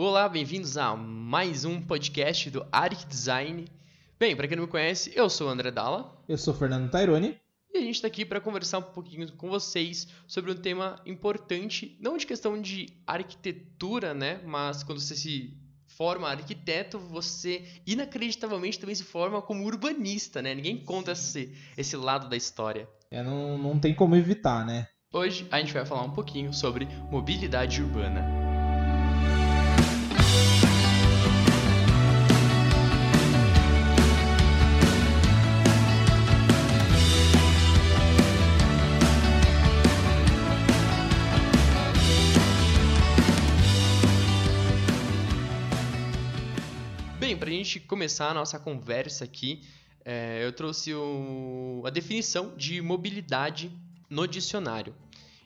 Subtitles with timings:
[0.00, 3.66] Olá, bem-vindos a mais um podcast do Arc Design.
[4.16, 6.16] Bem, para quem não me conhece, eu sou o André Dalla.
[6.28, 7.36] Eu sou o Fernando Taironi.
[7.74, 11.98] E a gente está aqui para conversar um pouquinho com vocês sobre um tema importante,
[12.00, 14.40] não de questão de arquitetura, né?
[14.44, 15.58] Mas quando você se
[15.88, 20.54] forma arquiteto, você inacreditavelmente também se forma como urbanista, né?
[20.54, 22.88] Ninguém conta esse, esse lado da história.
[23.10, 24.86] É, não, não tem como evitar, né?
[25.12, 28.37] Hoje a gente vai falar um pouquinho sobre mobilidade urbana.
[47.88, 49.62] Começar a nossa conversa aqui,
[50.04, 53.72] é, eu trouxe o, a definição de mobilidade
[54.08, 54.94] no dicionário.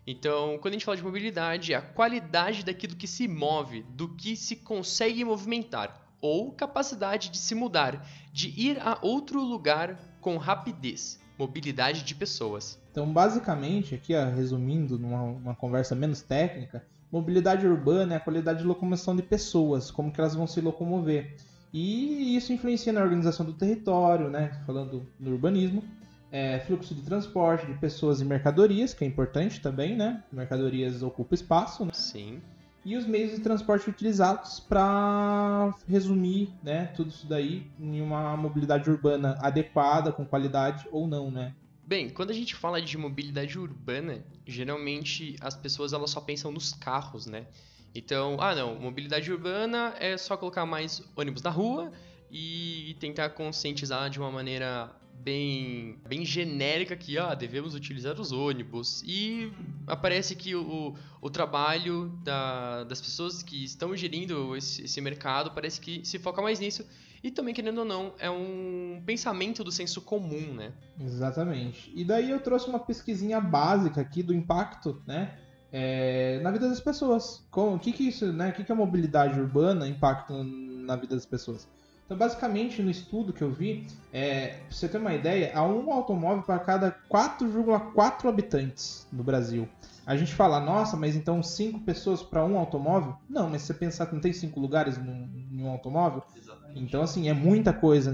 [0.05, 4.09] Então, quando a gente fala de mobilidade, é a qualidade daquilo que se move, do
[4.09, 10.36] que se consegue movimentar, ou capacidade de se mudar, de ir a outro lugar com
[10.36, 11.20] rapidez.
[11.38, 12.81] Mobilidade de pessoas.
[12.91, 18.64] Então, basicamente, aqui ó, resumindo numa conversa menos técnica, mobilidade urbana é a qualidade de
[18.64, 21.36] locomoção de pessoas, como que elas vão se locomover.
[21.73, 24.61] E isso influencia na organização do território, né?
[24.67, 25.83] falando no urbanismo,
[26.31, 30.25] é, fluxo de transporte de pessoas e mercadorias, que é importante também, né?
[30.33, 31.93] Mercadorias ocupam espaço, né?
[31.93, 32.41] Sim.
[32.84, 38.91] E os meios de transporte utilizados para resumir, né, tudo isso daí em uma mobilidade
[38.91, 41.55] urbana adequada, com qualidade ou não, né?
[41.87, 46.73] Bem, quando a gente fala de mobilidade urbana, geralmente as pessoas elas só pensam nos
[46.73, 47.47] carros, né?
[47.94, 51.92] Então, ah não, mobilidade urbana é só colocar mais ônibus na rua
[52.30, 54.90] e tentar conscientizar de uma maneira
[55.22, 59.02] bem, bem genérica que ah, devemos utilizar os ônibus.
[59.06, 59.52] E
[59.86, 65.80] aparece que o, o trabalho da, das pessoas que estão gerindo esse, esse mercado parece
[65.80, 66.84] que se foca mais nisso.
[67.22, 70.72] E também, querendo ou não, é um pensamento do senso comum, né?
[70.98, 71.92] Exatamente.
[71.94, 75.38] E daí eu trouxe uma pesquisinha básica aqui do impacto, né?
[75.72, 77.43] É, na vida das pessoas.
[77.50, 78.50] o que, que isso, né?
[78.50, 81.66] O que, que a mobilidade urbana impacta na vida das pessoas?
[82.05, 85.91] Então, basicamente, no estudo que eu vi, é, pra você ter uma ideia, há um
[85.91, 89.66] automóvel para cada 4,4 habitantes no Brasil.
[90.05, 93.16] A gente fala, nossa, mas então 5 pessoas para um automóvel?
[93.31, 96.82] Não, mas se você pensar que não tem 5 lugares em um automóvel, Exatamente.
[96.82, 98.12] então assim, é muita coisa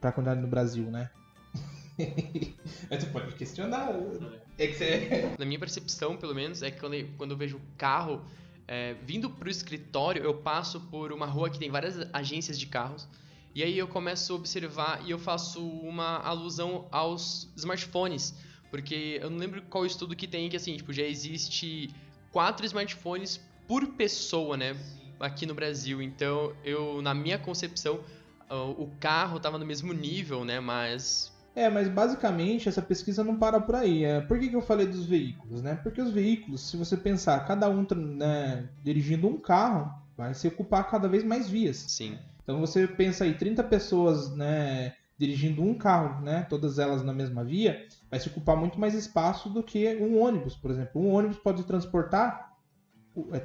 [0.00, 1.10] para a quantidade no Brasil, né?
[2.88, 3.90] Mas tu pode questionar.
[4.58, 5.30] É que você...
[5.38, 8.22] Na minha percepção, pelo menos, é que quando eu, quando eu vejo carro
[8.66, 13.08] é, vindo pro escritório, eu passo por uma rua que tem várias agências de carros.
[13.54, 18.34] E aí eu começo a observar e eu faço uma alusão aos smartphones.
[18.70, 21.90] Porque eu não lembro qual estudo que tem que assim, tipo, já existe
[22.30, 24.76] quatro smartphones por pessoa, né?
[25.18, 26.00] Aqui no Brasil.
[26.00, 28.00] Então, eu, na minha concepção,
[28.48, 30.60] o carro estava no mesmo nível, né?
[30.60, 34.04] Mas é, mas basicamente essa pesquisa não para por aí.
[34.04, 35.62] É, por que, que eu falei dos veículos?
[35.62, 35.74] Né?
[35.82, 40.88] Porque os veículos, se você pensar, cada um né, dirigindo um carro, vai se ocupar
[40.88, 41.76] cada vez mais vias.
[41.76, 42.18] Sim.
[42.42, 47.44] Então você pensa aí, 30 pessoas né, dirigindo um carro, né, todas elas na mesma
[47.44, 51.00] via, vai se ocupar muito mais espaço do que um ônibus, por exemplo.
[51.00, 52.50] Um ônibus pode transportar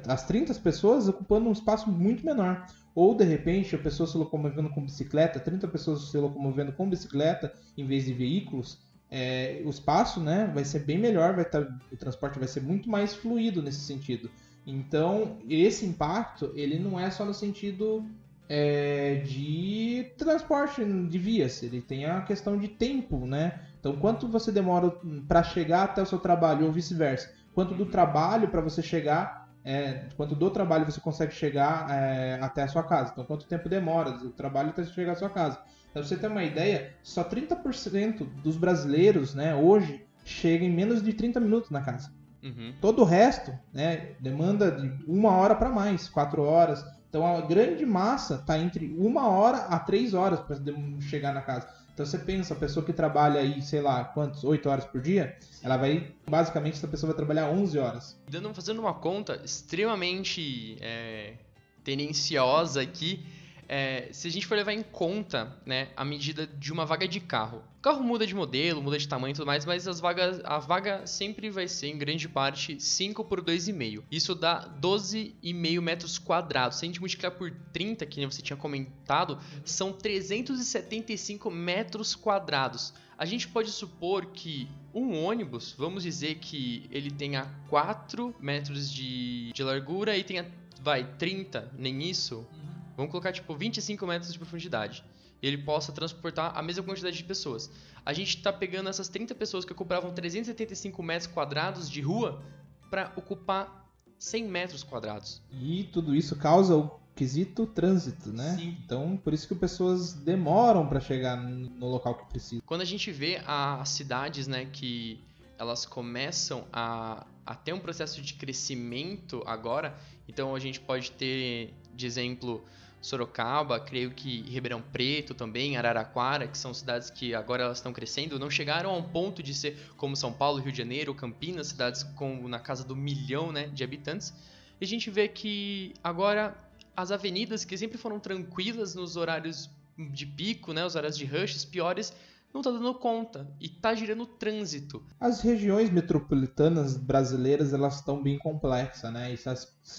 [0.06, 2.64] as 30 pessoas ocupando um espaço muito menor.
[2.96, 7.52] Ou de repente a pessoa se locomovendo com bicicleta, 30 pessoas se locomovendo com bicicleta
[7.76, 8.78] em vez de veículos,
[9.10, 11.60] é, o espaço né, vai ser bem melhor, vai tá,
[11.92, 14.30] o transporte vai ser muito mais fluido nesse sentido.
[14.66, 18.02] Então, esse impacto, ele não é só no sentido
[18.48, 23.60] é, de transporte de vias, ele tem a questão de tempo, né?
[23.78, 24.90] Então, quanto você demora
[25.28, 27.30] para chegar até o seu trabalho ou vice-versa?
[27.54, 32.62] Quanto do trabalho para você chegar é, quanto do trabalho você consegue chegar é, até
[32.62, 33.10] a sua casa.
[33.12, 35.58] Então, quanto tempo demora o trabalho até chegar à sua casa.
[35.92, 41.12] Para você ter uma ideia, só 30% dos brasileiros né, hoje chegam em menos de
[41.12, 42.12] 30 minutos na casa.
[42.44, 42.74] Uhum.
[42.80, 46.84] Todo o resto né, demanda de uma hora para mais, quatro horas.
[47.08, 50.58] Então, a grande massa está entre uma hora a três horas para
[51.00, 51.66] chegar na casa.
[51.96, 55.34] Então você pensa, a pessoa que trabalha aí, sei lá, quantos, 8 horas por dia,
[55.62, 58.20] ela vai, basicamente, essa pessoa vai trabalhar 11 horas.
[58.30, 61.38] Dando, fazendo uma conta extremamente é,
[61.82, 63.24] tendenciosa aqui,
[63.68, 67.20] é, se a gente for levar em conta né, a medida de uma vaga de
[67.20, 67.62] carro.
[67.78, 70.58] O carro muda de modelo, muda de tamanho e tudo mais, mas as vagas, a
[70.58, 74.02] vaga sempre vai ser, em grande parte, 5 por 2,5.
[74.10, 76.78] Isso dá 12,5 metros quadrados.
[76.78, 82.92] Se a gente multiplicar por 30, que você tinha comentado, são 375 metros quadrados.
[83.18, 89.52] A gente pode supor que um ônibus, vamos dizer que ele tenha 4 metros de,
[89.52, 90.46] de largura e tenha
[90.82, 92.75] vai, 30, nem isso, Uhum.
[92.96, 95.04] Vamos colocar tipo 25 metros de profundidade.
[95.42, 97.70] E ele possa transportar a mesma quantidade de pessoas.
[98.04, 102.42] A gente tá pegando essas 30 pessoas que ocupavam 375 metros quadrados de rua
[102.90, 103.86] para ocupar
[104.18, 105.42] 100 metros quadrados.
[105.52, 108.56] E tudo isso causa o quesito trânsito, né?
[108.56, 108.76] Sim.
[108.84, 112.62] Então, por isso que pessoas demoram para chegar no local que precisa.
[112.64, 115.20] Quando a gente vê as cidades, né, que
[115.58, 121.74] elas começam a, a ter um processo de crescimento agora, então a gente pode ter,
[121.94, 122.62] de exemplo,
[123.06, 128.36] Sorocaba, creio que Ribeirão Preto também, Araraquara, que são cidades que agora elas estão crescendo,
[128.36, 132.02] não chegaram a um ponto de ser como São Paulo, Rio de Janeiro, Campinas, cidades
[132.02, 134.34] com na casa do milhão né, de habitantes.
[134.80, 136.56] E a gente vê que agora
[136.96, 141.64] as avenidas que sempre foram tranquilas nos horários de pico, né, os horários de rushes
[141.64, 142.12] piores,
[142.52, 145.00] não tá dando conta e tá girando trânsito.
[145.20, 149.32] As regiões metropolitanas brasileiras, elas estão bem complexas, né?
[149.32, 149.54] Está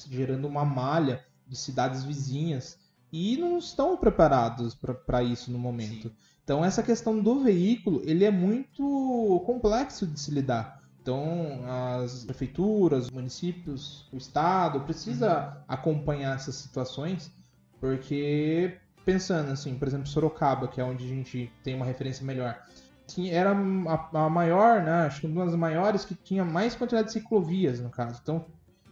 [0.09, 2.77] gerando uma malha de cidades vizinhas
[3.11, 4.75] e não estão preparados
[5.05, 6.09] para isso no momento.
[6.09, 6.15] Sim.
[6.43, 10.81] Então essa questão do veículo, ele é muito complexo de se lidar.
[11.01, 11.61] Então
[12.01, 17.31] as prefeituras, os municípios, o estado precisa acompanhar essas situações,
[17.79, 22.61] porque pensando assim, por exemplo, Sorocaba, que é onde a gente tem uma referência melhor,
[23.29, 27.13] era a, a maior, né, acho que uma das maiores que tinha mais quantidade de
[27.13, 28.19] ciclovias, no caso.
[28.21, 28.45] Então,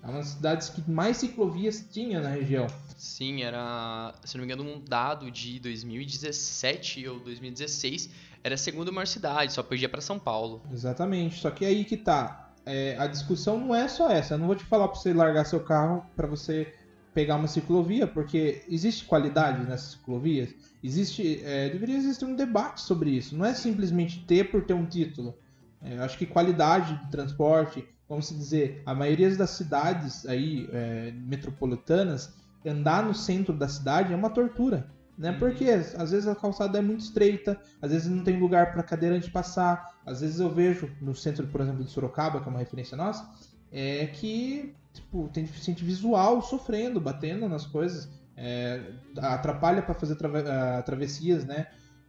[0.06, 2.68] é uma das cidades que mais ciclovias tinha na região.
[2.96, 8.10] Sim, era, se não me engano, um dado de 2017 ou 2016,
[8.44, 10.62] era a segunda maior cidade, só perdia para São Paulo.
[10.72, 12.52] Exatamente, só que aí que tá.
[12.66, 14.36] É, a discussão não é só essa.
[14.36, 16.72] Eu não vou te falar para você largar seu carro para você
[17.13, 20.54] pegar uma ciclovia, porque existe qualidade nessas ciclovias.
[20.84, 23.36] Existe, é, deveria existir um debate sobre isso.
[23.36, 25.36] Não é simplesmente ter por ter um título.
[25.81, 31.12] É, eu acho que qualidade de transporte, vamos dizer, a maioria das cidades aí é,
[31.12, 32.34] metropolitanas,
[32.66, 34.88] andar no centro da cidade é uma tortura.
[35.18, 35.31] Né?
[35.31, 35.40] Uhum.
[35.40, 39.31] Porque às vezes a calçada é muito estreita, às vezes não tem lugar para cadeirante
[39.31, 40.00] passar.
[40.06, 43.30] Às vezes eu vejo no centro, por exemplo, de Sorocaba, que é uma referência nossa,
[43.72, 48.81] é que tipo, tem deficiente visual sofrendo, batendo nas coisas, é,
[49.18, 51.68] atrapalha para fazer trave uh, travessias, né?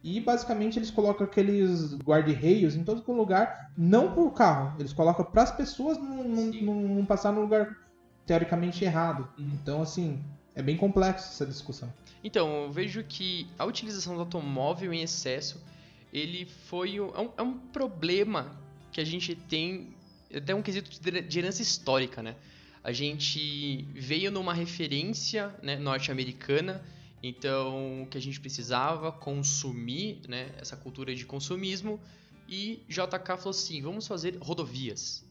[0.09, 5.43] E basicamente eles colocam aqueles guarda-reios em todo lugar, não por carro, eles colocam para
[5.43, 7.75] as pessoas não, não, não, não passar no lugar
[8.25, 9.27] teoricamente errado.
[9.37, 10.23] Então, assim,
[10.55, 11.91] é bem complexo essa discussão.
[12.23, 15.61] Então, eu vejo que a utilização do automóvel em excesso,
[16.13, 18.55] ele foi um, é um, é um problema
[18.93, 19.89] que a gente tem,
[20.33, 22.33] até um quesito de herança histórica, né?
[22.81, 26.81] A gente veio numa referência né, norte-americana,
[27.27, 31.99] então o que a gente precisava consumir, né, essa cultura de consumismo,
[32.47, 35.25] e JK falou assim, vamos fazer rodovias.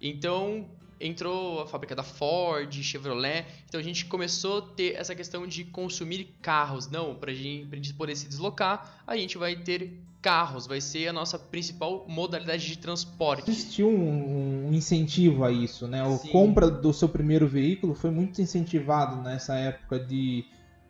[0.00, 0.66] Então
[1.00, 5.64] entrou a fábrica da Ford, Chevrolet, então a gente começou a ter essa questão de
[5.64, 6.88] consumir carros.
[6.88, 11.12] Não, para a gente poder se deslocar, a gente vai ter carros, vai ser a
[11.12, 13.48] nossa principal modalidade de transporte.
[13.48, 16.02] Existiu um, um incentivo a isso, né?
[16.02, 20.44] A compra do seu primeiro veículo foi muito incentivado nessa época de,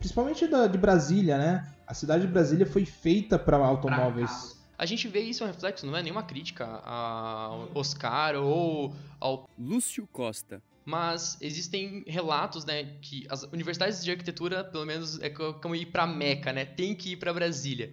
[0.07, 1.69] principalmente da, de Brasília, né?
[1.85, 4.57] A cidade de Brasília foi feita para automóveis.
[4.79, 10.07] A gente vê isso um reflexo, não é nenhuma crítica ao Oscar ou ao Lúcio
[10.13, 10.63] Costa.
[10.85, 16.07] Mas existem relatos, né, que as universidades de arquitetura, pelo menos, é como ir para
[16.07, 16.65] Meca, né?
[16.65, 17.93] Tem que ir para Brasília.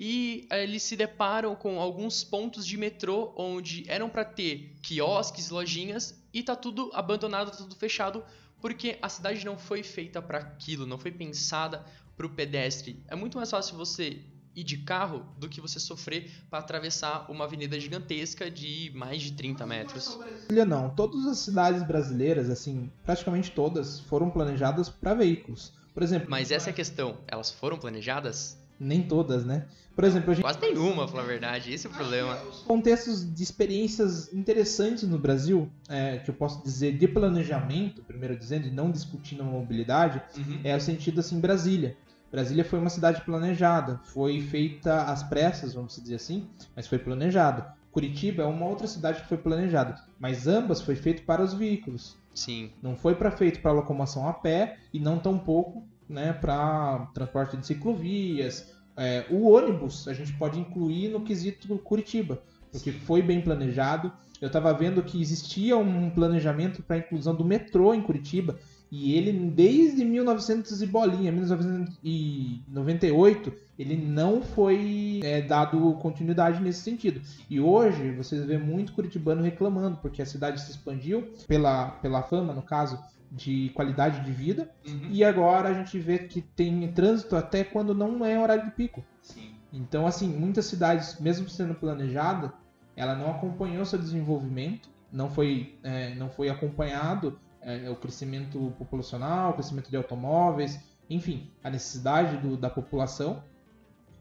[0.00, 6.20] E eles se deparam com alguns pontos de metrô onde eram para ter quiosques, lojinhas
[6.34, 8.24] e tá tudo abandonado, tá tudo fechado,
[8.66, 13.00] porque a cidade não foi feita para aquilo, não foi pensada para o pedestre.
[13.06, 14.24] É muito mais fácil você
[14.56, 19.34] ir de carro do que você sofrer para atravessar uma avenida gigantesca de mais de
[19.34, 20.18] 30 metros.
[20.66, 25.72] Não, todas as cidades brasileiras, assim, praticamente todas, foram planejadas para veículos.
[25.94, 26.28] Por exemplo.
[26.28, 27.18] Mas essa é a questão.
[27.28, 28.58] Elas foram planejadas?
[28.78, 29.66] Nem todas, né?
[29.94, 30.42] Por exemplo, a gente...
[30.44, 31.72] Quase nenhuma, falar a verdade.
[31.72, 32.36] Esse é o problema.
[32.66, 38.66] Contextos de experiências interessantes no Brasil, é, que eu posso dizer de planejamento, primeiro dizendo,
[38.66, 40.60] e não discutindo a mobilidade, Uhum.
[40.62, 41.96] é o sentido assim, Brasília.
[42.30, 47.74] Brasília foi uma cidade planejada, foi feita às pressas, vamos dizer assim, mas foi planejada.
[47.90, 52.16] Curitiba é uma outra cidade que foi planejada, mas ambas foi feito para os veículos.
[52.34, 52.70] Sim.
[52.82, 57.66] Não foi para feito para locomoção a pé e não tampouco né, para transporte de
[57.66, 58.74] ciclovias.
[58.96, 64.12] É, o ônibus a gente pode incluir no quesito Curitiba, porque foi bem planejado.
[64.40, 68.58] Eu estava vendo que existia um planejamento para a inclusão do metrô em Curitiba
[68.90, 77.20] e ele desde 1900 e bolinha, 1998, ele não foi é, dado continuidade nesse sentido.
[77.50, 82.52] E hoje vocês vê muito curitibano reclamando porque a cidade se expandiu pela, pela fama,
[82.52, 82.96] no caso,
[83.30, 84.70] de qualidade de vida.
[84.86, 85.08] Uhum.
[85.10, 89.04] E agora a gente vê que tem trânsito até quando não é horário de pico.
[89.22, 89.52] Sim.
[89.72, 92.52] Então, assim, muitas cidades, mesmo sendo planejada,
[92.94, 99.50] ela não acompanhou seu desenvolvimento, não foi, é, não foi acompanhado é, o crescimento populacional,
[99.50, 100.80] o crescimento de automóveis,
[101.10, 103.42] enfim, a necessidade do- da população.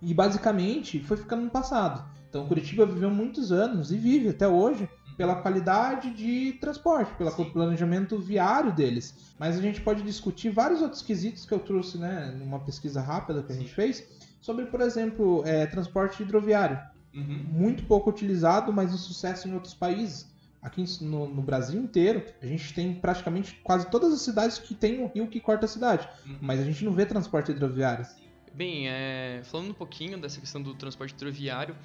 [0.01, 2.03] E basicamente foi ficando no passado.
[2.29, 7.49] Então, Curitiba viveu muitos anos e vive até hoje pela qualidade de transporte, pelo Sim.
[7.51, 9.33] planejamento viário deles.
[9.39, 13.41] Mas a gente pode discutir vários outros quesitos que eu trouxe, né, numa pesquisa rápida
[13.41, 14.07] que a gente fez,
[14.41, 16.79] sobre, por exemplo, é, transporte hidroviário.
[17.13, 17.45] Uhum.
[17.49, 20.33] Muito pouco utilizado, mas um sucesso em outros países.
[20.61, 24.99] Aqui no, no Brasil inteiro, a gente tem praticamente quase todas as cidades que tem
[24.99, 26.09] um rio que corta a cidade.
[26.25, 26.37] Uhum.
[26.41, 28.05] Mas a gente não vê transporte hidroviário.
[28.53, 31.75] Bem, é, falando um pouquinho dessa questão do transporte hidroviário,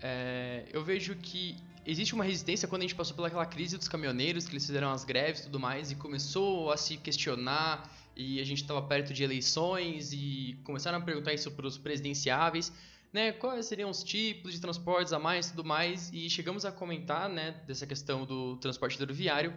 [0.00, 1.56] é, eu vejo que
[1.90, 5.04] existe uma resistência quando a gente passou pelaquela crise dos caminhoneiros, que eles fizeram as
[5.04, 9.24] greves e tudo mais, e começou a se questionar, e a gente estava perto de
[9.24, 12.70] eleições, e começaram a perguntar isso para os presidenciáveis,
[13.10, 16.70] né, quais seriam os tipos de transportes a mais e tudo mais, e chegamos a
[16.70, 19.54] comentar, né, dessa questão do transporte hidroviário,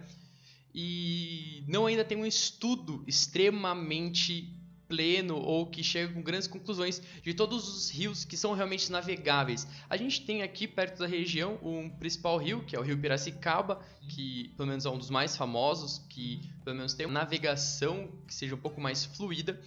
[0.74, 4.58] e não ainda tem um estudo extremamente
[4.92, 9.66] pleno ou que chega com grandes conclusões de todos os rios que são realmente navegáveis.
[9.90, 13.82] A gente tem aqui perto da região um principal rio, que é o Rio Piracicaba,
[14.10, 18.34] que pelo menos é um dos mais famosos, que pelo menos tem uma navegação que
[18.34, 19.58] seja um pouco mais fluida.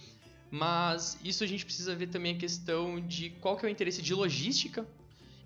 [0.51, 4.03] Mas isso a gente precisa ver também a questão de qual que é o interesse
[4.03, 4.87] de logística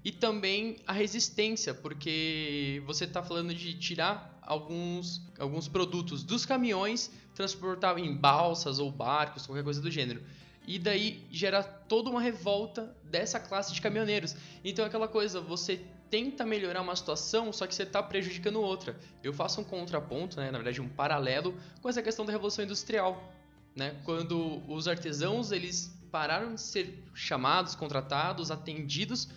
[0.03, 7.12] e também a resistência, porque você está falando de tirar alguns, alguns produtos dos caminhões,
[7.39, 10.22] transportar em balsas ou barcos, qualquer coisa do gênero.
[10.67, 14.36] E daí gera toda uma revolta dessa classe de caminhoneiros.
[14.62, 15.79] Então é aquela coisa, você
[16.10, 19.00] tenta melhorar uma situação, só que você está prejudicando outra.
[19.24, 23.34] Eu faço um contraponto, né, na verdade um paralelo, com essa questão da Revolução Industrial.
[23.74, 23.96] Né?
[24.03, 29.29] Quando os artesãos eles pararam de ser chamados, contratados, atendidos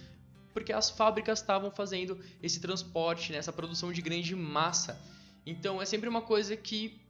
[0.53, 5.01] porque as fábricas estavam fazendo esse transporte, né, essa produção de grande massa.
[5.47, 7.02] Então é sempre uma coisa que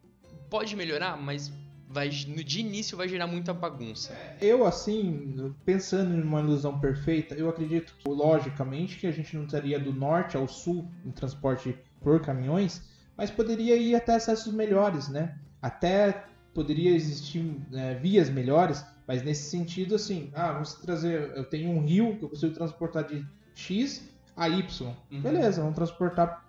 [0.48, 1.52] pode melhorar, mas
[1.88, 4.16] vai, de início vai gerar muita bagunça.
[4.40, 9.44] Eu, assim, pensando em uma ilusão perfeita, eu acredito, que, logicamente, que a gente não
[9.44, 12.82] estaria do norte ao sul em transporte por caminhões,
[13.16, 15.38] mas poderia ir até acessos melhores, né?
[15.60, 16.24] Até
[16.54, 21.84] poderia existir né, vias melhores, mas nesse sentido, assim, ah, vamos trazer, eu tenho um
[21.84, 23.24] rio que eu consigo transportar de
[23.54, 24.94] X a Y.
[25.10, 25.20] Uhum.
[25.20, 26.44] Beleza, vamos transportar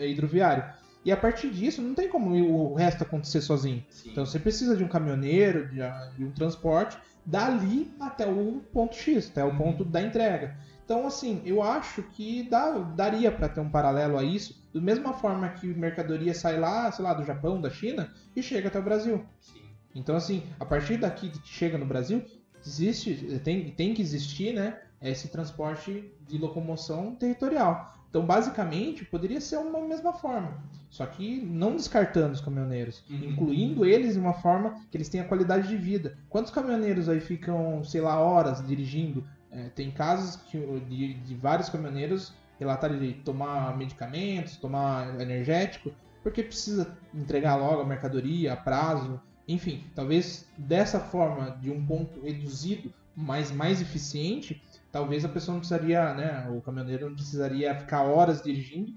[0.00, 0.64] hidroviário.
[1.04, 3.84] E a partir disso, não tem como o resto acontecer sozinho.
[3.90, 4.10] Sim.
[4.10, 5.80] Então você precisa de um caminhoneiro, de,
[6.16, 6.96] de um transporte,
[7.26, 9.56] dali até o ponto X, até o Uhum.
[9.56, 10.56] ponto da entrega.
[10.84, 15.14] Então, assim, eu acho que dá, daria para ter um paralelo a isso, da mesma
[15.14, 18.82] forma que mercadoria sai lá, sei lá, do Japão, da China, e chega até o
[18.82, 19.24] Brasil.
[19.40, 19.62] Sim.
[19.94, 22.22] Então, assim, a partir daqui que chega no Brasil,
[22.64, 27.94] existe, tem, tem que existir, né, esse transporte de locomoção territorial.
[28.10, 30.62] Então, basicamente, poderia ser uma mesma forma,
[30.94, 33.24] só que não descartando os caminhoneiros, Uhum.
[33.30, 36.16] incluindo eles de uma forma que eles tenham qualidade de vida.
[36.28, 39.26] Quantos caminhoneiros aí ficam, sei lá, horas dirigindo?
[39.50, 40.56] É, tem casos que,
[40.88, 45.90] de, de vários caminhoneiros relatarem de tomar medicamentos, tomar energético,
[46.22, 52.20] porque precisa entregar logo a mercadoria, a prazo, enfim, talvez dessa forma, de um ponto
[52.20, 58.02] reduzido, mas mais eficiente, talvez a pessoa não precisaria, né, o caminhoneiro não precisaria ficar
[58.04, 58.92] horas dirigindo,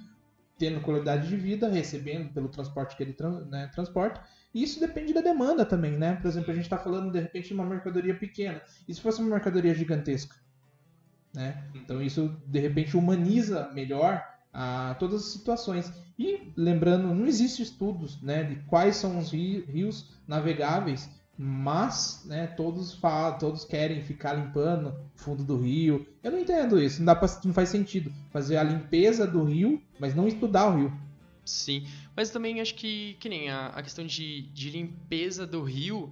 [0.58, 3.16] tendo qualidade de vida, recebendo pelo transporte que ele
[3.50, 4.22] né, transporta.
[4.54, 6.16] E isso depende da demanda também, né?
[6.16, 8.62] Por exemplo, a gente está falando de repente de uma mercadoria pequena.
[8.88, 10.36] E se fosse uma mercadoria gigantesca?
[11.34, 11.64] Né?
[11.76, 15.94] Então isso de repente humaniza melhor a todas as situações.
[16.18, 22.48] E lembrando, não existe estudos né, de quais são os ri- rios navegáveis, mas né,
[22.48, 26.08] todos falam, todos querem ficar limpando o fundo do rio.
[26.24, 29.82] Eu não entendo isso, não, dá pra, não faz sentido fazer a limpeza do rio,
[30.00, 30.94] mas não estudar o rio.
[31.46, 36.10] Sim, mas também acho que, que nem a, a questão de, de limpeza do rio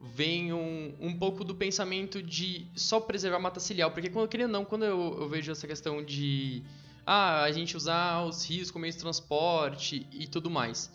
[0.00, 4.46] vem um, um pouco do pensamento de só preservar a mata ciliar, porque quando querendo
[4.46, 6.62] ou não, quando eu, eu vejo essa questão de
[7.04, 10.90] ah, a gente usar os rios como meio de transporte e tudo mais.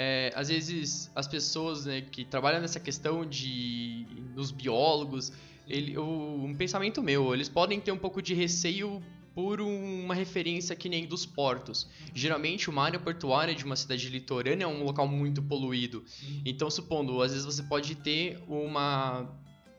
[0.00, 5.32] É, às vezes as pessoas né, que trabalham nessa questão de dos biólogos,
[5.66, 9.02] ele, o, um pensamento meu, eles podem ter um pouco de receio
[9.34, 11.88] por uma referência que nem dos portos.
[12.14, 16.04] Geralmente uma área portuária de uma cidade litorânea é um local muito poluído.
[16.44, 19.28] Então, supondo, às vezes você pode ter uma,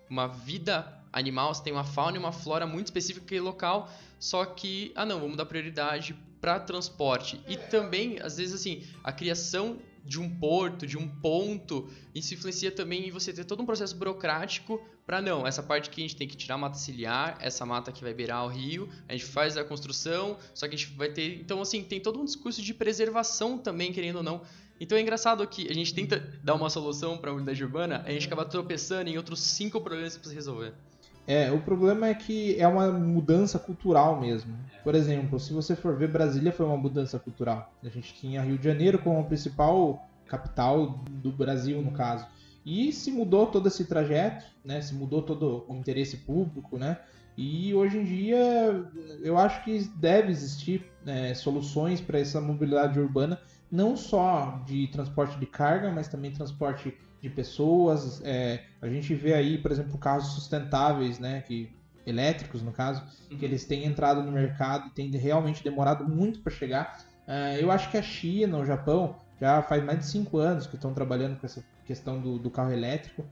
[0.09, 4.43] uma vida animal, você tem uma fauna e uma flora muito específica naquele local, só
[4.43, 7.39] que, ah não, vamos dar prioridade para transporte.
[7.47, 12.71] E também, às vezes, assim, a criação de um porto, de um ponto, isso influencia
[12.71, 16.15] também em você ter todo um processo burocrático para não, essa parte que a gente
[16.15, 19.25] tem que tirar a mata ciliar, essa mata que vai beirar o rio, a gente
[19.25, 22.59] faz a construção, só que a gente vai ter, então assim, tem todo um discurso
[22.59, 24.41] de preservação também, querendo ou não.
[24.79, 28.11] Então é engraçado que a gente tenta dar uma solução para a unidade urbana, a
[28.11, 30.73] gente acaba tropeçando em outros cinco problemas precisa resolver.
[31.29, 34.57] É, o problema é que é uma mudança cultural mesmo.
[34.83, 37.71] Por exemplo, se você for ver, Brasília foi uma mudança cultural.
[37.83, 42.25] A gente tinha Rio de Janeiro como a principal capital do Brasil, no caso.
[42.65, 44.81] E se mudou todo esse trajeto, né?
[44.81, 46.97] Se mudou todo o interesse público, né?
[47.37, 48.89] E hoje em dia
[49.21, 53.39] eu acho que deve existir né, soluções para essa mobilidade urbana,
[53.71, 58.21] não só de transporte de carga, mas também transporte de pessoas.
[58.23, 61.69] É, a gente vê aí, por exemplo, carros sustentáveis, né, que
[62.05, 63.37] elétricos no caso, uhum.
[63.37, 67.05] que eles têm entrado no mercado e têm realmente demorado muito para chegar.
[67.27, 70.75] Uh, eu acho que a China, o Japão, já faz mais de cinco anos que
[70.75, 73.23] estão trabalhando com essa questão do, do carro elétrico.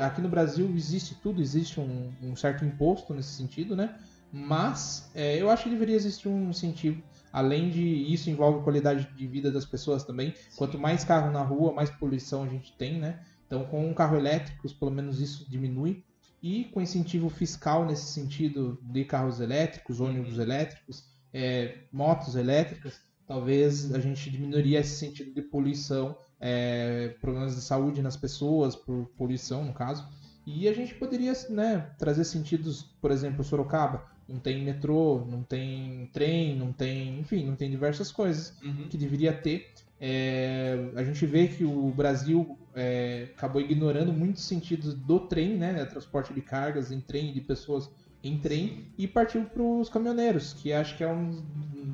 [0.00, 3.94] Aqui no Brasil existe tudo, existe um, um certo imposto nesse sentido, né?
[4.32, 7.02] Mas é, eu acho que deveria existir um incentivo
[7.38, 10.34] Além de isso envolve qualidade de vida das pessoas também.
[10.34, 10.56] Sim.
[10.56, 13.20] Quanto mais carro na rua, mais poluição a gente tem, né?
[13.46, 16.02] Então, com um carro elétrico, pelo menos isso diminui.
[16.42, 20.42] E com incentivo fiscal nesse sentido de carros elétricos, ônibus uhum.
[20.42, 27.60] elétricos, é, motos elétricas, talvez a gente diminuiria esse sentido de poluição, é, problemas de
[27.60, 30.08] saúde nas pessoas, por poluição no caso.
[30.44, 36.10] E a gente poderia né, trazer sentidos, por exemplo, Sorocaba não tem metrô, não tem
[36.12, 38.88] trem, não tem, enfim, não tem diversas coisas uhum.
[38.88, 39.72] que deveria ter.
[40.00, 45.84] É, a gente vê que o Brasil é, acabou ignorando muitos sentidos do trem, né,
[45.86, 47.90] transporte de cargas em trem, de pessoas
[48.22, 51.42] em trem, e partiu para os caminhoneiros, que acho que é um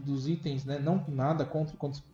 [0.05, 2.05] dos itens, né, não nada contra, contra os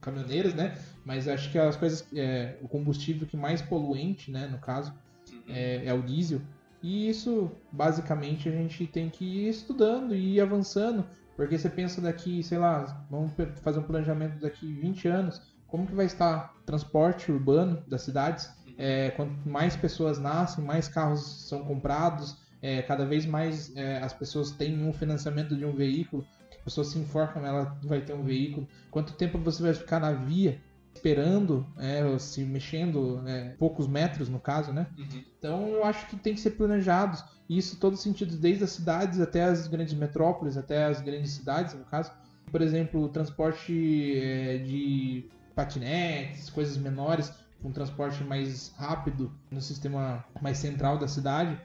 [0.00, 4.58] caminhoneiros, né, mas acho que as coisas, é, o combustível que mais poluente, né, no
[4.58, 4.94] caso,
[5.30, 5.42] uhum.
[5.48, 6.40] é, é o diesel.
[6.84, 11.98] E isso, basicamente, a gente tem que ir estudando e ir avançando, porque você pensa
[11.98, 13.32] daqui, sei lá, vamos
[13.62, 18.50] fazer um planejamento daqui 20 anos, como que vai estar o transporte urbano das cidades?
[18.76, 24.12] É, quanto mais pessoas nascem, mais carros são comprados, é, cada vez mais é, as
[24.12, 28.22] pessoas têm um financiamento de um veículo, a pessoa se enforca, ela vai ter um
[28.22, 28.68] veículo.
[28.90, 30.60] Quanto tempo você vai ficar na via
[30.94, 34.86] esperando, é, se mexendo é, poucos metros no caso, né?
[34.96, 35.24] Uhum.
[35.38, 37.24] Então eu acho que tem que ser planejados.
[37.48, 41.00] E isso em todos os sentidos, desde as cidades até as grandes metrópoles, até as
[41.00, 42.10] grandes cidades, no caso.
[42.50, 50.24] Por exemplo, o transporte é, de patinetes, coisas menores, um transporte mais rápido no sistema
[50.40, 51.60] mais central da cidade.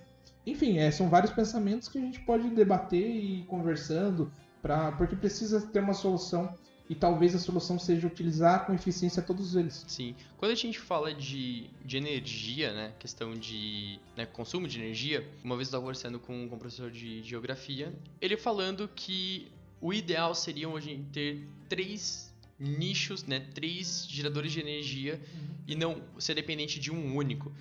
[0.46, 5.15] Enfim, é, são vários pensamentos que a gente pode debater e ir conversando, pra, porque
[5.15, 6.54] precisa ter uma solução
[6.89, 9.86] e talvez a solução seja utilizar com eficiência todos eles.
[9.88, 10.15] Sim.
[10.38, 15.56] Quando a gente fala de, de energia, né, questão de né, consumo de energia, uma
[15.56, 20.34] vez eu estava conversando com, com um professor de geografia, ele falando que o ideal
[20.34, 25.56] seria hoje ter três nichos, né, três geradores de energia uhum.
[25.67, 27.54] e não ser dependente de um único.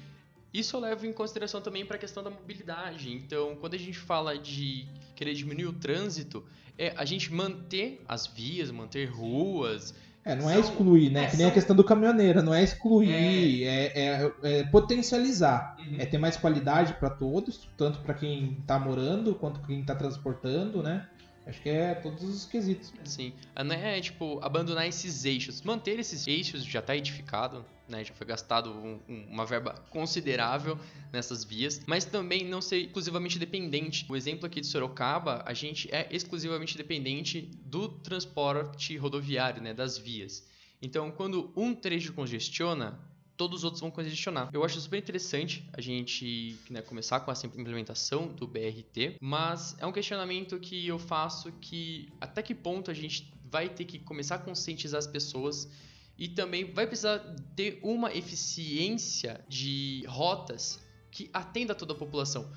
[0.53, 3.13] Isso eu levo em consideração também para a questão da mobilidade.
[3.13, 6.45] Então, quando a gente fala de querer diminuir o trânsito,
[6.79, 9.95] é a gente manter as vias, manter ruas.
[10.25, 11.25] É, não é é excluir, né?
[11.25, 15.77] É, que nem a questão do caminhoneiro, não é excluir, é, é, é, é potencializar.
[15.79, 15.97] Uhum.
[15.99, 19.95] É ter mais qualidade para todos, tanto para quem está morando quanto para quem está
[19.95, 21.09] transportando, né?
[21.49, 22.93] Acho que é todos os quesitos.
[23.05, 23.33] Sim.
[23.57, 25.63] Não é, tipo, abandonar esses eixos.
[25.63, 28.05] Manter esses eixos já está edificado, né?
[28.05, 30.79] Já foi gastado um, um, uma verba considerável
[31.11, 34.05] nessas vias, mas também não ser exclusivamente dependente.
[34.11, 39.73] O exemplo aqui de Sorocaba, a gente é exclusivamente dependente do transporte rodoviário, né?
[39.73, 40.47] Das vias.
[40.83, 43.01] Então, quando um trecho congestiona,
[43.39, 44.51] todos os outros vão congestionar.
[44.53, 49.87] Eu acho super interessante a gente né, começar com essa implementação do BRT, mas é
[49.87, 54.35] um questionamento que eu faço que até que ponto a gente vai ter que começar
[54.35, 55.71] a conscientizar as pessoas
[56.19, 57.21] e também vai precisar
[57.55, 62.53] ter uma eficiência de rotas que atenda toda a população.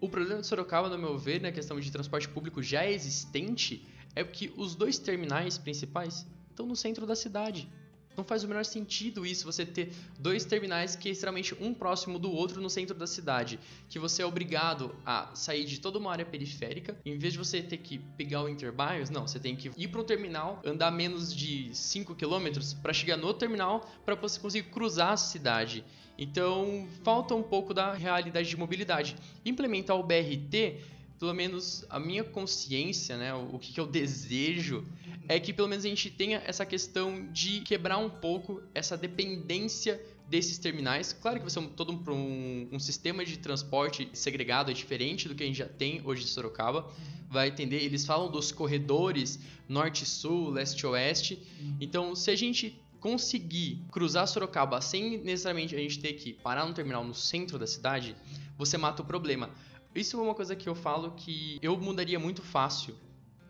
[0.00, 4.22] O problema de Sorocaba, no meu ver, na questão de transporte público já existente, é
[4.22, 7.68] que os dois terminais principais estão no centro da cidade.
[8.16, 12.18] Não faz o menor sentido isso, você ter dois terminais que é extremamente um próximo
[12.18, 16.10] do outro no centro da cidade, que você é obrigado a sair de toda uma
[16.10, 19.70] área periférica, em vez de você ter que pegar o Interbairros, não, você tem que
[19.76, 24.38] ir para um terminal, andar menos de 5 km para chegar no terminal para você
[24.38, 25.84] conseguir cruzar a cidade.
[26.18, 29.16] Então, falta um pouco da realidade de mobilidade.
[29.42, 30.78] Implementar o BRT
[31.20, 34.86] pelo menos a minha consciência, né, o que, que eu desejo
[35.28, 40.00] é que pelo menos a gente tenha essa questão de quebrar um pouco essa dependência
[40.26, 41.12] desses terminais.
[41.12, 45.34] Claro que vai ser um, todo um, um, sistema de transporte segregado, é diferente do
[45.34, 46.90] que a gente já tem hoje em Sorocaba.
[47.28, 51.38] Vai entender, eles falam dos corredores norte-sul, leste-oeste.
[51.80, 56.72] Então, se a gente conseguir cruzar Sorocaba sem necessariamente a gente ter que parar no
[56.72, 58.16] terminal no centro da cidade,
[58.56, 59.50] você mata o problema.
[59.94, 62.94] Isso é uma coisa que eu falo que eu mudaria muito fácil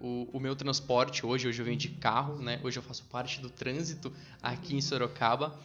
[0.00, 1.46] o, o, meu transporte hoje.
[1.46, 2.58] Hoje eu venho de carro, né?
[2.62, 5.58] Hoje eu faço parte do trânsito aqui em Sorocaba.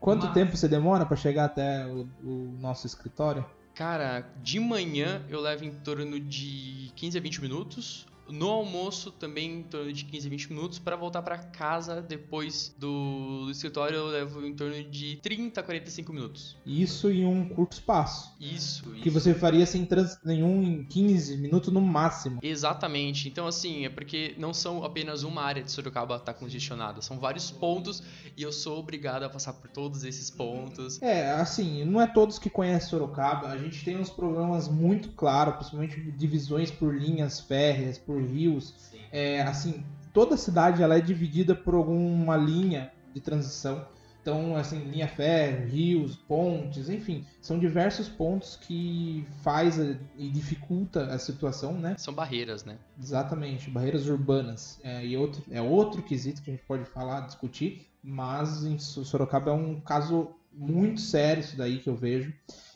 [0.00, 0.34] Quanto Mas...
[0.34, 3.44] tempo você demora para chegar até o, o, nosso escritório?
[3.74, 8.06] Cara, de manhã eu levo em torno de 15 a 20 minutos.
[8.28, 10.78] No almoço, também em torno de 15 a 20 minutos.
[10.78, 16.12] Para voltar para casa depois do, escritório, eu levo em torno de 30 a 45
[16.12, 16.56] minutos.
[16.64, 18.34] Isso em um curto espaço.
[18.40, 18.84] Isso.
[18.92, 19.20] Que isso.
[19.20, 22.40] você faria sem trânsito nenhum em 15 minutos no máximo.
[22.42, 23.28] Exatamente.
[23.28, 27.02] Então, assim, é porque não são apenas uma área de Sorocaba tá congestionada.
[27.02, 28.02] São vários pontos
[28.36, 31.00] e eu sou obrigado a passar por todos esses pontos.
[31.02, 33.48] É, assim, não é todos que conhecem Sorocaba.
[33.48, 38.74] A gente tem uns programas muito claros, principalmente divisões por linhas férreas, por por rios.
[39.10, 43.86] É, assim, toda cidade ela é dividida por alguma linha de transição.
[44.22, 51.18] Então, assim, linha ferro, rios, pontes, enfim, são diversos pontos que faz e dificulta a
[51.18, 51.94] situação, né?
[51.98, 52.78] São barreiras, né?
[52.98, 54.80] Exatamente, barreiras urbanas.
[54.82, 59.50] É, e outro, é outro quesito que a gente pode falar, discutir, mas em Sorocaba
[59.50, 62.32] é um caso muito sério isso daí que eu vejo.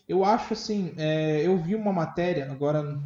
[0.06, 2.98] Eu acho assim, é, eu vi uma matéria, agora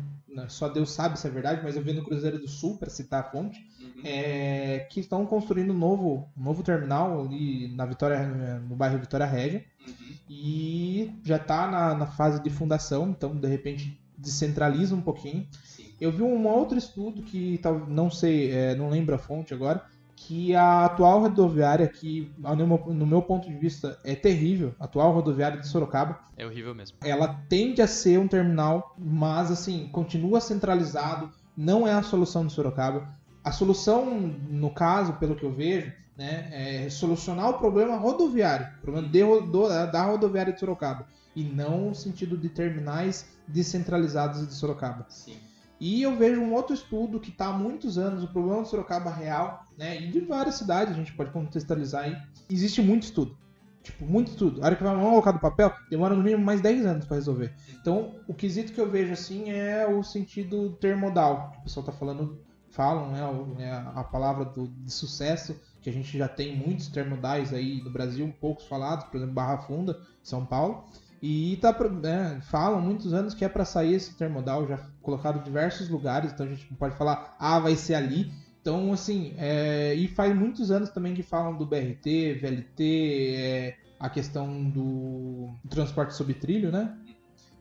[0.48, 3.20] só Deus sabe se é verdade, mas eu vi no Cruzeiro do Sul, para citar
[3.20, 4.02] a fonte, uhum.
[4.04, 8.26] é, que estão construindo um novo, um novo terminal ali na Vitória,
[8.60, 10.16] no bairro Vitória Régia, uhum.
[10.28, 15.46] e já está na, na, fase de fundação, então de repente descentraliza um pouquinho.
[15.64, 15.86] Sim.
[16.00, 19.84] Eu vi um outro estudo que não sei, é, não lembro a fonte agora,
[20.26, 25.60] que a atual rodoviária, que no meu ponto de vista é terrível, a atual rodoviária
[25.60, 26.20] de Sorocaba.
[26.36, 26.96] É horrível mesmo.
[27.02, 32.52] Ela tende a ser um terminal, mas assim, continua centralizado, não é a solução de
[32.52, 33.08] Sorocaba.
[33.44, 34.16] A solução,
[34.48, 39.20] no caso, pelo que eu vejo, né, é solucionar o problema rodoviário, o problema de,
[39.50, 45.06] do, da rodoviária de Sorocaba, e não no sentido de terminais descentralizados de Sorocaba.
[45.08, 45.36] Sim.
[45.82, 49.10] E eu vejo um outro estudo que está há muitos anos, o problema do Sorocaba
[49.10, 50.00] real, né?
[50.00, 52.16] E de várias cidades, a gente pode contextualizar aí.
[52.48, 53.36] Existe muito estudo.
[53.82, 54.62] Tipo, muito estudo.
[54.62, 57.52] A hora que vai colocar do papel, demora no mínimo mais 10 anos para resolver.
[57.80, 61.52] Então, o quesito que eu vejo assim é o sentido termodal.
[61.58, 62.38] O pessoal tá falando,
[62.70, 63.64] falam, né?
[63.64, 67.90] É a palavra do, de sucesso, que a gente já tem muitos termodais aí no
[67.90, 70.84] Brasil, poucos falados, por exemplo, Barra Funda, São Paulo.
[71.22, 75.42] E tá, né, falam muitos anos que é para sair esse termodal, já colocado em
[75.44, 78.32] diversos lugares, então a gente não pode falar, ah, vai ser ali.
[78.60, 84.10] Então, assim, é, e faz muitos anos também que falam do BRT, VLT, é, a
[84.10, 86.92] questão do transporte sob trilho, né?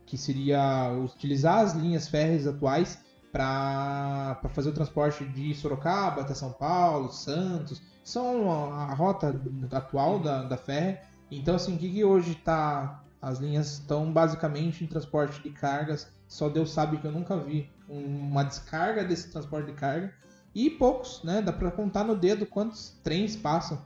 [0.08, 3.00] Que seria utilizar as linhas férreas atuais
[3.32, 7.82] para fazer o transporte de Sorocaba até São Paulo, Santos.
[8.04, 9.40] São a, a rota
[9.72, 11.02] atual da, da férrea.
[11.30, 16.12] Então, assim, o que, que hoje está as linhas estão basicamente em transporte de cargas.
[16.28, 20.12] Só Deus sabe que eu nunca vi uma descarga desse transporte de carga.
[20.56, 21.42] E poucos, né?
[21.42, 23.82] Dá para contar no dedo quantos trens passam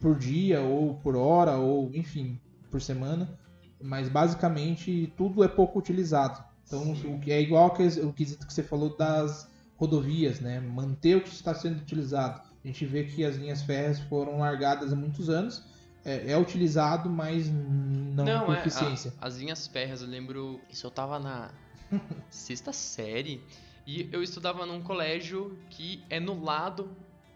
[0.00, 2.40] por dia, ou por hora, ou enfim,
[2.70, 3.38] por semana.
[3.82, 6.42] Mas basicamente tudo é pouco utilizado.
[6.66, 10.60] Então o que é igual o quesito que você falou das rodovias, né?
[10.60, 12.40] Manter o que está sendo utilizado.
[12.62, 15.64] A gente vê que as linhas férreas foram largadas há muitos anos
[16.04, 19.12] é, é, utilizado, mas não, não com é, eficiência.
[19.20, 20.60] A, as linhas férreas, eu lembro.
[20.70, 21.50] Isso eu tava na
[22.30, 23.42] sexta série.
[23.86, 26.90] E eu estudava num colégio que é no lado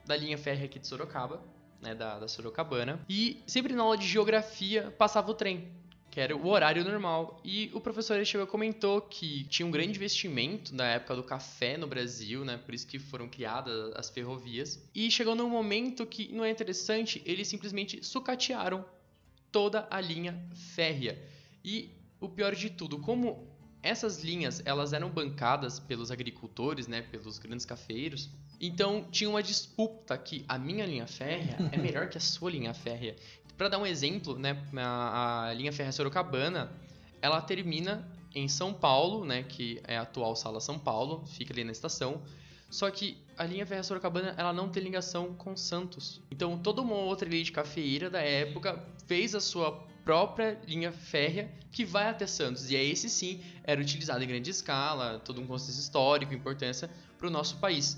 [0.07, 1.41] da linha férrea aqui de Sorocaba,
[1.81, 1.95] né?
[1.95, 3.01] Da, da Sorocabana.
[3.09, 5.71] E sempre na aula de geografia passava o trem
[6.15, 7.41] que era o horário normal.
[7.45, 11.25] E o professor ele chegou e comentou que tinha um grande investimento na época do
[11.25, 12.57] café no Brasil, né?
[12.57, 14.81] Por isso que foram criadas as ferrovias.
[14.95, 18.85] E chegou num momento que não é interessante, eles simplesmente sucatearam
[19.51, 20.41] toda a linha
[20.77, 21.21] férrea.
[21.65, 27.41] E o pior de tudo, como essas linhas elas eram bancadas pelos agricultores, né, pelos
[27.41, 32.21] grandes cafeiros, então tinha uma disputa que a minha linha férrea é melhor que a
[32.21, 33.17] sua linha férrea.
[33.57, 36.73] Para dar um exemplo, né, a, a linha férrea Sorocabana,
[37.23, 41.63] ela termina em São Paulo, né, que é a atual Sala São Paulo, fica ali
[41.63, 42.21] na estação.
[42.69, 46.21] Só que a linha férrea Sorocabana, ela não tem ligação com Santos.
[46.31, 49.73] Então, toda uma outra linha de cafeíra da época fez a sua
[50.05, 52.71] própria linha férrea que vai até Santos.
[52.71, 57.29] E aí, esse sim era utilizado em grande escala, todo um contexto histórico, importância para
[57.29, 57.97] o nosso país.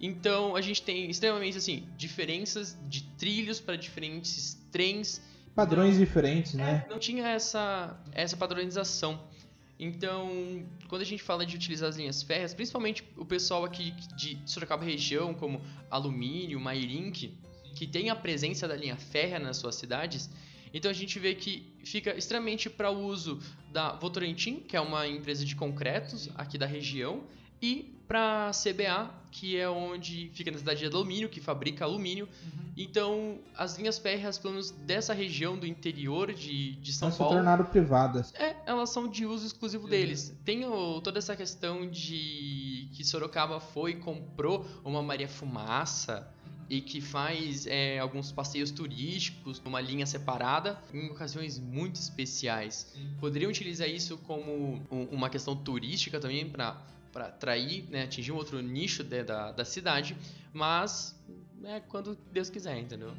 [0.00, 5.20] Então a gente tem extremamente assim diferenças de trilhos para diferentes trens.
[5.54, 6.84] Padrões então, diferentes, né?
[6.86, 9.20] É, não tinha essa essa padronização.
[9.82, 14.38] Então, quando a gente fala de utilizar as linhas férreas, principalmente o pessoal aqui de
[14.44, 17.34] Sorocaba região, como Alumínio, Mairink,
[17.74, 20.28] que tem a presença da linha férrea nas suas cidades,
[20.72, 23.40] então a gente vê que fica extremamente para o uso
[23.72, 27.24] da Votorantim, que é uma empresa de concretos aqui da região,
[27.62, 32.26] e para a CBA, que é onde fica na cidade de alumínio, que fabrica alumínio.
[32.26, 32.72] Uhum.
[32.76, 37.34] Então, as linhas férreas, pelo menos dessa região do interior de, de São Elas Paulo.
[37.34, 38.34] se tornaram privadas.
[38.34, 39.90] É, elas são de uso exclusivo uhum.
[39.90, 40.34] deles.
[40.44, 46.28] Tem o, toda essa questão de que Sorocaba foi e comprou uma Maria Fumaça
[46.68, 52.92] e que faz é, alguns passeios turísticos numa linha separada em ocasiões muito especiais.
[53.20, 56.80] Poderiam utilizar isso como um, uma questão turística também para
[57.12, 60.16] para atrair, né, atingir um outro nicho de, da, da cidade,
[60.52, 61.18] mas
[61.64, 63.12] é quando Deus quiser, entendeu?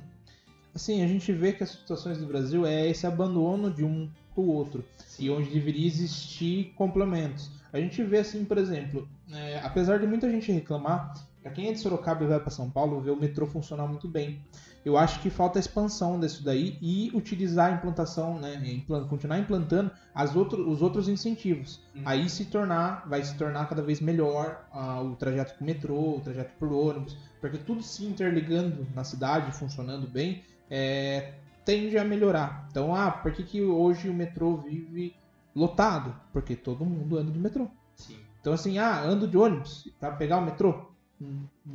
[0.74, 4.42] Assim, a gente vê que as situações do Brasil é esse abandono de um para
[4.42, 5.26] o outro, Sim.
[5.26, 7.52] e onde deveria existir complementos.
[7.74, 11.74] A gente vê assim, por exemplo, é, apesar de muita gente reclamar, para quem é
[11.74, 14.46] de Sorocaba e vai para São Paulo, vê o metrô funcionar muito bem.
[14.84, 19.92] Eu acho que falta expansão disso daí e utilizar a implantação, né, implant, continuar implantando
[20.14, 21.82] as outro, os outros incentivos.
[21.96, 22.02] Uhum.
[22.04, 26.22] Aí se tornar, vai se tornar cada vez melhor uh, o trajeto por metrô, o
[26.22, 32.68] trajeto por ônibus, porque tudo se interligando na cidade, funcionando bem, é, tende a melhorar.
[32.72, 35.16] Então, ah, por que, que hoje o metrô vive
[35.56, 36.16] lotado?
[36.34, 37.68] Porque todo mundo anda de metrô.
[37.96, 38.18] Sim.
[38.40, 40.91] Então, assim, ah, ando de ônibus para pegar o metrô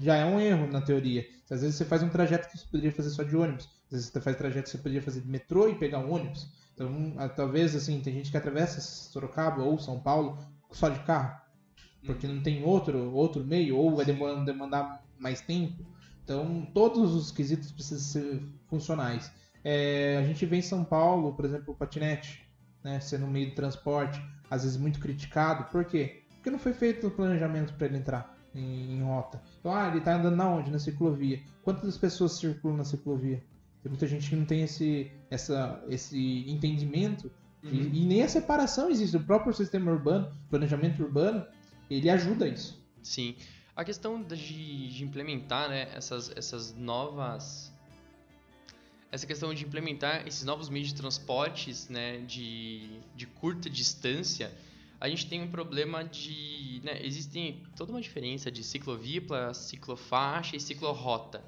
[0.01, 1.27] já é um erro na teoria.
[1.51, 3.69] Às vezes você faz um trajeto que você poderia fazer só de ônibus.
[3.87, 6.49] Às vezes você faz trajeto que você poderia fazer de metrô e pegar um ônibus.
[6.75, 10.39] Então, talvez, assim, tem gente que atravessa Sorocaba ou São Paulo
[10.73, 11.41] só de carro.
[12.05, 15.85] Porque não tem outro, outro meio, ou vai demandar, demandar mais tempo.
[16.23, 19.31] Então, todos os quesitos precisam ser funcionais.
[19.65, 22.47] É, a gente vê em São Paulo, por exemplo, o patinete,
[22.85, 25.65] né, sendo um meio de transporte, às vezes muito criticado.
[25.71, 26.23] Por quê?
[26.35, 29.43] Porque não foi feito o planejamento para ele entrar em, rota.
[29.61, 30.71] Então, ah, ele está andando na onde?
[30.71, 31.41] Na ciclovia.
[31.63, 33.43] Quantas pessoas circulam na ciclovia?
[33.83, 37.31] Tem muita gente que não tem esse, essa, esse entendimento
[37.63, 37.71] uhum.
[37.71, 39.17] e, e, nem a separação existe.
[39.17, 41.47] O próprio sistema urbano, planejamento urbano,
[41.89, 42.83] ele ajuda isso.
[43.03, 43.37] Sim.
[43.77, 47.73] A questão de, de implementar né, essas, essas novas
[49.13, 54.53] essa questão de implementar esses novos meios de transportes né, de, de curta distância
[55.01, 56.81] a gente tem um problema de.
[56.83, 59.23] Né, existe toda uma diferença de ciclovia
[59.55, 61.43] ciclofaixa e ciclorrota.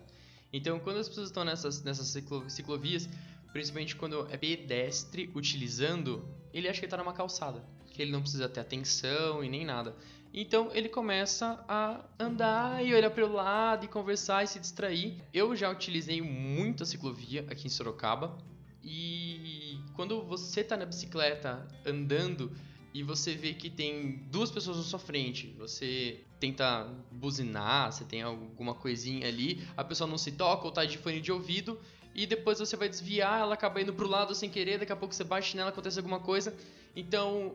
[0.52, 3.08] Então, quando as pessoas estão nessas, nessas ciclo, ciclovias,
[3.52, 8.48] principalmente quando é pedestre utilizando, ele acha que está numa calçada, que ele não precisa
[8.48, 9.94] ter atenção e nem nada.
[10.32, 15.22] Então ele começa a andar e olhar para o lado e conversar e se distrair.
[15.32, 18.36] Eu já utilizei muito a ciclovia aqui em Sorocaba
[18.82, 22.52] e quando você está na bicicleta andando
[22.94, 28.22] e você vê que tem duas pessoas na sua frente, você tenta buzinar, você tem
[28.22, 31.78] alguma coisinha ali, a pessoa não se toca ou tá de fone de ouvido,
[32.14, 35.14] e depois você vai desviar, ela acaba indo pro lado sem querer, daqui a pouco
[35.14, 36.54] você bate nela, acontece alguma coisa.
[36.96, 37.54] Então,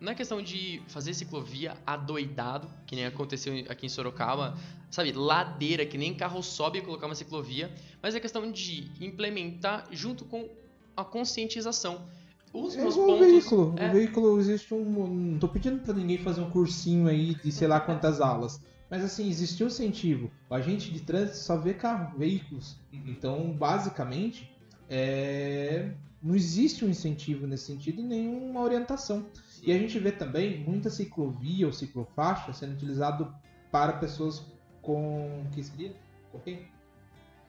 [0.00, 4.56] não é questão de fazer ciclovia adoidado, que nem aconteceu aqui em Sorocaba,
[4.90, 9.88] sabe, ladeira, que nem carro sobe e colocar uma ciclovia, mas é questão de implementar
[9.90, 10.48] junto com
[10.96, 12.06] a conscientização
[12.54, 13.18] os é meus pontos.
[13.18, 13.74] Veículo.
[13.76, 13.88] É...
[13.88, 15.06] O veículo existe um.
[15.08, 18.62] Não tô pedindo para ninguém fazer um cursinho aí de sei lá quantas aulas.
[18.88, 20.30] Mas assim, existe um incentivo.
[20.48, 22.78] O agente de trânsito só vê carro, veículos.
[22.92, 23.02] Uhum.
[23.06, 24.56] Então, basicamente,
[24.88, 25.90] é...
[26.22, 29.26] não existe um incentivo nesse sentido e nenhuma orientação.
[29.62, 33.34] E a gente vê também muita ciclovia ou ciclofaixa sendo utilizado
[33.72, 34.46] para pessoas
[34.80, 35.44] com.
[35.52, 35.92] que seria?
[36.32, 36.64] Ok?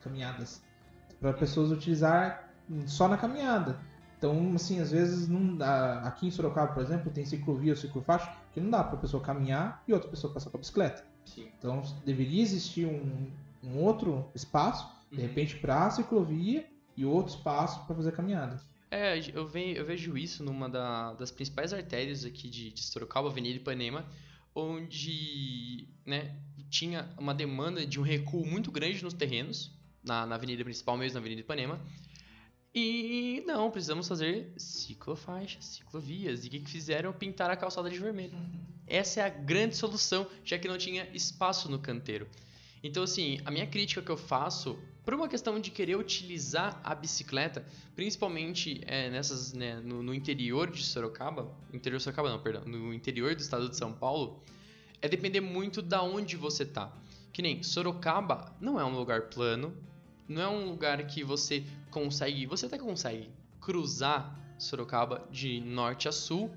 [0.01, 0.63] Caminhadas.
[1.19, 2.49] Para pessoas utilizar
[2.87, 3.79] só na caminhada.
[4.17, 5.99] Então, assim, às vezes não dá.
[6.01, 9.21] Aqui em Sorocaba, por exemplo, tem ciclovia ou ciclofaixa que não dá para a pessoa
[9.21, 11.05] caminhar e outra pessoa passar com a bicicleta.
[11.25, 11.47] Sim.
[11.57, 13.29] Então, deveria existir um,
[13.63, 15.27] um outro espaço, de uhum.
[15.27, 18.61] repente, para a ciclovia e outro espaço para fazer caminhada.
[18.89, 23.29] É, eu, vejo, eu vejo isso numa da, das principais artérias aqui de, de Sorocaba,
[23.29, 24.05] Avenida Ipanema,
[24.53, 26.33] onde né,
[26.69, 29.71] tinha uma demanda de um recuo muito grande nos terrenos,
[30.03, 31.81] na, na avenida principal mesmo, na Avenida Ipanema,
[32.75, 36.43] e não, precisamos fazer ciclofaixas, ciclovias.
[36.43, 37.13] E o que, que fizeram?
[37.13, 38.33] Pintar a calçada de vermelho.
[38.85, 42.27] Essa é a grande solução, já que não tinha espaço no canteiro.
[42.83, 46.93] Então, assim, a minha crítica que eu faço, por uma questão de querer utilizar a
[46.93, 52.65] bicicleta, principalmente é, nessas, né, no, no, interior de Sorocaba, interior de Sorocaba não, perdão,
[52.65, 54.43] no interior do estado de São Paulo,
[55.01, 56.91] é depender muito da onde você tá.
[57.31, 59.73] Que nem Sorocaba não é um lugar plano,
[60.27, 66.11] não é um lugar que você consegue, você até consegue cruzar Sorocaba de norte a
[66.11, 66.49] sul,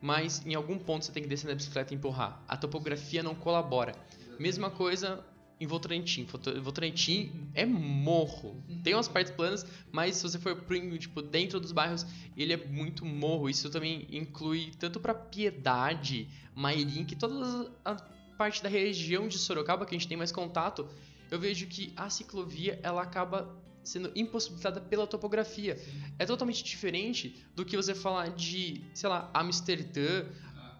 [0.00, 2.42] mas em algum ponto você tem que descer na bicicleta e empurrar.
[2.46, 3.94] A topografia não colabora.
[4.38, 5.24] Mesma coisa
[5.60, 6.26] em Votorantim.
[6.62, 8.62] Votorantim é morro.
[8.82, 12.56] Tem umas partes planas, mas se você for pro, tipo, dentro dos bairros, ele é
[12.56, 13.48] muito morro.
[13.48, 17.94] Isso também inclui tanto para Piedade, Mairim, que toda a
[18.36, 20.88] parte da região de Sorocaba que a gente tem mais contato,
[21.34, 25.78] eu vejo que a ciclovia ela acaba sendo impossibilitada pela topografia.
[26.18, 30.26] É totalmente diferente do que você falar de, sei lá, Amsterdã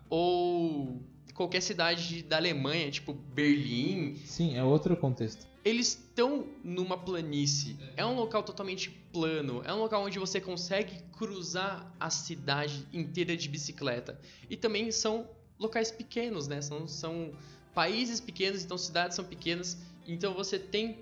[0.09, 1.03] ou
[1.35, 4.17] qualquer cidade da Alemanha, tipo Berlim.
[4.25, 5.47] Sim, é outro contexto.
[5.65, 7.77] Eles estão numa planície.
[7.97, 9.61] É um local totalmente plano.
[9.65, 14.21] É um local onde você consegue cruzar a cidade inteira de bicicleta.
[14.49, 16.61] E também são locais pequenos, né?
[16.61, 17.33] São, são
[17.75, 19.79] países pequenos, então cidades são pequenas.
[20.07, 20.99] Então você tem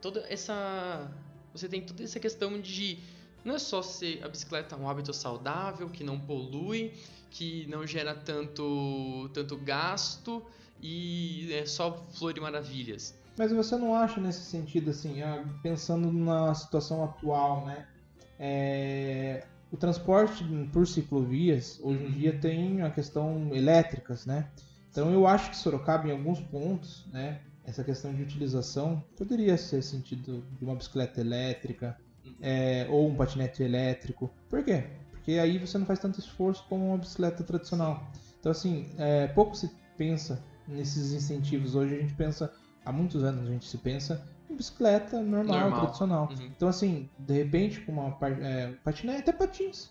[0.00, 1.10] toda essa
[1.54, 2.98] você tem toda essa questão de
[3.44, 6.92] não é só ser a bicicleta um hábito saudável, que não polui,
[7.30, 10.42] que não gera tanto, tanto gasto
[10.80, 13.14] e é só flor e maravilhas.
[13.36, 17.86] Mas você não acha nesse sentido, assim, ah, pensando na situação atual, né?
[18.38, 19.46] É...
[19.70, 24.50] O transporte por ciclovias, hoje em dia, tem a questão elétricas, né?
[24.90, 27.40] Então eu acho que Sorocaba, em alguns pontos, né?
[27.64, 32.34] Essa questão de utilização poderia ser sentido de uma bicicleta elétrica uhum.
[32.40, 34.30] é, ou um patinete elétrico.
[34.48, 34.84] Por quê?
[35.10, 38.10] Porque aí você não faz tanto esforço como uma bicicleta tradicional.
[38.40, 41.76] Então, assim, é, pouco se pensa nesses incentivos.
[41.76, 42.52] Hoje a gente pensa,
[42.84, 45.80] há muitos anos a gente se pensa em bicicleta normal, normal.
[45.80, 46.28] tradicional.
[46.28, 46.46] Uhum.
[46.46, 49.90] Então, assim, de repente, com uma é, patinete, até patins,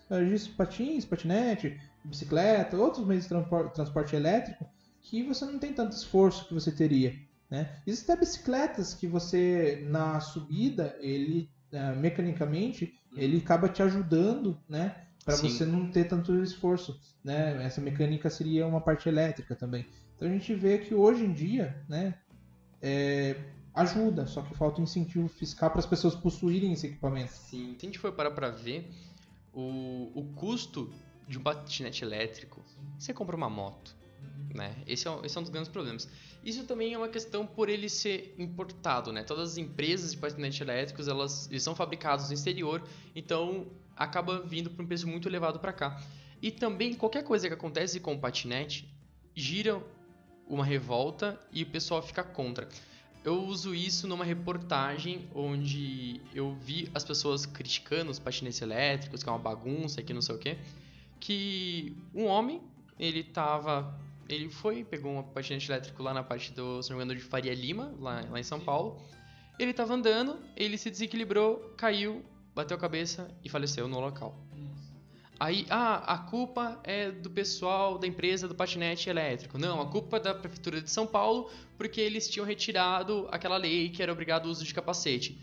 [0.56, 4.66] patins, patinete, bicicleta, outros meios de transporte, transporte elétrico,
[5.00, 7.14] que você não tem tanto esforço que você teria.
[7.52, 7.70] Né?
[7.86, 15.04] Existem bicicletas que você, na subida, ele, uh, mecanicamente, ele acaba te ajudando, né?
[15.22, 17.62] para você não ter tanto esforço, né?
[17.62, 19.86] Essa mecânica seria uma parte elétrica também.
[20.16, 22.14] Então a gente vê que hoje em dia, né,
[22.80, 23.36] é,
[23.74, 27.32] ajuda, só que falta um incentivo fiscal para as pessoas possuírem esse equipamento.
[27.32, 28.90] Sim, se a gente for parar para ver,
[29.52, 30.90] o, o custo
[31.28, 32.64] de um patinete elétrico,
[32.98, 33.94] você compra uma moto,
[34.54, 34.76] né?
[34.86, 36.08] Esse é, esse é um dos grandes problemas.
[36.44, 39.22] Isso também é uma questão por ele ser importado, né?
[39.22, 42.82] Todas as empresas de patinetes elétricos, elas, eles são fabricados no exterior,
[43.14, 46.02] então acaba vindo por um preço muito elevado para cá.
[46.40, 48.88] E também qualquer coisa que acontece com o patinete
[49.34, 49.82] gira
[50.48, 52.68] uma revolta e o pessoal fica contra.
[53.24, 59.28] Eu uso isso numa reportagem onde eu vi as pessoas criticando os patinetes elétricos, que
[59.28, 60.58] é uma bagunça, que não sei o que,
[61.20, 62.60] que um homem,
[62.98, 63.96] ele tava
[64.28, 67.24] ele foi, pegou um patinete elétrico lá na parte do, se não me engano, de
[67.24, 69.00] Faria Lima, lá, lá em São Paulo.
[69.58, 74.36] Ele tava andando, ele se desequilibrou, caiu, bateu a cabeça e faleceu no local.
[75.42, 79.58] Aí, ah, a culpa é do pessoal da empresa do patinete elétrico.
[79.58, 83.88] Não, a culpa é da prefeitura de São Paulo porque eles tinham retirado aquela lei
[83.88, 85.36] que era obrigado o uso de capacete.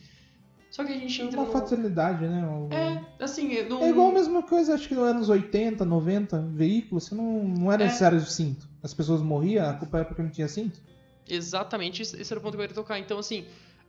[0.72, 1.52] Só que a gente é entra uma no...
[1.52, 2.48] fatalidade, né?
[2.72, 3.62] É, assim...
[3.63, 3.84] Não...
[3.84, 7.70] É igual a mesma coisa, acho que nos anos 80, 90, veículos, você não, não
[7.70, 7.88] era é.
[7.88, 8.69] necessário cinto.
[8.82, 10.80] As pessoas morriam, a culpa é porque não tinha cinto?
[11.28, 12.98] Exatamente, esse era o ponto que eu queria tocar.
[12.98, 13.46] Então, assim,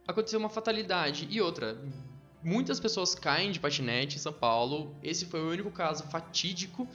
[0.07, 1.27] aconteceu uma fatalidade.
[1.31, 1.81] E outra,
[2.43, 4.95] muitas pessoas caem de patinete em São Paulo.
[5.03, 6.87] Esse foi o único caso fatídico.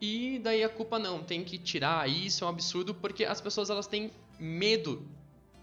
[0.00, 3.70] E daí a culpa não, tem que tirar isso, é um absurdo, porque as pessoas
[3.70, 5.06] elas têm medo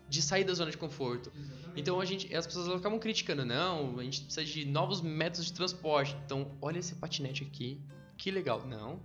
[0.09, 1.31] de sair da zona de conforto.
[1.35, 1.79] Exatamente.
[1.79, 5.53] Então a gente, as pessoas acabam criticando, não, a gente precisa de novos métodos de
[5.53, 6.17] transporte.
[6.25, 7.79] Então, olha esse patinete aqui,
[8.17, 8.65] que legal.
[8.67, 8.99] Não.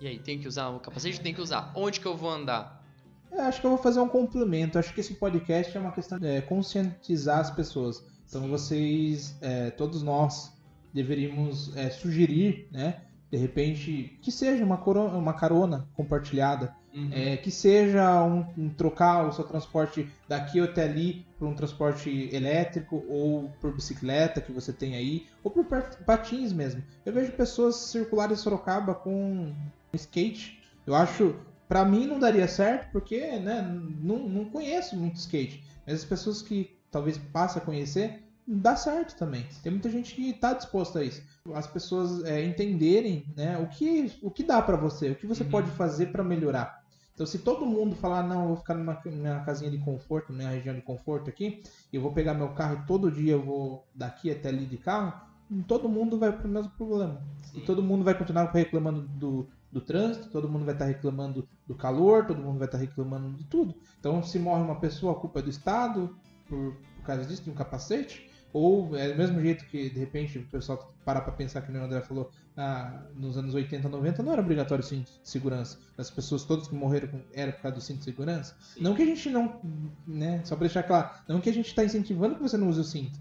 [0.00, 1.20] E aí, tem que usar o capacete?
[1.20, 1.72] Tem que usar.
[1.74, 2.82] Onde que eu vou andar?
[3.30, 4.78] Eu acho que eu vou fazer um complemento.
[4.78, 8.02] Acho que esse podcast é uma questão de é, conscientizar as pessoas.
[8.28, 10.52] Então vocês, é, todos nós,
[10.92, 13.02] deveríamos é, sugerir, né?
[13.30, 17.08] De repente, que seja uma, corona, uma carona compartilhada Uhum.
[17.12, 22.28] É, que seja um, um, trocar o seu transporte daqui até ali por um transporte
[22.32, 25.64] elétrico ou por bicicleta que você tem aí, ou por
[26.04, 26.82] patins mesmo.
[27.06, 29.54] Eu vejo pessoas circularem em Sorocaba com
[29.96, 30.60] skate.
[30.86, 31.36] Eu acho,
[31.68, 33.62] para mim não daria certo porque né,
[34.00, 35.64] não, não conheço muito skate.
[35.86, 39.46] Mas as pessoas que talvez passem a conhecer, dá certo também.
[39.62, 41.22] Tem muita gente que está disposta a isso.
[41.54, 45.44] As pessoas é, entenderem né, o, que, o que dá para você, o que você
[45.44, 45.50] uhum.
[45.50, 46.80] pode fazer para melhorar.
[47.14, 50.48] Então, se todo mundo falar, não, eu vou ficar numa minha casinha de conforto, minha
[50.48, 51.62] região de conforto aqui,
[51.92, 54.78] e eu vou pegar meu carro e todo dia eu vou daqui até ali de
[54.78, 55.20] carro,
[55.66, 57.22] todo mundo vai para o mesmo problema.
[57.42, 57.58] Sim.
[57.58, 61.74] E todo mundo vai continuar reclamando do, do trânsito, todo mundo vai estar reclamando do
[61.74, 63.74] calor, todo mundo vai estar reclamando de tudo.
[63.98, 66.14] Então, se morre uma pessoa, a culpa é do Estado,
[66.48, 68.28] por, por causa disso, de um capacete.
[68.52, 71.82] Ou é do mesmo jeito que, de repente, o pessoal para para pensar que o
[71.82, 75.78] André falou, ah, nos anos 80, 90 não era obrigatório cinto de segurança.
[75.96, 78.56] As pessoas todas que morreram era por causa do cinto de segurança.
[78.60, 78.82] Sim.
[78.82, 79.60] Não que a gente não,
[80.06, 82.80] né, só para deixar claro, não que a gente está incentivando que você não use
[82.80, 83.18] o cinto,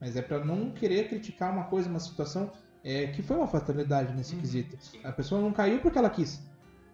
[0.00, 2.50] mas é para não querer criticar uma coisa, uma situação
[2.84, 4.76] é, que foi uma fatalidade nesse hum, quesito.
[4.80, 5.00] Sim.
[5.04, 6.40] A pessoa não caiu porque ela quis.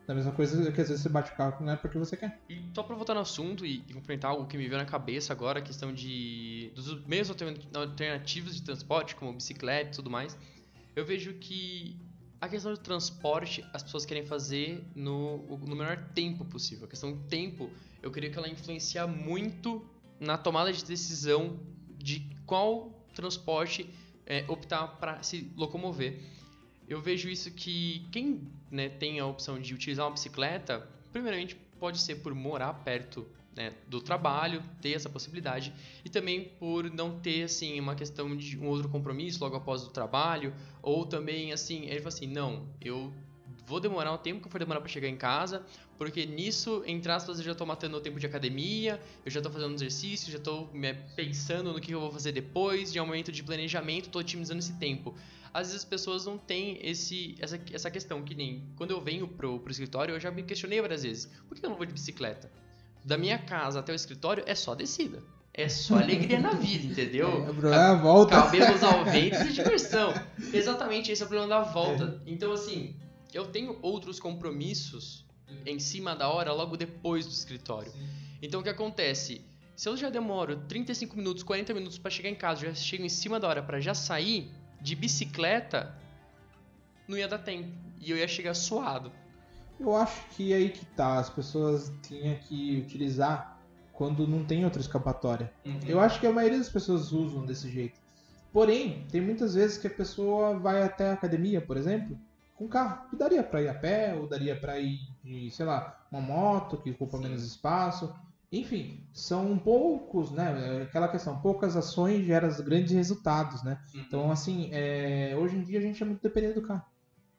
[0.07, 2.41] Da mesma coisa que às vezes você bate o carro não é porque você quer.
[2.49, 5.35] E só pra voltar no assunto e, e complementar algo que me veio na cabeça
[5.35, 7.31] agora, a questão de dos meios
[7.75, 10.37] alternativos de transporte, como bicicleta e tudo mais,
[10.97, 11.95] eu vejo que
[12.41, 16.87] a questão do transporte as pessoas querem fazer no, no menor tempo possível.
[16.87, 17.69] A questão do tempo,
[18.03, 19.85] eu queria que ela influenciar muito
[20.19, 21.61] na tomada de decisão
[21.99, 23.91] de qual transporte
[24.29, 26.21] é, optar para se locomover.
[26.87, 31.99] Eu vejo isso que quem né, tem a opção de utilizar uma bicicleta, primeiramente pode
[32.01, 33.27] ser por morar perto
[33.57, 35.73] né, do trabalho, ter essa possibilidade,
[36.05, 39.91] e também por não ter assim uma questão de um outro compromisso logo após o
[39.91, 43.13] trabalho, ou também assim, ele fala assim, não, eu
[43.69, 45.63] vou demorar o tempo que eu for demorar para chegar em casa,
[45.97, 49.53] porque nisso, entre aspas, eu já estou matando o tempo de academia, eu já estou
[49.53, 50.71] fazendo exercício, já estou
[51.15, 55.15] pensando no que eu vou fazer depois, de aumento de planejamento, estou otimizando esse tempo
[55.53, 59.27] às vezes as pessoas não têm esse, essa, essa questão, que nem quando eu venho
[59.27, 61.93] pro, pro escritório, eu já me questionei várias vezes, por que eu não vou de
[61.93, 62.51] bicicleta?
[63.05, 65.23] Da minha casa até o escritório é só descida.
[65.55, 67.29] É só alegria na vida, entendeu?
[67.67, 68.37] É, a volta.
[68.37, 70.15] Cabelos ao vento e diversão.
[70.53, 72.21] Exatamente, esse é o problema da volta.
[72.25, 72.31] É.
[72.31, 72.95] Então, assim,
[73.33, 75.27] eu tenho outros compromissos
[75.65, 77.91] em cima da hora logo depois do escritório.
[77.91, 78.09] Sim.
[78.43, 79.45] Então, o que acontece?
[79.75, 83.09] Se eu já demoro 35 minutos, 40 minutos para chegar em casa, já chego em
[83.09, 84.51] cima da hora para já sair,
[84.81, 85.95] de bicicleta,
[87.07, 87.71] não ia dar tempo.
[88.01, 89.13] E eu ia chegar suado.
[89.79, 91.19] Eu acho que é aí que tá.
[91.19, 93.61] As pessoas tinham que utilizar
[93.93, 95.53] quando não tem outra escapatória.
[95.65, 95.81] Uhum.
[95.87, 98.01] Eu acho que a maioria das pessoas usam desse jeito.
[98.53, 102.19] Porém, tem muitas vezes que a pessoa vai até a academia, por exemplo,
[102.59, 103.09] com carro.
[103.09, 106.77] Que daria para ir a pé, ou daria para ir de, sei lá, uma moto
[106.77, 107.23] que ocupa Sim.
[107.23, 108.13] menos espaço.
[108.51, 110.83] Enfim, são poucos, né?
[110.83, 113.79] Aquela questão, poucas ações geram grandes resultados, né?
[113.95, 114.01] Uhum.
[114.01, 116.85] Então, assim, é, hoje em dia a gente é muito dependente do carro.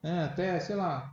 [0.02, 0.24] Né?
[0.24, 1.12] Até, sei lá,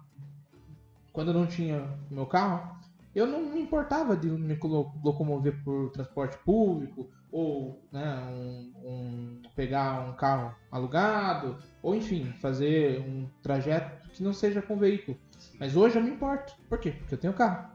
[1.11, 2.77] quando eu não tinha meu carro,
[3.13, 4.57] eu não me importava de me
[5.03, 13.01] locomover por transporte público ou né, um, um, pegar um carro alugado ou enfim fazer
[13.01, 15.17] um trajeto que não seja com veículo.
[15.59, 16.53] Mas hoje eu me importo.
[16.69, 16.91] Por quê?
[16.91, 17.69] Porque eu tenho carro.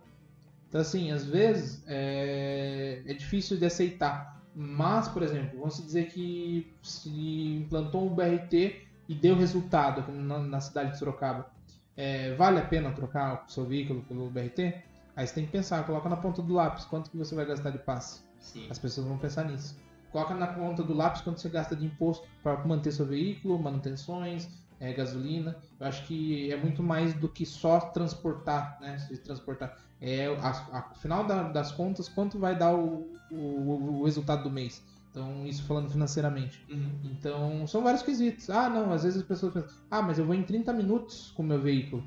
[0.68, 4.40] Então, assim, às vezes é, é difícil de aceitar.
[4.55, 7.11] Mas, por exemplo, vamos dizer que se
[7.57, 11.50] implantou um BRT e deu resultado na, na cidade de Sorocaba.
[11.96, 14.82] É, vale a pena trocar o seu veículo pelo BRT?
[15.14, 17.70] Aí você tem que pensar, coloca na ponta do lápis quanto que você vai gastar
[17.70, 18.22] de passe.
[18.43, 18.66] Sim.
[18.68, 19.74] As pessoas vão pensar nisso.
[20.11, 24.47] Coloca na ponta do lápis quanto você gasta de imposto para manter seu veículo, manutenções,
[24.78, 25.57] é, gasolina.
[25.80, 28.99] Eu acho que é muito mais do que só transportar, né?
[28.99, 34.43] Se transportar é a, final da, das contas quanto vai dar o, o, o, resultado
[34.43, 34.82] do mês.
[35.11, 36.64] Então, isso falando financeiramente.
[36.68, 36.90] Uhum.
[37.05, 38.51] Então, são vários quesitos.
[38.51, 41.43] Ah, não, às vezes as pessoas pensam, ah, mas eu vou em 30 minutos com
[41.43, 42.03] o meu veículo.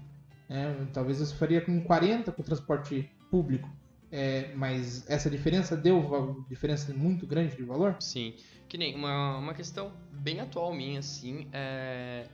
[0.49, 3.69] É, talvez eu faria com 40 com o transporte público.
[4.17, 7.97] É, mas essa diferença deu diferença muito grande de valor?
[7.99, 8.33] Sim.
[8.69, 12.25] Que nem uma, uma questão bem atual minha, assim, é...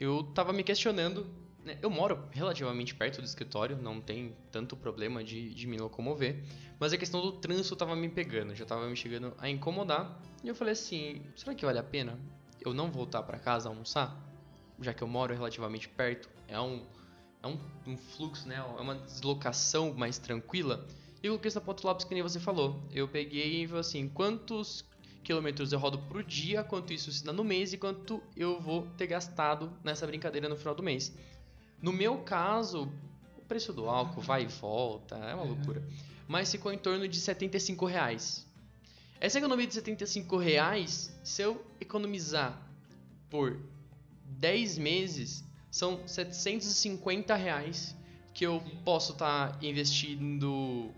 [0.00, 1.26] eu tava me questionando
[1.64, 6.42] né, eu moro relativamente perto do escritório, não tem tanto problema de, de me locomover,
[6.78, 10.48] mas a questão do trânsito tava me pegando, já tava me chegando a incomodar, e
[10.48, 12.18] eu falei assim, será que vale a pena
[12.60, 14.14] eu não voltar para casa almoçar?
[14.80, 16.82] Já que eu moro relativamente perto, é um,
[17.44, 20.86] é um, um fluxo, né, é uma deslocação mais tranquila,
[21.22, 24.08] e eu coloquei essa ponto lápis que nem você falou, eu peguei e falei assim,
[24.08, 24.84] quantos
[25.22, 28.86] quilômetros eu rodo por dia, quanto isso se dá no mês e quanto eu vou
[28.96, 31.14] ter gastado nessa brincadeira no final do mês.
[31.80, 32.90] No meu caso,
[33.38, 35.48] o preço do álcool vai e volta, é uma é.
[35.48, 35.82] loucura.
[36.28, 38.46] Mas ficou em torno de 75 reais.
[39.20, 42.60] Essa economia de 75 reais, se eu economizar
[43.30, 43.58] por
[44.24, 45.44] 10 meses,
[45.74, 47.96] são 750 reais
[48.32, 50.94] que eu posso estar tá investindo.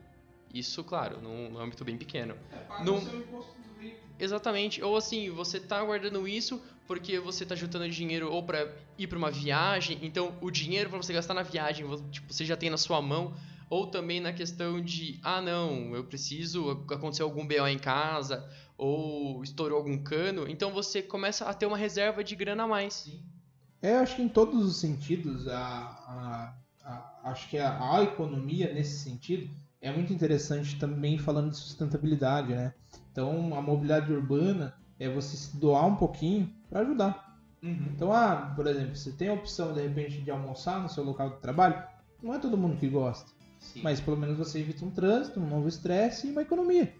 [0.52, 2.36] Isso, claro, num, num âmbito bem pequeno.
[2.52, 3.00] É, no...
[3.00, 4.82] seu imposto do Exatamente.
[4.82, 9.16] Ou assim, você tá guardando isso porque você tá juntando dinheiro ou para ir para
[9.16, 12.76] uma viagem, então o dinheiro para você gastar na viagem, tipo, você já tem na
[12.76, 13.34] sua mão,
[13.70, 18.46] ou também na questão de, ah, não, eu preciso, aconteceu algum BO em casa,
[18.76, 22.92] ou estourou algum cano, então você começa a ter uma reserva de grana a mais.
[22.92, 23.35] Sim.
[23.82, 26.54] É, acho que em todos os sentidos, a, a,
[26.84, 29.50] a, acho que a, a economia nesse sentido
[29.80, 32.74] é muito interessante também falando de sustentabilidade, né?
[33.12, 37.38] Então, a mobilidade urbana é você se doar um pouquinho para ajudar.
[37.62, 37.88] Uhum.
[37.94, 41.30] Então, ah, por exemplo, você tem a opção de repente de almoçar no seu local
[41.30, 41.82] de trabalho,
[42.22, 43.80] não é todo mundo que gosta, Sim.
[43.82, 46.92] mas pelo menos você evita um trânsito, um novo estresse e uma economia.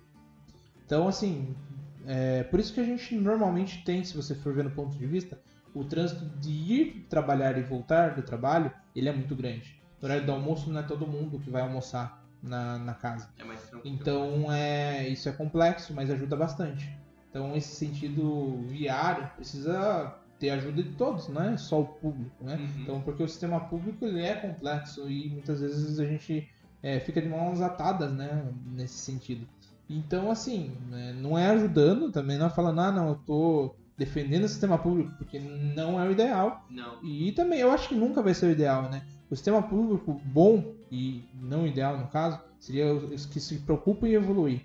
[0.85, 1.55] Então, assim,
[2.07, 5.07] é por isso que a gente normalmente tem, se você for ver no ponto de
[5.07, 5.39] vista,
[5.77, 9.79] o trânsito de ir trabalhar e voltar do trabalho, ele é muito grande.
[10.01, 13.29] No horário do almoço não é todo mundo que vai almoçar na, na casa.
[13.39, 13.95] É mais tranquilo.
[13.95, 16.91] Então, é, isso é complexo, mas ajuda bastante.
[17.29, 22.57] Então, esse sentido viário precisa ter ajuda de todos, não é só o público, né?
[22.57, 22.83] Uhum.
[22.83, 26.49] Então, porque o sistema público ele é complexo e muitas vezes a gente
[26.83, 28.51] é, fica de mãos atadas, né?
[28.67, 29.47] Nesse sentido.
[29.89, 34.45] Então, assim, né, não é ajudando, também não é falando, ah, não, eu tô defendendo
[34.45, 36.65] o sistema público, porque não é o ideal.
[36.71, 37.03] Não.
[37.03, 39.03] E também, eu acho que nunca vai ser o ideal, né?
[39.31, 44.13] O sistema público bom, e não ideal no caso, seria os que se preocupam em
[44.13, 44.63] evoluir.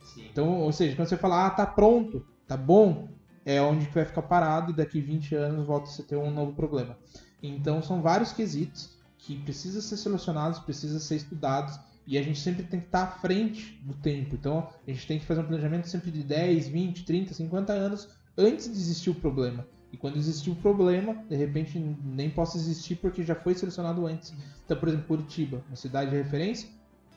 [0.00, 0.26] Sim.
[0.30, 3.08] Então, ou seja, quando você fala, ah, tá pronto, tá bom,
[3.44, 6.30] é onde que vai ficar parado e daqui 20 anos volta a você ter um
[6.30, 6.96] novo problema.
[7.42, 12.62] Então, são vários quesitos que precisam ser solucionados, precisam ser estudados e a gente sempre
[12.64, 14.34] tem que estar à frente do tempo.
[14.34, 18.08] Então, a gente tem que fazer um planejamento sempre de 10, 20, 30, 50 anos
[18.36, 19.66] antes de existir o problema.
[19.92, 24.34] E quando existir o problema, de repente nem possa existir porque já foi selecionado antes.
[24.64, 26.68] Então, por exemplo, Curitiba, uma cidade de referência,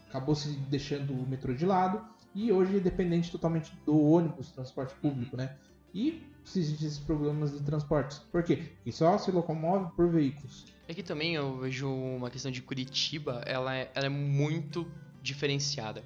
[0.07, 2.05] acabou se deixando o metrô de lado
[2.35, 5.55] e hoje é dependente totalmente do ônibus, transporte público, né?
[5.93, 8.19] E se existem esses problemas de transportes.
[8.31, 8.57] Por quê?
[8.75, 10.65] Porque só se locomove por veículos.
[10.87, 14.89] Aqui também eu vejo uma questão de Curitiba, ela é, ela é muito
[15.21, 16.03] diferenciada.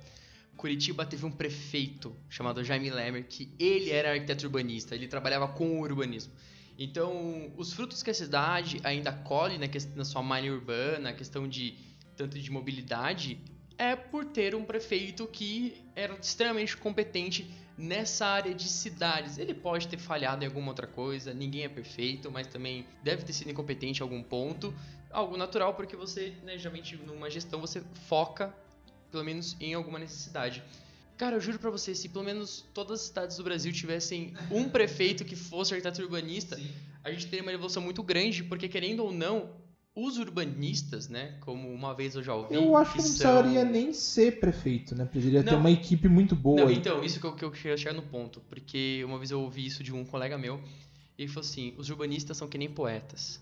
[0.62, 5.80] Curitiba teve um prefeito chamado Jaime Lemmer, que ele era arquiteto urbanista, ele trabalhava com
[5.80, 6.32] o urbanismo.
[6.78, 11.14] Então, os frutos que a cidade ainda colhe na, questão, na sua malha urbana, a
[11.14, 11.76] questão de
[12.16, 13.40] tanto de mobilidade,
[13.76, 19.40] é por ter um prefeito que era extremamente competente nessa área de cidades.
[19.40, 23.34] Ele pode ter falhado em alguma outra coisa, ninguém é perfeito, mas também deve ter
[23.34, 24.72] sido incompetente em algum ponto.
[25.10, 28.56] Algo natural, porque você, né, geralmente numa gestão, você foca
[29.12, 30.64] pelo menos em alguma necessidade.
[31.18, 34.68] Cara, eu juro pra você, se pelo menos todas as cidades do Brasil tivessem um
[34.70, 36.60] prefeito que fosse arquiteto urbanista,
[37.04, 39.52] a gente teria uma evolução muito grande, porque querendo ou não,
[39.94, 43.66] os urbanistas, né, como uma vez eu já ouvi, Eu acho que não são- precisaria
[43.66, 45.06] nem ser prefeito, né?
[45.06, 46.62] Precisaria ter uma equipe muito boa.
[46.62, 46.76] Não, aí.
[46.76, 48.40] então, isso que eu, que eu queria chegar no ponto.
[48.50, 50.62] Porque uma vez eu ouvi isso de um colega meu.
[51.18, 53.42] E ele falou assim: os urbanistas são que nem poetas.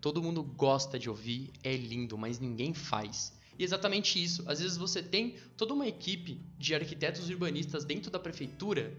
[0.00, 3.32] Todo mundo gosta de ouvir, é lindo, mas ninguém faz.
[3.58, 4.42] E exatamente isso.
[4.46, 8.92] Às vezes você tem toda uma equipe de arquitetos urbanistas dentro da prefeitura.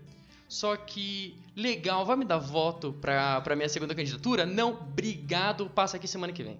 [0.47, 4.45] Só que, legal, vai me dar voto pra, pra minha segunda candidatura?
[4.45, 6.57] Não, obrigado, passa aqui semana que vem.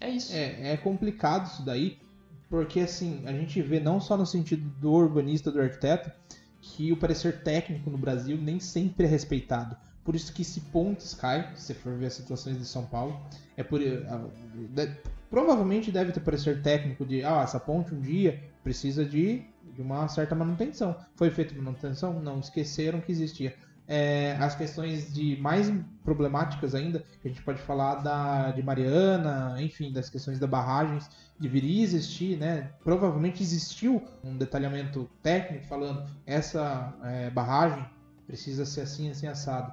[0.00, 0.32] É isso.
[0.32, 1.98] É, é complicado isso daí,
[2.48, 6.10] porque assim, a gente vê não só no sentido do urbanista, do arquiteto,
[6.60, 9.76] que o parecer técnico no Brasil nem sempre é respeitado.
[10.04, 13.20] Por isso que se pontes cai, se for ver as situações de São Paulo,
[13.56, 13.80] é por
[15.32, 19.42] provavelmente deve ter parecer técnico de, ah, essa ponte um dia precisa de,
[19.74, 20.94] de uma certa manutenção.
[21.16, 22.20] Foi feita manutenção?
[22.20, 23.54] Não, esqueceram que existia.
[23.88, 25.72] É, as questões de mais
[26.04, 31.08] problemáticas ainda, que a gente pode falar da, de Mariana, enfim, das questões da barragens,
[31.40, 32.70] deveria existir, né?
[32.84, 37.86] Provavelmente existiu um detalhamento técnico falando essa é, barragem
[38.26, 39.72] precisa ser assim, assim, assado.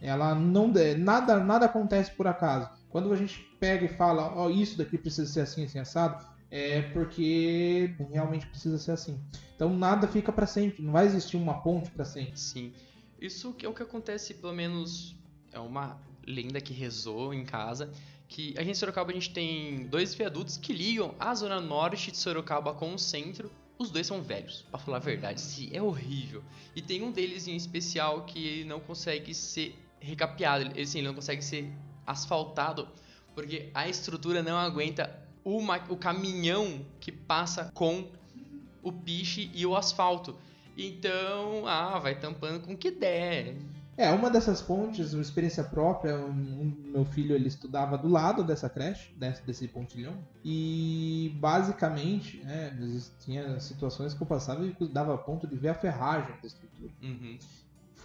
[0.00, 2.70] Ela não nada nada acontece por acaso.
[2.90, 6.82] Quando a gente pega e fala, ó, isso daqui precisa ser assim, assim, assado, é
[6.82, 9.18] porque realmente precisa ser assim.
[9.54, 12.38] Então nada fica para sempre, não vai existir uma ponte para sempre.
[12.38, 12.72] Sim.
[13.20, 15.14] Isso é o que acontece, pelo menos
[15.52, 17.92] é uma lenda que rezou em casa,
[18.26, 22.10] que a gente em Sorocaba a gente tem dois viadutos que ligam a zona norte
[22.10, 23.50] de Sorocaba com o centro.
[23.78, 26.42] Os dois são velhos, pra falar a verdade, sim, é horrível.
[26.76, 31.08] E tem um deles em especial que ele não consegue ser recapeado, ele, assim, ele
[31.08, 31.70] não consegue ser
[32.10, 32.88] asfaltado,
[33.34, 35.10] porque a estrutura não aguenta
[35.44, 38.08] o, ma- o caminhão que passa com
[38.82, 40.36] o piche e o asfalto.
[40.76, 43.56] Então, ah, vai tampando com o que der.
[43.96, 48.42] É, uma dessas pontes, uma experiência própria, um, um- meu filho ele estudava do lado
[48.42, 52.74] dessa creche, desse, desse pontilhão, e basicamente, né,
[53.22, 56.90] tinha situações que eu passava e dava ponto de ver a ferragem da estrutura.
[57.02, 57.38] Uhum.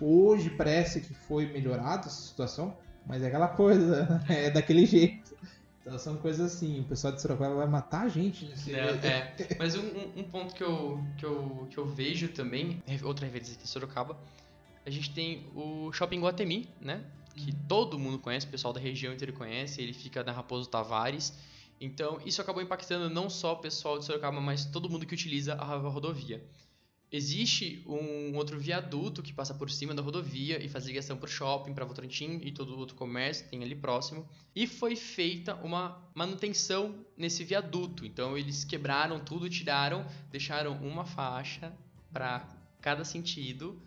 [0.01, 2.75] Hoje parece que foi melhorada essa situação,
[3.05, 5.35] mas é aquela coisa, é daquele jeito.
[5.81, 9.55] Então são coisas assim, o pessoal de Sorocaba vai matar a gente nesse É, é.
[9.59, 9.83] Mas um,
[10.15, 14.17] um- ponto que eu, que, eu, que eu vejo também, outra referência aqui em Sorocaba,
[14.83, 17.03] a gente tem o Shopping Guatemi, né?
[17.35, 21.33] que todo mundo conhece, o pessoal da região inteira conhece, ele fica na Raposo Tavares.
[21.81, 25.53] Então, isso acabou impactando não só o pessoal de Sorocaba, mas todo mundo que utiliza
[25.53, 26.41] a rodovia.
[27.15, 31.29] Existe um outro viaduto que passa por cima da rodovia e faz ligação para o
[31.29, 34.27] shopping, para Votorantim e todo outro comércio que tem ali próximo.
[34.53, 38.05] E foi feita uma manutenção nesse viaduto.
[38.05, 41.71] Então eles quebraram tudo, tiraram, deixaram uma faixa
[42.11, 42.45] para
[42.81, 43.81] cada sentido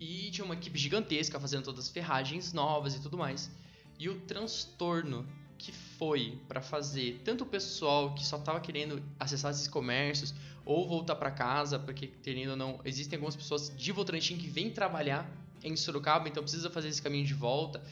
[0.00, 3.48] e tinha uma equipe gigantesca fazendo todas as ferragens novas e tudo mais.
[3.96, 5.24] E o transtorno
[5.58, 10.34] que foi para fazer tanto o pessoal que só estava querendo acessar esses comércios
[10.64, 14.70] ou voltar para casa, porque querendo ou não, existem algumas pessoas de Votorantim que vêm
[14.70, 15.30] trabalhar
[15.62, 17.82] em Sorocaba, então precisa fazer esse caminho de volta.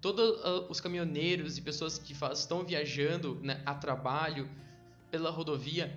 [0.00, 4.48] Todos uh, os caminhoneiros e pessoas que estão viajando né, a trabalho
[5.10, 5.96] pela rodovia.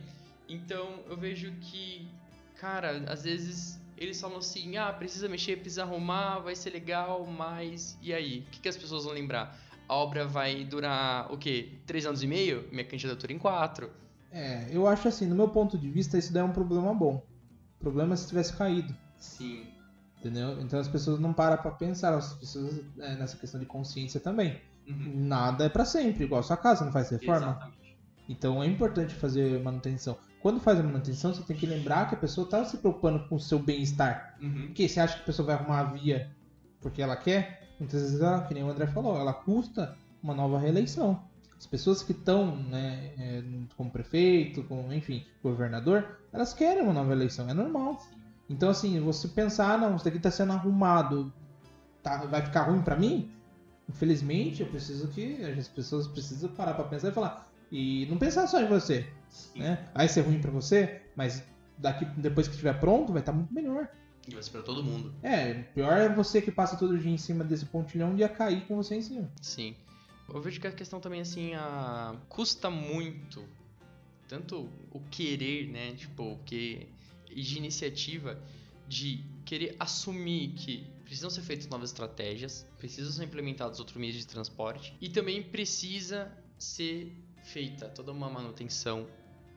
[0.49, 2.07] Então eu vejo que,
[2.55, 7.97] cara, às vezes eles falam assim: ah, precisa mexer, precisa arrumar, vai ser legal, mas
[8.01, 8.39] e aí?
[8.39, 9.55] O que, que as pessoas vão lembrar?
[9.87, 11.79] A obra vai durar o quê?
[11.85, 12.67] Três anos e meio?
[12.71, 13.89] Minha candidatura em quatro.
[14.31, 17.25] É, eu acho assim, no meu ponto de vista, isso daí é um problema bom.
[17.79, 18.95] O problema é se tivesse caído.
[19.17, 19.67] Sim.
[20.19, 20.61] Entendeu?
[20.61, 24.61] Então as pessoas não param pra pensar, as pessoas é, nessa questão de consciência também.
[24.87, 25.13] Uhum.
[25.15, 27.51] Nada é para sempre, igual a sua casa não faz reforma.
[27.51, 27.97] Exatamente.
[28.29, 32.17] Então é importante fazer manutenção quando faz a manutenção, você tem que lembrar que a
[32.17, 34.35] pessoa está se preocupando com o seu bem-estar.
[34.41, 34.67] Uhum.
[34.67, 36.31] Porque você acha que a pessoa vai arrumar a via
[36.81, 37.67] porque ela quer?
[37.79, 41.21] Muitas vezes, ela, que nem o André falou, ela custa uma nova reeleição.
[41.57, 43.43] As pessoas que estão né, é,
[43.77, 48.01] como prefeito, como, enfim, governador, elas querem uma nova eleição, é normal.
[48.49, 51.31] Então, assim, você pensar, ah, não, isso daqui está sendo arrumado,
[52.01, 53.31] tá, vai ficar ruim para mim?
[53.87, 58.47] Infelizmente, eu preciso que as pessoas precisam parar para pensar e falar, e não pensar
[58.47, 59.07] só em você.
[59.55, 59.87] Né?
[59.93, 61.43] Vai ser ruim para você, mas
[61.77, 63.87] daqui depois que estiver pronto, vai estar tá muito melhor.
[64.27, 65.13] E vai ser pra todo mundo.
[65.23, 68.65] É, pior é você que passa todo dia em cima desse pontilhão e ia cair
[68.67, 69.31] com você em cima.
[69.41, 69.75] Sim.
[70.33, 72.15] Eu vejo que a questão também, assim, a...
[72.29, 73.43] custa muito.
[74.27, 75.93] Tanto o querer, né?
[75.93, 76.87] Tipo, que
[77.25, 78.39] de iniciativa
[78.87, 84.27] de querer assumir que precisam ser feitas novas estratégias, precisam ser implementados outros meios de
[84.27, 87.13] transporte e também precisa ser
[87.43, 89.07] feita toda uma manutenção,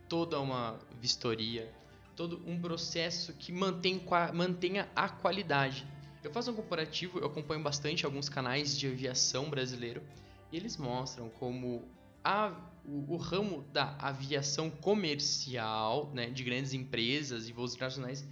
[0.09, 1.73] toda uma vistoria,
[2.17, 4.03] todo um processo que mantém,
[4.33, 5.87] mantenha a qualidade.
[6.23, 10.03] Eu faço um comparativo, eu acompanho bastante alguns canais de aviação brasileiro
[10.51, 11.87] e eles mostram como
[12.23, 12.51] a,
[12.85, 18.27] o, o, ramo da aviação comercial, né, de grandes empresas e voos internacionais,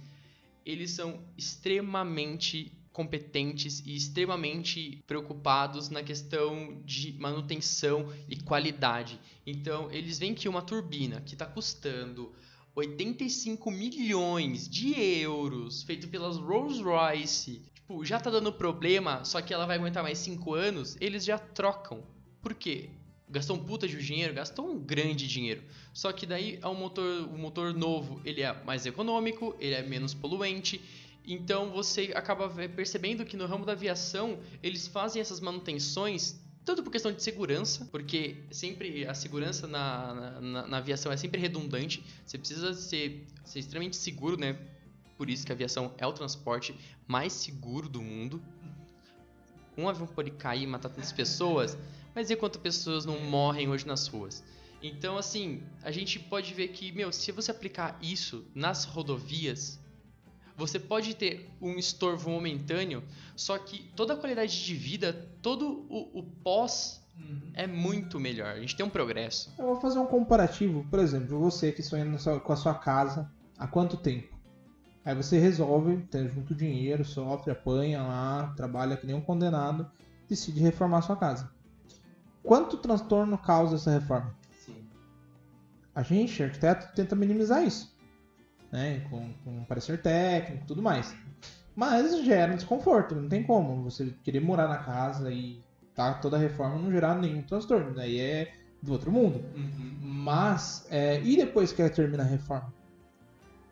[0.65, 9.19] eles são extremamente competentes e extremamente preocupados na questão de manutenção e qualidade.
[9.45, 12.31] Então, eles veem que uma turbina que está custando
[12.75, 19.67] 85 milhões de euros, feito pelas Rolls-Royce, tipo, já está dando problema, só que ela
[19.67, 22.03] vai aguentar mais 5 anos, eles já trocam.
[22.41, 22.89] Por quê?
[23.29, 25.63] Gastou um puta de dinheiro, gastou um grande dinheiro.
[25.93, 29.83] Só que daí é um motor, um motor novo, ele é mais econômico, ele é
[29.83, 30.81] menos poluente,
[31.25, 36.91] então você acaba percebendo que no ramo da aviação eles fazem essas manutenções tanto por
[36.91, 42.03] questão de segurança, porque sempre a segurança na, na, na, aviação é sempre redundante.
[42.25, 44.57] Você precisa ser, ser extremamente seguro, né?
[45.17, 46.75] Por isso que a aviação é o transporte
[47.07, 48.41] mais seguro do mundo.
[49.77, 51.77] Um avião pode cair e matar tantas pessoas,
[52.15, 54.43] mas e quantas pessoas não morrem hoje nas ruas?
[54.81, 59.79] Então, assim, a gente pode ver que, meu, se você aplicar isso nas rodovias,
[60.55, 63.03] você pode ter um estorvo momentâneo,
[63.35, 67.51] só que toda a qualidade de vida, todo o, o pós uhum.
[67.53, 68.53] é muito melhor.
[68.53, 69.51] A gente tem um progresso.
[69.57, 70.85] Eu vou fazer um comparativo.
[70.89, 72.05] Por exemplo, você que sonha
[72.39, 74.31] com a sua casa há quanto tempo?
[75.03, 79.89] Aí você resolve, tem junto dinheiro, sofre, apanha lá, trabalha que nem um condenado,
[80.29, 81.51] decide reformar a sua casa.
[82.41, 84.33] Quanto transtorno causa essa reforma?
[84.65, 84.85] Sim.
[85.93, 87.92] A gente, arquiteto, tenta minimizar isso
[88.73, 89.01] né?
[89.07, 91.15] Com, com parecer técnico tudo mais.
[91.75, 93.83] Mas gera um desconforto, não tem como.
[93.83, 95.63] Você querer morar na casa e
[95.93, 97.93] tá toda a reforma não gerar nenhum transtorno.
[97.93, 98.51] Daí é
[98.81, 99.45] do outro mundo.
[99.55, 99.97] Uhum.
[100.01, 102.73] Mas, é, e depois que termina a reforma?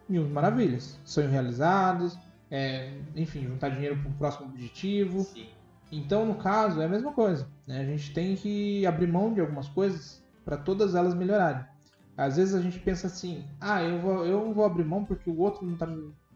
[0.07, 0.99] Mil maravilhas.
[1.03, 2.17] Sonhos realizados,
[2.49, 5.23] é, enfim, juntar dinheiro para o próximo objetivo.
[5.23, 5.47] Sim.
[5.91, 7.47] Então, no caso, é a mesma coisa.
[7.65, 7.81] Né?
[7.81, 11.65] A gente tem que abrir mão de algumas coisas para todas elas melhorarem.
[12.17, 15.39] Às vezes a gente pensa assim, ah, eu vou, eu vou abrir mão porque o
[15.39, 15.87] outro não tá,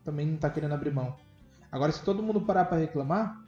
[0.03, 1.15] também não está querendo abrir mão.
[1.71, 3.43] Agora, se todo mundo parar para reclamar,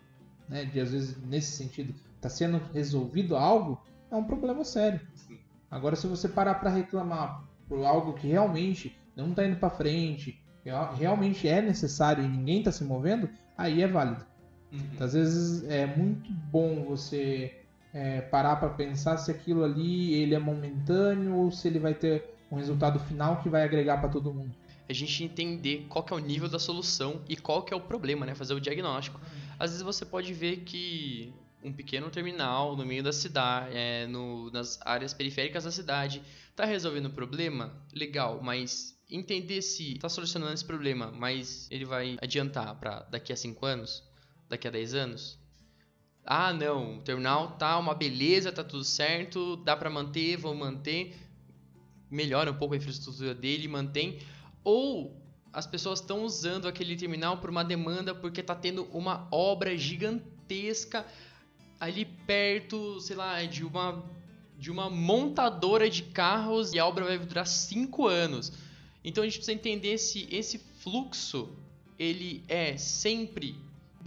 [0.48, 5.00] né, de às vezes nesse sentido, está sendo resolvido algo, é um problema sério.
[5.70, 10.42] Agora, se você parar para reclamar por algo que realmente não está indo para frente,
[10.96, 14.26] realmente é necessário e ninguém está se movendo, aí é válido.
[14.72, 14.80] Uhum.
[15.00, 17.57] Às vezes é muito bom você
[17.98, 22.24] é, parar para pensar se aquilo ali ele é momentâneo ou se ele vai ter
[22.52, 24.54] um resultado final que vai agregar para todo mundo.
[24.88, 27.82] A gente entender qual que é o nível da solução e qual que é o
[27.82, 28.36] problema, né?
[28.36, 29.20] Fazer o diagnóstico.
[29.60, 31.34] Às vezes você pode ver que
[31.64, 36.22] um pequeno terminal no meio da cidade, é, no, nas áreas periféricas da cidade,
[36.52, 42.16] está resolvendo o problema, legal, mas entender se está solucionando esse problema, mas ele vai
[42.22, 44.04] adiantar para daqui a 5 anos,
[44.48, 45.47] daqui a 10 anos?
[46.30, 51.16] Ah, não, o terminal tá uma beleza, tá tudo certo, dá para manter, vou manter,
[52.12, 54.20] melhora um pouco a infraestrutura dele, mantém,
[54.62, 55.16] ou
[55.54, 61.06] as pessoas estão usando aquele terminal por uma demanda porque tá tendo uma obra gigantesca
[61.80, 64.04] ali perto, sei lá, de uma
[64.60, 68.52] de uma montadora de carros e a obra vai durar 5 anos.
[69.02, 71.56] Então a gente precisa entender se esse fluxo
[71.98, 73.56] ele é sempre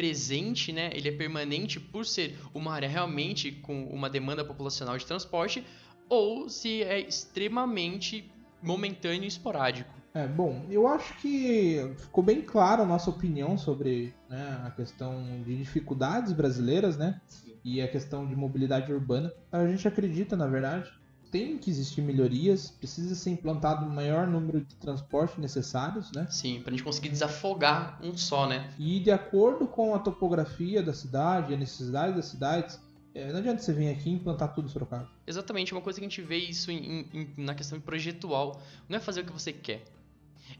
[0.00, 0.88] presente, né?
[0.94, 5.62] Ele é permanente por ser uma área realmente com uma demanda populacional de transporte
[6.08, 8.32] ou se é extremamente
[8.62, 9.92] momentâneo e esporádico.
[10.14, 15.22] É, bom, eu acho que ficou bem clara a nossa opinião sobre né, a questão
[15.44, 17.20] de dificuldades brasileiras, né?
[17.62, 19.30] e a questão de mobilidade urbana.
[19.52, 20.90] A gente acredita, na verdade,
[21.30, 26.26] tem que existir melhorias, precisa ser implantado o maior número de transporte necessários, né?
[26.30, 28.72] Sim, para a gente conseguir desafogar um só, né?
[28.78, 32.80] E de acordo com a topografia da cidade, a necessidade das cidades,
[33.14, 35.08] é, não adianta você vir aqui e implantar tudo Sorocaba.
[35.26, 39.00] Exatamente, uma coisa que a gente vê isso em, em, na questão projetual, não é
[39.00, 39.84] fazer o que você quer,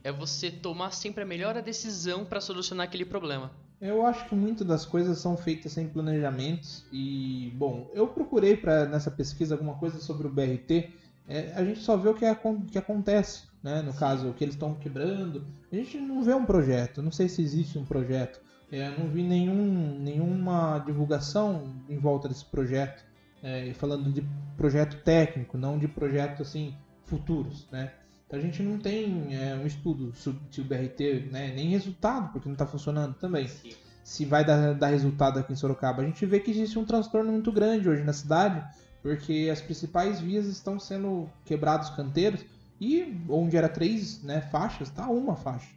[0.04, 3.50] é você tomar sempre a melhor decisão para solucionar aquele problema.
[3.80, 8.84] Eu acho que muitas das coisas são feitas sem planejamentos e, bom, eu procurei para
[8.84, 10.90] nessa pesquisa alguma coisa sobre o BRT.
[11.26, 12.38] É, a gente só vê o que, é,
[12.70, 13.80] que acontece, né?
[13.80, 15.46] No caso, o que eles estão quebrando.
[15.72, 17.00] A gente não vê um projeto.
[17.00, 18.40] Não sei se existe um projeto.
[18.70, 23.02] É, não vi nenhum, nenhuma divulgação em volta desse projeto.
[23.42, 24.22] É, falando de
[24.58, 26.74] projeto técnico, não de projeto assim
[27.06, 27.92] futuros, né?
[28.30, 32.48] Então a gente não tem é, um estudo se o BRT, né, nem resultado, porque
[32.48, 33.48] não está funcionando também.
[33.48, 33.72] Sim.
[34.04, 36.00] Se vai dar, dar resultado aqui em Sorocaba.
[36.00, 38.64] A gente vê que existe um transtorno muito grande hoje na cidade,
[39.02, 42.44] porque as principais vias estão sendo quebrados canteiros
[42.80, 45.68] e onde era três né, faixas, tá uma faixa.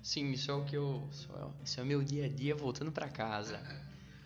[0.00, 1.02] Sim, isso é o que eu.
[1.64, 3.60] Isso é o meu dia a dia voltando para casa.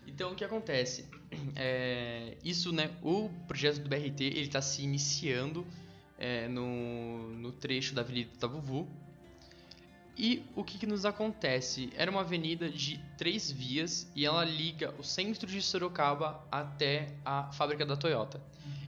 [0.07, 1.09] Então o que acontece?
[1.57, 2.91] É, isso, né?
[3.03, 5.64] O projeto do BRT ele está se iniciando
[6.20, 8.86] é, no, no trecho da Avenida Itavuvu.
[10.16, 11.90] E o que, que, nos acontece?
[11.96, 17.50] Era uma avenida de três vias e ela liga o centro de Sorocaba até a
[17.52, 18.38] fábrica da Toyota.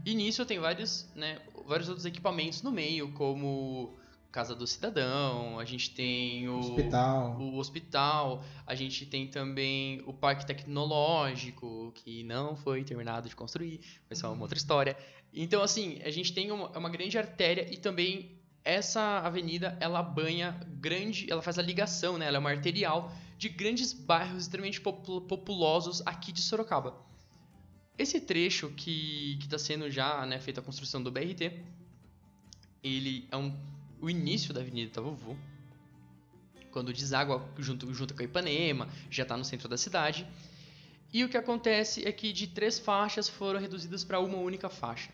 [0.05, 3.97] E nisso tem vários, né, vários outros equipamentos no meio, como
[4.33, 7.37] Casa do Cidadão, a gente tem o hospital.
[7.39, 13.81] o hospital, a gente tem também o Parque Tecnológico, que não foi terminado de construir,
[14.07, 14.97] foi só uma outra história.
[15.35, 20.59] Então, assim, a gente tem uma, uma grande artéria e também essa avenida, ela banha
[20.81, 22.27] grande, ela faz a ligação, né?
[22.27, 26.97] Ela é uma arterial de grandes bairros extremamente populosos aqui de Sorocaba.
[27.99, 31.53] Esse trecho que está sendo já né, feita a construção do BRT,
[32.83, 33.55] ele é um,
[34.03, 35.37] o início da Avenida Itavuvu,
[36.73, 40.27] quando deságua junto, junto com a Ipanema, já está no centro da cidade.
[41.13, 45.11] E o que acontece é que de três faixas foram reduzidas para uma única faixa.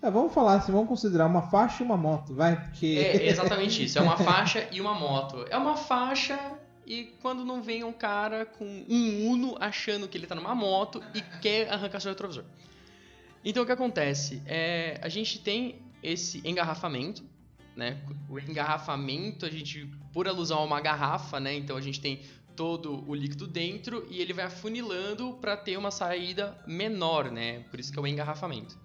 [0.00, 2.62] É, vamos falar assim, vamos considerar uma faixa e uma moto, vai?
[2.62, 2.86] Porque...
[2.86, 5.44] É exatamente isso, é uma faixa e uma moto.
[5.50, 6.38] É uma faixa
[6.86, 11.02] e quando não vem um cara com um Uno achando que ele está numa moto
[11.14, 12.44] e quer arrancar seu retrovisor.
[13.44, 14.42] Então o que acontece?
[14.46, 17.22] É, a gente tem esse engarrafamento,
[17.76, 18.00] né?
[18.28, 21.54] O engarrafamento, a gente, por alusão a uma garrafa, né?
[21.54, 22.20] Então a gente tem
[22.56, 27.60] todo o líquido dentro e ele vai afunilando para ter uma saída menor, né?
[27.70, 28.78] Por isso que é o engarrafamento.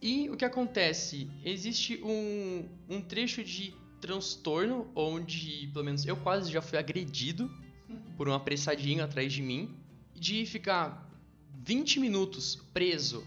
[0.00, 1.30] E o que acontece?
[1.44, 7.48] Existe um, um trecho de transtorno onde, pelo menos, eu quase já fui agredido
[8.16, 9.76] por um apressadinho atrás de mim,
[10.14, 11.08] de ficar
[11.64, 13.24] 20 minutos preso.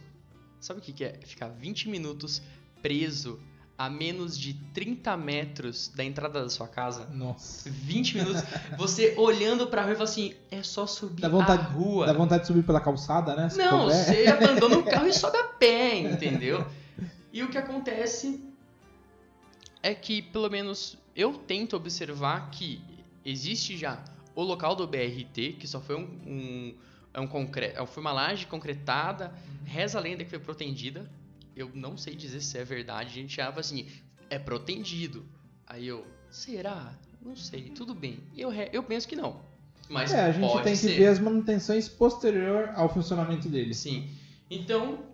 [0.59, 1.19] Sabe o que é?
[1.21, 2.41] Ficar 20 minutos
[2.81, 3.39] preso
[3.78, 7.05] a menos de 30 metros da entrada da sua casa.
[7.07, 7.69] Nossa.
[7.69, 8.41] 20 minutos.
[8.78, 12.05] Você olhando pra rua e fala assim: é só subir dá vontade, a rua.
[12.05, 13.49] Dá vontade de subir pela calçada, né?
[13.49, 13.95] Se Não, couber.
[13.95, 16.65] você abandona o carro e sobe a pé, entendeu?
[17.34, 18.41] E o que acontece
[19.84, 22.82] é que, pelo menos, eu tento observar que
[23.26, 24.01] existe já
[24.34, 26.76] o local do BRT, que só foi um, um,
[27.13, 27.67] é um concre...
[27.67, 29.34] É, foi uma laje concretada,
[29.65, 31.09] reza a lenda que foi protendida,
[31.55, 33.09] eu não sei dizer se é verdade.
[33.09, 33.87] A gente achava assim,
[34.29, 35.25] é protendido.
[35.65, 36.93] Aí eu, será?
[37.21, 38.19] Não sei, tudo bem.
[38.35, 39.41] Eu, eu penso que não.
[39.89, 40.97] Mas É, a gente tem que ser.
[40.97, 43.73] ver as manutenções posterior ao funcionamento dele.
[43.73, 44.09] Sim.
[44.49, 45.05] Então,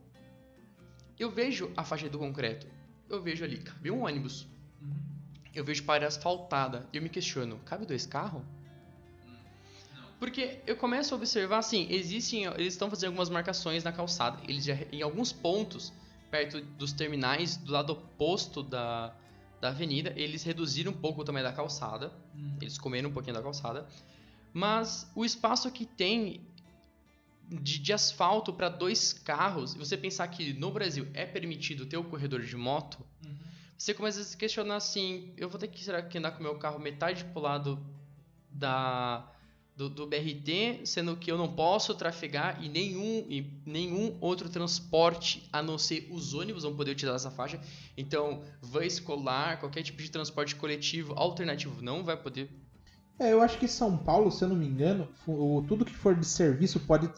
[1.20, 2.68] eu vejo a faixa do concreto.
[3.10, 4.48] Eu vejo ali, cabe um ônibus.
[5.54, 6.88] Eu vejo para asfaltada.
[6.94, 8.42] E eu me questiono, cabe dois carros?
[10.20, 14.38] Porque eu começo a observar assim, existem, eles estão fazendo algumas marcações na calçada.
[14.48, 15.92] Eles já, em alguns pontos,
[16.32, 19.14] perto dos terminais, do lado oposto da,
[19.60, 22.12] da avenida, eles reduziram um pouco o tamanho da calçada.
[22.62, 23.86] Eles comeram um pouquinho da calçada.
[24.54, 26.42] Mas o espaço que tem
[27.50, 31.98] de, de asfalto para dois carros, e você pensar que no Brasil é permitido ter
[31.98, 33.06] o corredor de moto,
[33.78, 36.44] você começa a se questionar assim: eu vou ter que, será que andar com o
[36.44, 37.84] meu carro metade pro lado
[38.50, 39.30] da,
[39.82, 45.48] do, do BRT, sendo que eu não posso trafegar e nenhum, e nenhum outro transporte
[45.52, 47.60] a não ser os ônibus vão poder utilizar essa faixa.
[47.98, 52.50] Então, van escolar, qualquer tipo de transporte coletivo alternativo não vai poder.
[53.20, 56.16] É, eu acho que São Paulo, se eu não me engano, o- tudo que for
[56.16, 57.10] de serviço pode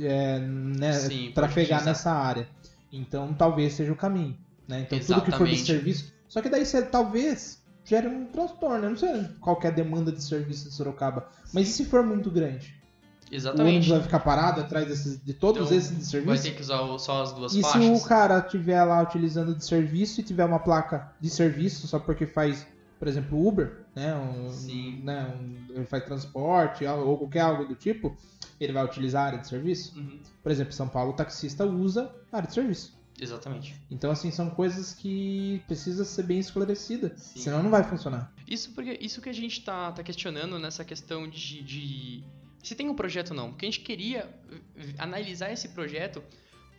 [0.00, 1.84] é, né, Sim, pode trafegar utilizar.
[1.84, 2.48] nessa área.
[2.92, 4.38] Então talvez seja o caminho.
[4.68, 4.82] Né?
[4.82, 5.64] Então tudo que for de Exatamente.
[5.66, 6.12] serviço.
[6.28, 7.59] Só que daí você talvez
[7.90, 8.84] gere um transtorno.
[8.84, 11.26] Eu não sei qual é a demanda de serviço de Sorocaba.
[11.52, 12.68] Mas e se for muito grande?
[12.72, 13.88] O ônibus Exatamente.
[13.90, 16.04] vai ficar parado atrás desses- de todos Então, esses de Vai
[16.36, 16.42] serviço?
[16.44, 18.00] ter que usar só as duas E se faixas.
[18.02, 22.26] o cara estiver lá utilizando de serviço e tiver uma placa de serviço só porque
[22.26, 22.64] faz,
[22.98, 24.14] por exemplo, Uber, né?
[24.14, 25.00] Um, Sim.
[25.02, 28.16] né, um- ele faz transporte ou qualquer algo do tipo,
[28.60, 29.96] ele vai utilizar a área de serviço?
[29.98, 32.98] Uhum, Por exemplo, em São Paulo, o taxista usa a área de serviço.
[33.20, 33.74] Exatamente.
[33.90, 37.40] Então, assim, são coisas que precisa ser bem esclarecida, Sim.
[37.40, 38.32] senão não vai funcionar.
[38.48, 42.24] Isso porque isso que a gente tá, tá questionando nessa questão de, de
[42.62, 43.50] se tem um projeto ou não.
[43.50, 46.22] Porque a gente queria eh, analisar esse projeto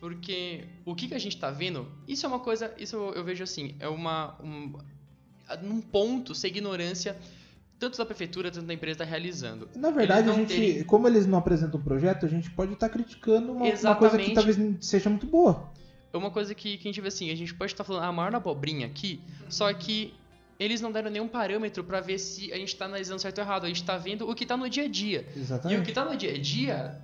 [0.00, 3.24] porque o que, que a gente tá vendo, isso é uma coisa, isso eu, eu
[3.24, 4.36] vejo assim, é uma.
[4.42, 4.72] Um,
[5.62, 7.16] num ponto, ser ignorância
[7.82, 9.68] tanto da prefeitura, tanto da empresa tá realizando.
[9.74, 12.88] Na verdade, a gente, terem- como eles não apresentam o projeto, a gente pode estar
[12.88, 15.71] criticando uma, uma coisa que talvez seja muito boa.
[16.12, 18.12] É uma coisa que, que a gente vê assim, a gente pode estar falando a
[18.12, 20.12] maior abobrinha aqui, só que
[20.58, 23.64] eles não deram nenhum parâmetro pra ver se a gente tá analisando certo ou errado.
[23.64, 25.26] A gente tá vendo o que tá no dia a dia.
[25.34, 25.82] E o Exatamente.
[25.82, 27.00] que tá no dia a dia,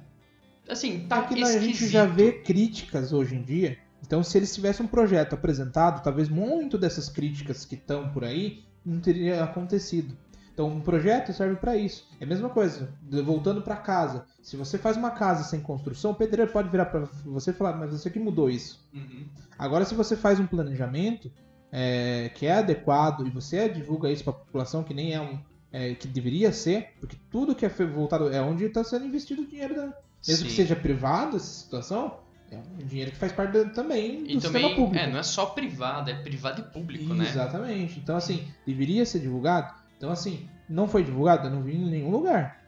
[0.69, 3.79] assim, tá Porque a gente já vê críticas hoje em dia.
[4.07, 8.63] Então, se eles tivessem um projeto apresentado, talvez muito dessas críticas que estão por aí
[8.85, 10.17] não teria acontecido.
[10.59, 12.05] Então, um projeto serve para isso.
[12.21, 12.93] É a mesma coisa,
[13.25, 14.25] voltando para casa.
[14.43, 17.77] Se você faz uma casa sem construção, o pedreiro pode virar para você e falar:
[17.77, 18.85] Mas você que mudou isso.
[18.93, 19.25] Uhum.
[19.57, 21.31] Agora, se você faz um planejamento
[21.71, 25.39] é, que é adequado e você divulga isso para a população, que nem é um.
[25.71, 29.47] é, que deveria ser, porque tudo que é voltado é onde está sendo investido o
[29.47, 29.83] dinheiro da,
[30.27, 30.57] mesmo que Sim.
[30.57, 32.17] seja privado essa situação,
[32.51, 34.97] é um dinheiro que faz parte da- também do E sistema também, público.
[35.05, 37.29] é, não é só privado, é privado e público, né?
[37.29, 38.01] Exatamente.
[38.01, 39.78] Então, assim, deveria ser divulgado.
[39.99, 42.65] Então, assim, não foi divulgado, eu não vi em nenhum lugar.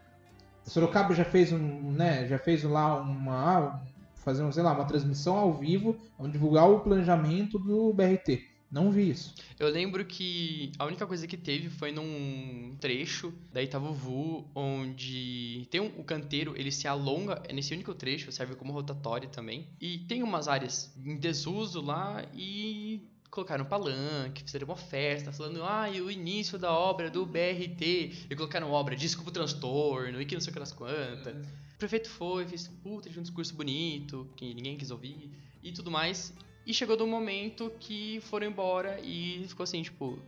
[0.66, 3.82] O Sorocaba já fez um, né, já fez lá uma,
[4.16, 8.50] fazer, um, sei lá, uma transmissão ao vivo, vamos divulgar o planejamento do BRT.
[8.70, 9.34] Não vi isso.
[9.58, 15.80] Eu lembro que a única coisa que teve foi num trecho da Itavuvu, onde tem
[15.80, 19.66] um, o canteiro, ele se alonga é nesse único trecho, serve como rotatória também.
[19.80, 23.00] E tem umas áreas em desuso lá e
[23.30, 28.26] colocaram palanque, fizeram uma festa, falando, ah, o início da obra do BRT.
[28.28, 31.46] E colocaram obra, desculpa o transtorno, e que não sei o que das quantas.
[31.74, 35.30] O prefeito foi, fez puta de um discurso bonito, que ninguém quis ouvir,
[35.62, 36.34] e tudo mais.
[36.66, 40.18] E chegou do momento que foram embora e ficou assim, tipo,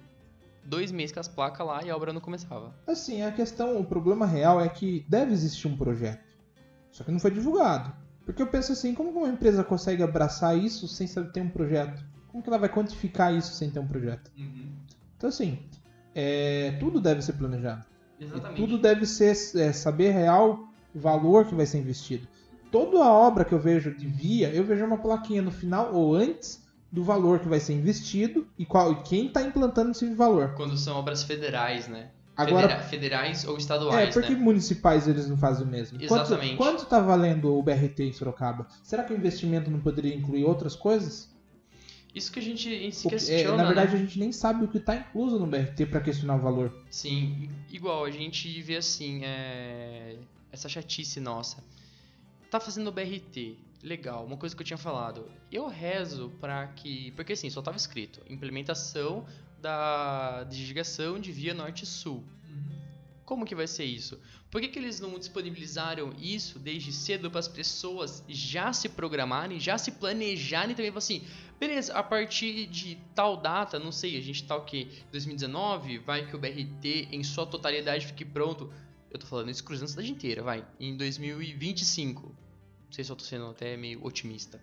[0.65, 2.75] dois meses com as placas lá e a obra não começava.
[2.87, 6.25] Assim, a questão, o problema real é que deve existir um projeto.
[6.91, 7.93] Só que não foi divulgado.
[8.25, 12.12] Porque eu penso assim, como uma empresa consegue abraçar isso sem saber ter um projeto?
[12.33, 14.31] Como que ela vai quantificar isso sem ter um projeto?
[15.17, 15.59] Então assim,
[16.15, 17.85] é, tudo deve ser planejado.
[18.19, 22.27] E tudo deve ser é, saber real o valor que vai ser investido.
[22.71, 26.15] Toda a obra que eu vejo de via, eu vejo uma plaquinha no final ou
[26.15, 30.55] antes do valor que vai ser investido e qual, e quem está implantando esse valor.
[30.55, 32.11] Quando são obras federais, né?
[32.35, 34.41] Agora, Federa- federais ou é, estaduais, porque né?
[34.41, 36.01] municipais eles não fazem o mesmo.
[36.01, 36.57] Exatamente.
[36.57, 38.67] Quanto, quanto tá valendo o BRT em Sorocaba?
[38.83, 41.31] Será que o investimento não poderia incluir outras coisas?
[42.15, 43.99] Isso que a gente, se Porque, é, questiona, na verdade, né?
[43.99, 46.85] a gente nem sabe o que está incluso no BRT para questionar o valor.
[46.91, 50.19] Sim, igual, a gente vê assim, é...
[50.51, 51.65] essa chatice nossa.
[52.51, 55.27] Tá fazendo o BRT, legal, uma coisa que eu tinha falado.
[55.51, 57.11] Eu rezo pra que.
[57.13, 59.25] Porque assim, só tava escrito: implementação
[59.61, 62.23] da desligação de via norte-sul.
[63.25, 64.21] Como que vai ser isso?
[64.51, 69.59] Por que, que eles não disponibilizaram isso desde cedo para as pessoas já se programarem,
[69.59, 70.93] já se planejarem também?
[70.95, 71.23] Assim,
[71.59, 74.89] beleza, a partir de tal data, não sei, a gente tá o quê?
[75.13, 78.73] 2019, vai que o BRT em sua totalidade fique pronto.
[79.11, 82.27] eu tô falando isso cruzando a cidade inteira, vai, em 2025.
[82.27, 84.61] Não sei se eu tô sendo até meio otimista.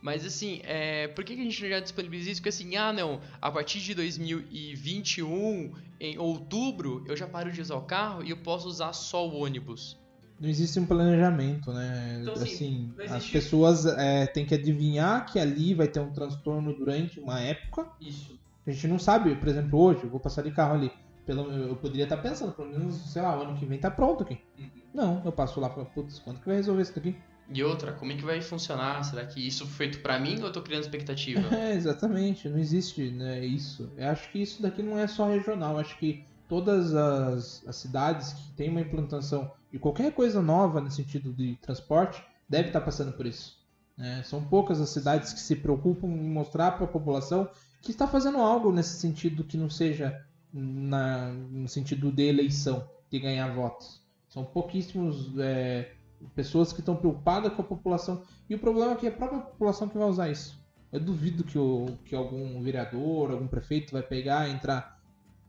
[0.00, 2.40] Mas assim, é, por que, que a gente já disponibiliza isso?
[2.40, 7.76] Porque assim, ah não, a partir de 2021, em outubro, eu já paro de usar
[7.76, 9.98] o carro e eu posso usar só o ônibus.
[10.40, 12.18] Não existe um planejamento, né?
[12.22, 16.12] Então, assim, assim não as pessoas é, têm que adivinhar que ali vai ter um
[16.12, 17.90] transtorno durante uma época.
[18.00, 18.38] Isso.
[18.64, 20.92] A gente não sabe, por exemplo, hoje, eu vou passar de carro ali.
[21.26, 24.22] Pelo, eu poderia estar pensando, pelo menos, sei lá, o ano que vem tá pronto
[24.22, 24.38] aqui.
[24.58, 24.70] Uhum.
[24.94, 27.16] Não, eu passo lá e falo, putz, quando que vai resolver isso daqui?
[27.50, 29.02] E outra, como é que vai funcionar?
[29.04, 31.48] Será que isso foi feito pra mim ou eu tô criando expectativa?
[31.56, 33.90] É, exatamente, não existe né, isso.
[33.96, 37.76] Eu acho que isso daqui não é só regional, eu acho que todas as, as
[37.76, 42.80] cidades que têm uma implantação de qualquer coisa nova no sentido de transporte deve estar
[42.80, 43.58] passando por isso.
[43.96, 44.22] né?
[44.24, 47.48] São poucas as cidades que se preocupam em mostrar para a população
[47.82, 50.22] que está fazendo algo nesse sentido que não seja
[50.52, 54.00] na, no sentido de eleição, de ganhar votos.
[54.28, 55.92] São pouquíssimos é,
[56.34, 58.22] pessoas que estão preocupadas com a população.
[58.48, 60.58] E o problema é que é a própria população que vai usar isso.
[60.92, 64.98] Eu duvido que, o, que algum vereador, algum prefeito vai pegar e entrar,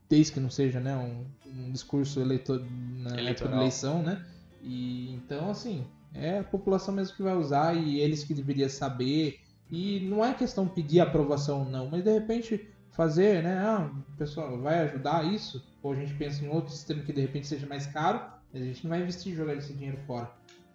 [0.08, 2.62] desde que não seja né, um, um discurso eleitor,
[2.98, 3.58] na Eleitoral.
[3.60, 4.24] eleição, né?
[4.62, 9.40] E, então, assim, é a população mesmo que vai usar e eles que deveriam saber.
[9.70, 13.56] E não é questão pedir aprovação, não, mas de repente fazer, né?
[13.58, 15.64] Ah, pessoal, vai ajudar isso?
[15.82, 18.20] Ou a gente pensa em outro sistema que de repente seja mais caro,
[18.52, 20.30] mas a gente não vai investir em jogar esse dinheiro fora.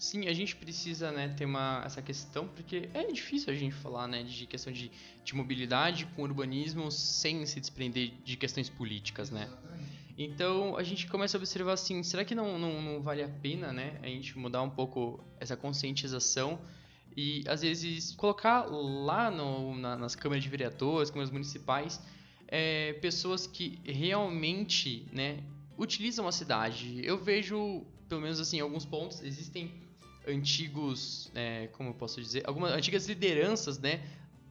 [0.06, 4.08] Sim, a gente precisa, né, ter uma, essa questão, porque é difícil a gente falar,
[4.08, 4.91] né, de questão de,
[5.24, 9.49] de mobilidade com urbanismo sem se desprender de questões políticas, né?
[10.16, 13.74] Então a gente começa a observar assim, será que não, não, não vale a pena,
[13.74, 16.62] né, a gente mudar um pouco essa conscientização
[17.18, 21.99] e às vezes colocar lá no, na- nas câmaras de vereadores, câmaras municipais,
[22.47, 25.39] é, pessoas que realmente, né,
[25.80, 27.01] utilizam a cidade.
[27.03, 29.84] Eu vejo, pelo menos assim, em alguns pontos, existem
[30.28, 34.01] antigos, é, como eu posso dizer, algumas antigas lideranças, né,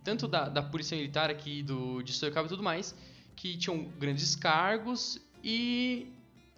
[0.02, 2.94] tanto da, da polícia militar aqui do, de Sorocaba e tudo mais,
[3.34, 6.12] que tinham grandes cargos e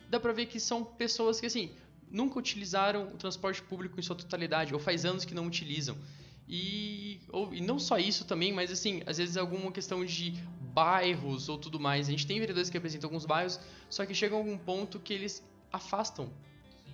[0.09, 1.71] dá pra ver que são pessoas que, assim,
[2.11, 5.97] nunca utilizaram o transporte público em sua totalidade, ou faz anos que não utilizam.
[6.49, 10.33] E, ou, e não só isso também, mas assim, às vezes alguma questão de
[10.73, 12.07] bairros ou tudo mais.
[12.07, 13.59] A gente tem vereadores que representam alguns bairros,
[13.91, 15.43] só que chega a algum ponto que eles
[15.73, 16.31] afastam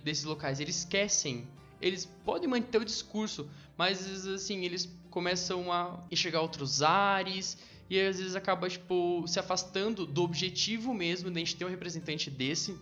[0.03, 1.47] desses locais, eles esquecem.
[1.83, 7.57] Eles podem manter o discurso, mas assim, eles começam a enxergar outros ares
[7.89, 11.69] e às vezes acaba tipo se afastando do objetivo mesmo de a gente ter um
[11.69, 12.75] representante desse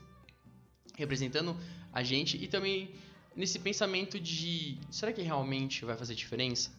[0.95, 1.57] representando
[1.91, 2.93] a gente e também
[3.35, 6.69] nesse pensamento de será que realmente vai fazer diferença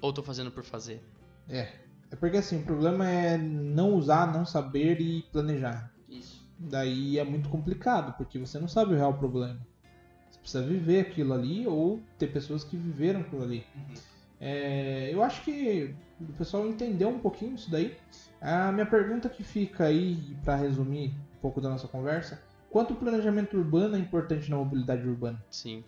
[0.00, 1.02] ou tô fazendo por fazer?
[1.48, 1.72] É.
[2.10, 5.92] É porque assim, o problema é não usar, não saber e planejar.
[6.08, 6.46] Isso.
[6.56, 9.60] Daí é muito complicado, porque você não sabe o real problema.
[10.44, 13.64] Precisa viver aquilo ali ou ter pessoas que viveram aquilo ali.
[14.38, 17.96] É, eu acho que o pessoal entendeu um pouquinho isso daí.
[18.42, 22.96] A minha pergunta que fica aí, para resumir um pouco da nossa conversa, quanto o
[22.96, 25.42] planejamento urbano é importante na mobilidade urbana?
[25.50, 25.82] Sim.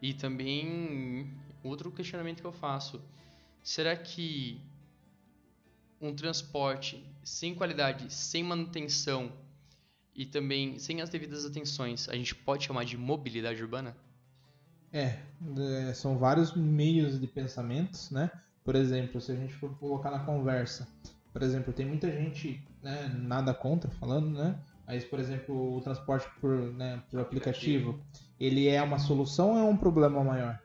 [0.00, 1.30] E também
[1.62, 3.02] outro questionamento que eu faço,
[3.62, 4.58] será que
[6.00, 9.30] um transporte sem qualidade, sem manutenção
[10.18, 13.96] e também sem as devidas atenções, a gente pode chamar de mobilidade urbana?
[14.92, 15.16] É,
[15.86, 18.28] é, são vários meios de pensamentos, né?
[18.64, 20.88] Por exemplo, se a gente for colocar na conversa,
[21.32, 24.58] por exemplo, tem muita gente, né, nada contra falando, né?
[24.84, 28.00] Mas, por exemplo, o transporte por, né, por aplicativo,
[28.40, 30.58] ele é uma solução ou é um problema maior?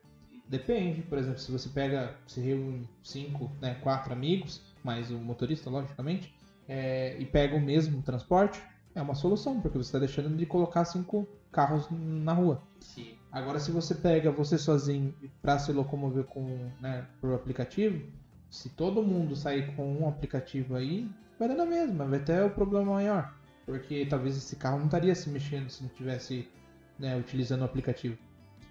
[0.47, 5.69] Depende, por exemplo, se você pega, se reúne cinco, né, quatro amigos, mais o motorista,
[5.69, 6.33] logicamente,
[6.67, 8.59] é, e pega o mesmo transporte,
[8.95, 12.61] é uma solução, porque você está deixando de colocar cinco carros na rua.
[12.79, 13.15] Sim.
[13.31, 18.05] Agora, se você pega você sozinho para se locomover com, né, por aplicativo,
[18.49, 22.49] se todo mundo sair com um aplicativo aí, vai dar na mesma, vai ter o
[22.51, 23.33] problema maior.
[23.65, 26.47] Porque talvez esse carro não estaria se mexendo se não tivesse
[26.99, 28.17] né, utilizando o aplicativo.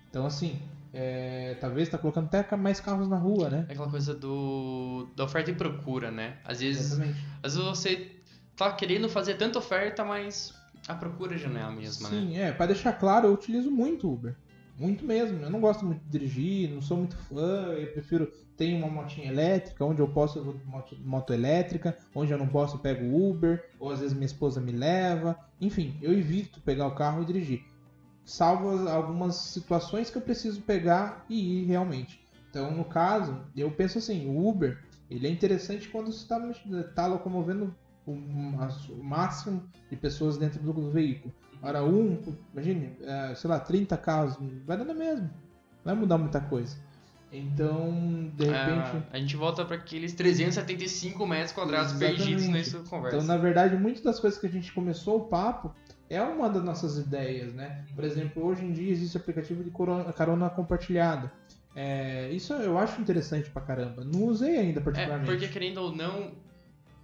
[0.09, 0.61] Então, assim,
[0.93, 3.65] é, talvez está colocando até mais carros na rua, né?
[3.69, 6.37] É aquela coisa do da oferta e procura, né?
[6.45, 7.27] Às vezes, Exatamente.
[7.43, 8.12] às vezes você
[8.57, 10.55] tá querendo fazer tanta oferta, mas
[10.89, 12.21] a procura já não é a mesma, né?
[12.21, 14.37] Sim, é, para deixar claro, eu utilizo muito Uber.
[14.79, 15.41] Muito mesmo.
[15.43, 19.29] Eu não gosto muito de dirigir, não sou muito fã, eu prefiro ter uma motinha
[19.29, 23.05] elétrica, onde eu posso eu vou moto, moto elétrica, onde eu não posso eu pego
[23.31, 25.39] Uber, ou às vezes minha esposa me leva.
[25.61, 27.61] Enfim, eu evito pegar o carro e dirigir.
[28.25, 32.21] Salvo as- algumas situações que eu preciso pegar e ir realmente.
[32.51, 34.79] Então, no caso, eu penso assim, o Uber,
[35.11, 36.41] ele é interessante quando você está
[36.95, 37.75] tá locomovendo
[38.07, 41.33] o, o máximo de pessoas dentro do veículo.
[41.63, 42.21] hora um,
[42.53, 44.37] imagine, é, sei lá, 30 carros,
[44.67, 45.31] vai dar na mesma.
[45.85, 46.77] Não vai mudar muita coisa.
[47.33, 49.05] Então, de repente.
[49.11, 53.17] É, a gente volta para aqueles 375 metros quadrados perdidos nessa conversa.
[53.17, 55.75] Então, na verdade, muitas das coisas que a gente começou o papo
[56.11, 57.87] é uma das nossas ideias, né?
[57.95, 59.73] Por exemplo, hoje em dia existe aplicativo de
[60.15, 61.33] carona compartilhada.
[61.75, 64.05] É, isso eu acho interessante pra caramba.
[64.05, 65.31] Não usei ainda é, particularmente.
[65.31, 66.33] É, porque querendo ou não,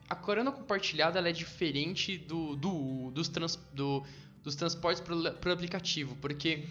[0.09, 4.05] a carona compartilhada é diferente do, do, dos, trans, do,
[4.43, 6.65] dos transportes pro, pro aplicativo, porque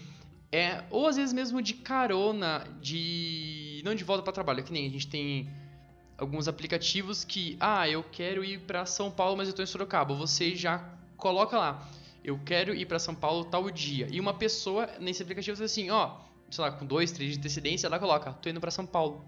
[0.50, 4.86] é ou às vezes mesmo de carona, de não de volta para trabalho, que nem
[4.86, 5.48] a gente tem
[6.16, 10.14] alguns aplicativos que, ah, eu quero ir para São Paulo, mas eu tô em Sorocaba.
[10.14, 10.78] Você já
[11.16, 11.88] coloca lá
[12.28, 14.06] eu quero ir para São Paulo tal dia.
[14.10, 16.18] E uma pessoa nesse aplicativo diz assim, ó,
[16.50, 19.24] sei lá, com dois, três de antecedência, ela coloca, tô indo para São Paulo.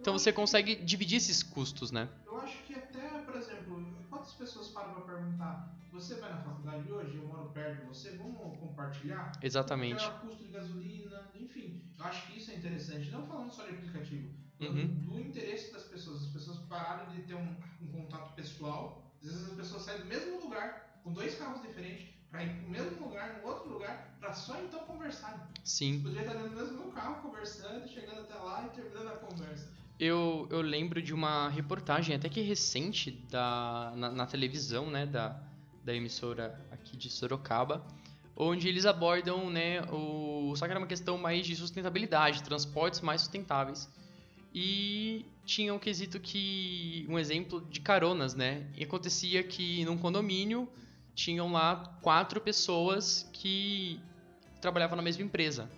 [0.00, 2.08] Então você consegue dividir esses custos, né?
[2.26, 6.90] Eu acho que até, por exemplo, quantas pessoas param para perguntar, você vai na faculdade
[6.90, 9.32] hoje, eu moro perto de você, vamos compartilhar?
[9.42, 10.02] Exatamente.
[10.02, 11.84] Qual custo de gasolina, enfim.
[11.98, 14.30] Eu acho que isso é interessante, não falando só de aplicativo,
[14.60, 14.86] uhum.
[14.86, 16.22] do interesse das pessoas.
[16.22, 20.06] As pessoas pararam de ter um, um contato pessoal, às vezes as pessoas saem do
[20.06, 24.32] mesmo lugar, com dois carros diferentes, para ir pro mesmo lugar, no outro lugar, para
[24.32, 25.50] só então conversar.
[25.64, 25.98] Sim.
[25.98, 29.79] Você poderia estar dentro do mesmo carro conversando, chegando até lá e terminando a conversa.
[30.00, 35.38] Eu, eu lembro de uma reportagem até que recente da, na, na televisão, né, da,
[35.84, 37.86] da emissora aqui de Sorocaba,
[38.34, 43.20] onde eles abordam, né, o, só que era uma questão mais de sustentabilidade, transportes mais
[43.20, 43.90] sustentáveis.
[44.54, 50.66] E tinha um quesito que, um exemplo de caronas, né, e acontecia que num condomínio
[51.14, 54.00] tinham lá quatro pessoas que
[54.62, 55.70] trabalhavam na mesma empresa.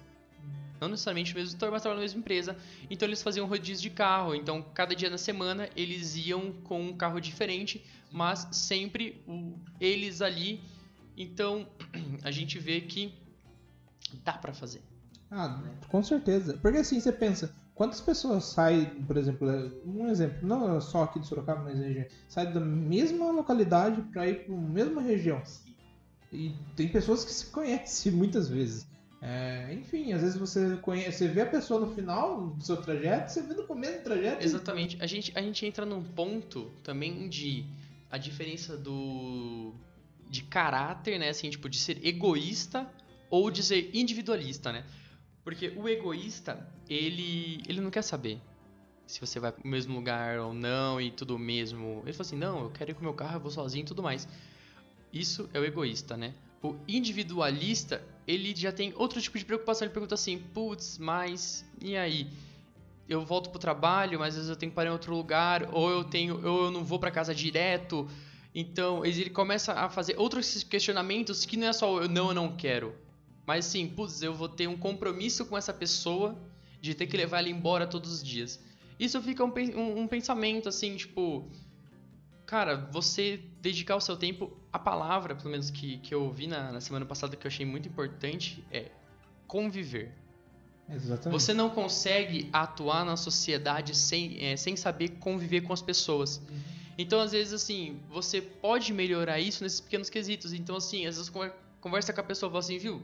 [0.83, 2.57] Não necessariamente no mesmo setor, mas trabalhavam na mesma empresa.
[2.91, 4.35] Então eles faziam rodízio de carro.
[4.35, 10.21] Então cada dia da semana eles iam com um carro diferente, mas sempre o, eles
[10.21, 10.61] ali.
[11.17, 11.69] Então
[12.25, 13.15] a gente vê que
[14.25, 14.83] dá para fazer.
[15.31, 16.59] Ah, com certeza.
[16.61, 19.49] Porque assim, você pensa, Quantas pessoas saem, por exemplo,
[19.87, 24.45] um exemplo, não só aqui de Sorocaba, mas região, saem da mesma localidade para ir
[24.45, 25.43] para a mesma região.
[26.31, 28.87] E tem pessoas que se conhecem muitas vezes.
[29.25, 33.31] É, enfim, às vezes você conhece, você vê a pessoa no final do seu trajeto,
[33.31, 34.45] você vê no começo do trajeto.
[34.45, 34.99] Exatamente.
[35.01, 37.65] A gente, a gente entra num ponto também de
[38.11, 39.73] a diferença do
[40.29, 42.91] de caráter, né, assim, tipo de ser egoísta
[43.31, 44.85] ou de ser individualista, né?
[45.45, 48.41] Porque o egoísta, ele, ele não quer saber
[49.07, 52.03] se você vai pro mesmo lugar ou não e tudo mesmo.
[52.05, 53.87] Ele fala assim: não, eu quero ir com o meu carro, eu vou sozinho e
[53.87, 54.27] tudo mais.
[55.13, 56.35] Isso é o egoísta, né?
[56.63, 59.87] O individualista, ele já tem outro tipo de preocupação.
[59.87, 62.29] Ele pergunta assim: putz, mas e aí?
[63.09, 65.91] Eu volto pro trabalho, mas às vezes eu tenho que parar em outro lugar, ou
[65.91, 68.09] eu tenho, ou eu não vou para casa direto.
[68.55, 72.57] Então, ele começa a fazer outros questionamentos que não é só eu não, eu não
[72.57, 72.95] quero.
[73.47, 76.37] Mas sim, putz, eu vou ter um compromisso com essa pessoa
[76.81, 78.61] de ter que levar ela embora todos os dias.
[78.99, 81.51] Isso fica um, um, um pensamento assim, tipo.
[82.47, 84.57] Cara, você dedicar o seu tempo.
[84.73, 87.67] A palavra, pelo menos que, que eu ouvi na, na semana passada, que eu achei
[87.67, 88.91] muito importante, é
[89.47, 90.13] conviver.
[90.89, 91.41] Exatamente.
[91.41, 96.39] Você não consegue atuar na sociedade sem, é, sem saber conviver com as pessoas.
[96.39, 96.61] Uhum.
[96.99, 100.53] Então, às vezes, assim, você pode melhorar isso nesses pequenos quesitos.
[100.53, 101.33] Então, assim, às vezes
[101.81, 103.03] conversa com a pessoa e fala assim, viu?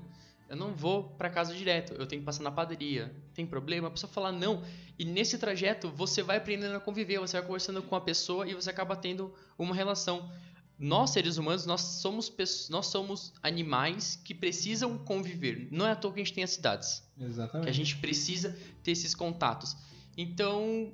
[0.49, 3.15] Eu não vou para casa direto, eu tenho que passar na padaria.
[3.35, 3.89] Tem problema?
[3.89, 4.63] A pessoa fala não.
[4.99, 8.55] E nesse trajeto você vai aprendendo a conviver, você vai conversando com a pessoa e
[8.55, 10.31] você acaba tendo uma relação.
[10.79, 12.33] Nós seres humanos, nós somos
[12.71, 15.69] nós somos animais que precisam conviver.
[15.73, 17.03] Não é à toa que a gente tem as cidades.
[17.21, 17.65] Exatamente.
[17.65, 19.77] Que a gente precisa ter esses contatos.
[20.17, 20.93] Então,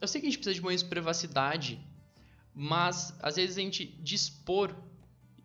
[0.00, 1.80] eu sei que a gente precisa de mais privacidade,
[2.54, 4.74] mas às vezes a gente dispor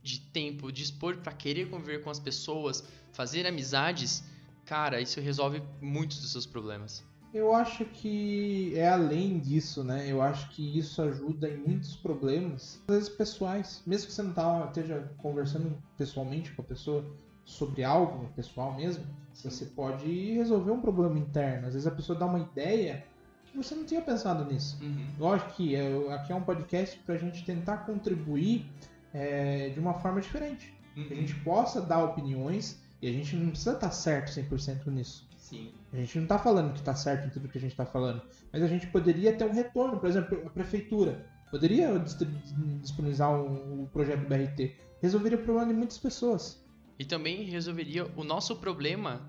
[0.03, 4.23] de tempo, dispor para querer conviver com as pessoas, fazer amizades,
[4.65, 7.03] cara, isso resolve muitos dos seus problemas.
[7.33, 10.11] Eu acho que é além disso, né?
[10.11, 13.83] Eu acho que isso ajuda em muitos problemas, às vezes pessoais.
[13.85, 17.05] Mesmo que você não tá, esteja conversando pessoalmente com a pessoa
[17.45, 21.67] sobre algo pessoal mesmo, você pode resolver um problema interno.
[21.67, 23.05] Às vezes a pessoa dá uma ideia
[23.45, 24.77] que você não tinha pensado nisso.
[24.81, 25.07] Uhum.
[25.17, 28.69] Lógico que é, aqui é um podcast para a gente tentar contribuir
[29.13, 30.73] é, de uma forma diferente.
[30.95, 31.07] Uhum.
[31.07, 35.27] Que a gente possa dar opiniões e a gente não precisa estar certo 100% nisso.
[35.37, 35.71] Sim.
[35.91, 38.21] A gente não está falando que está certo em tudo que a gente está falando,
[38.51, 43.85] mas a gente poderia ter um retorno, por exemplo, a prefeitura poderia disponibilizar um, um
[43.87, 46.63] projeto do BRT, resolveria o problema de muitas pessoas.
[46.97, 49.21] E também resolveria o nosso problema,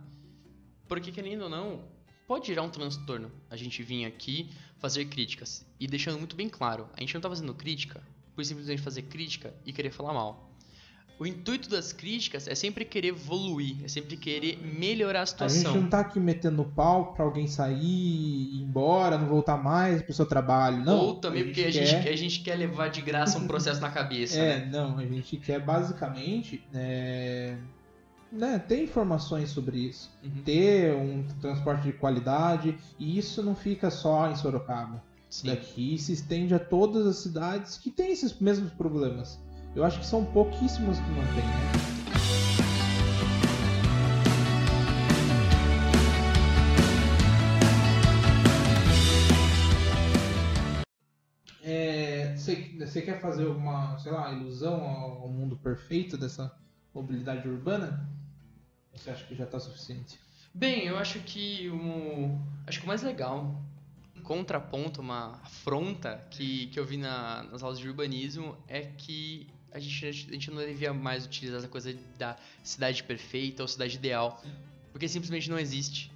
[0.86, 1.84] porque querendo ou não,
[2.26, 3.30] pode gerar um transtorno.
[3.48, 7.28] A gente vir aqui fazer críticas e deixando muito bem claro, a gente não está
[7.28, 8.02] fazendo crítica
[8.34, 10.49] por simplesmente fazer crítica e querer falar mal.
[11.20, 15.32] O intuito das críticas é sempre querer evoluir, é sempre querer melhorar a A gente
[15.52, 15.74] situação.
[15.82, 20.24] não tá aqui metendo pau pra alguém sair, ir embora, não voltar mais pro seu
[20.24, 20.96] trabalho, não.
[20.98, 22.08] Ou também porque a gente, quer...
[22.10, 24.70] a gente quer levar de graça um processo na cabeça, É, né?
[24.72, 27.54] não, a gente quer basicamente é,
[28.32, 30.10] né, ter informações sobre isso.
[30.24, 30.42] Uhum.
[30.42, 35.04] Ter um transporte de qualidade, e isso não fica só em Sorocaba.
[35.28, 35.48] Sim.
[35.48, 39.38] Daqui se estende a todas as cidades que têm esses mesmos problemas.
[39.74, 42.80] Eu acho que são pouquíssimas que não têm, né?
[51.62, 56.54] É, Você você quer fazer alguma, sei lá, ilusão ao mundo perfeito dessa
[56.94, 58.08] mobilidade urbana?
[58.94, 60.18] Você acha que já está suficiente?
[60.52, 62.38] Bem, eu acho que o.
[62.66, 63.62] Acho que o mais legal,
[64.16, 69.48] um contraponto, uma afronta que, que eu vi na- nas aulas de urbanismo é que
[69.72, 73.96] a gente, a gente não devia mais utilizar essa coisa da cidade perfeita ou cidade
[73.96, 74.42] ideal.
[74.92, 76.12] Porque simplesmente não existe.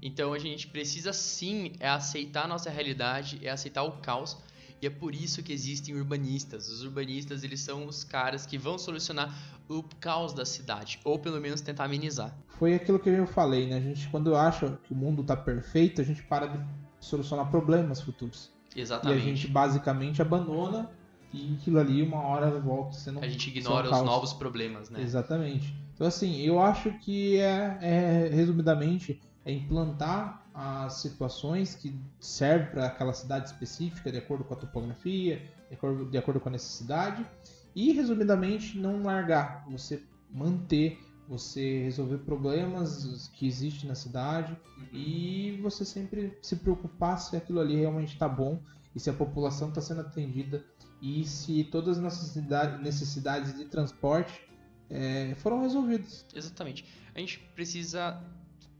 [0.00, 4.36] Então a gente precisa sim é aceitar a nossa realidade, é aceitar o caos.
[4.82, 6.68] E é por isso que existem urbanistas.
[6.68, 9.34] Os urbanistas, eles são os caras que vão solucionar
[9.66, 12.36] o caos da cidade, ou pelo menos tentar amenizar.
[12.58, 13.78] Foi aquilo que eu falei, né?
[13.78, 16.62] A gente, quando acha que o mundo está perfeito, a gente para de
[17.00, 18.50] solucionar problemas futuros.
[18.76, 19.18] Exatamente.
[19.18, 20.90] E a gente basicamente abandona
[21.34, 25.02] e aquilo ali uma hora volta sendo A gente um ignora os novos problemas, né?
[25.02, 25.74] Exatamente.
[25.92, 32.86] Então, assim, eu acho que é, é, resumidamente, é implantar as situações que servem para
[32.86, 37.26] aquela cidade específica, de acordo com a topografia, de acordo, de acordo com a necessidade,
[37.74, 40.00] e, resumidamente, não largar, você
[40.30, 44.56] manter, você resolver problemas que existem na cidade
[44.92, 48.60] e você sempre se preocupar se aquilo ali realmente está bom
[48.94, 50.64] e se a população está sendo atendida
[51.04, 54.40] e se todas as necessidade- necessidades de transporte
[54.88, 56.24] é, foram resolvidas.
[56.34, 56.82] Exatamente.
[57.14, 58.24] A gente precisa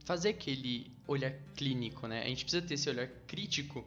[0.05, 2.23] fazer aquele olhar clínico, né?
[2.23, 3.85] A gente precisa ter esse olhar crítico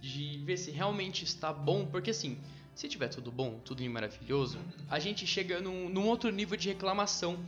[0.00, 2.36] de ver se realmente está bom, porque assim,
[2.74, 4.58] se tiver tudo bom, tudo maravilhoso,
[4.90, 7.38] a gente chega num, num outro nível de reclamação.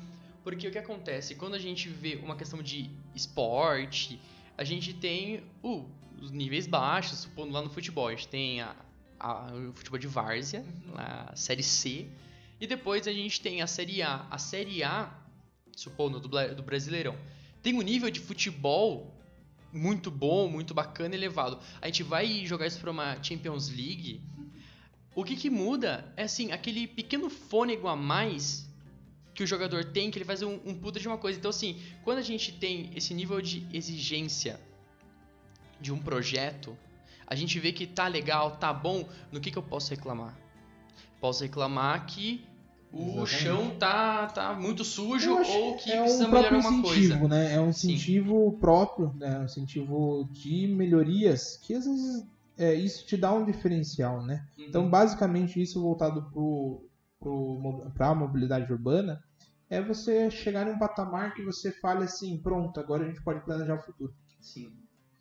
[0.45, 1.35] Porque o que acontece?
[1.35, 4.21] Quando a gente vê uma questão de esporte,
[4.57, 5.85] a gente tem uh,
[6.23, 8.07] os níveis baixos, supondo lá no futebol.
[8.07, 8.75] A gente tem a,
[9.19, 10.65] a- o futebol de várzea,
[10.95, 12.07] a Série C,
[12.61, 14.27] e depois a gente tem a Série A.
[14.31, 15.13] A Série A,
[15.77, 17.17] supondo do, do Brasileirão,
[17.63, 19.15] tem um nível de futebol
[19.73, 21.59] muito bom, muito bacana, elevado.
[21.81, 24.21] A gente vai jogar isso para uma Champions League.
[25.15, 28.67] O que, que muda é assim, aquele pequeno fônego a mais
[29.35, 31.39] que o jogador tem, que ele faz um, um puta de uma coisa.
[31.39, 34.59] Então, assim, quando a gente tem esse nível de exigência
[35.81, 36.77] de um projeto,
[37.29, 40.35] a gente vê que tá legal, tá bom, no que, que eu posso reclamar?
[41.21, 42.43] Posso reclamar que
[42.91, 43.29] o Exatamente.
[43.29, 47.01] chão tá, tá muito sujo ou que é precisa um melhorar próprio uma coisa.
[47.01, 47.55] incentivo, né?
[47.55, 47.93] É um Sim.
[47.93, 49.41] incentivo próprio, né?
[49.41, 52.27] Um incentivo de melhorias que às vezes
[52.57, 54.43] é, isso te dá um diferencial, né?
[54.57, 56.31] Então, basicamente, isso voltado
[57.95, 59.23] para a mobilidade urbana
[59.69, 63.45] é você chegar em um patamar que você fale assim, pronto, agora a gente pode
[63.45, 64.15] planejar o futuro.
[64.41, 64.73] Sim.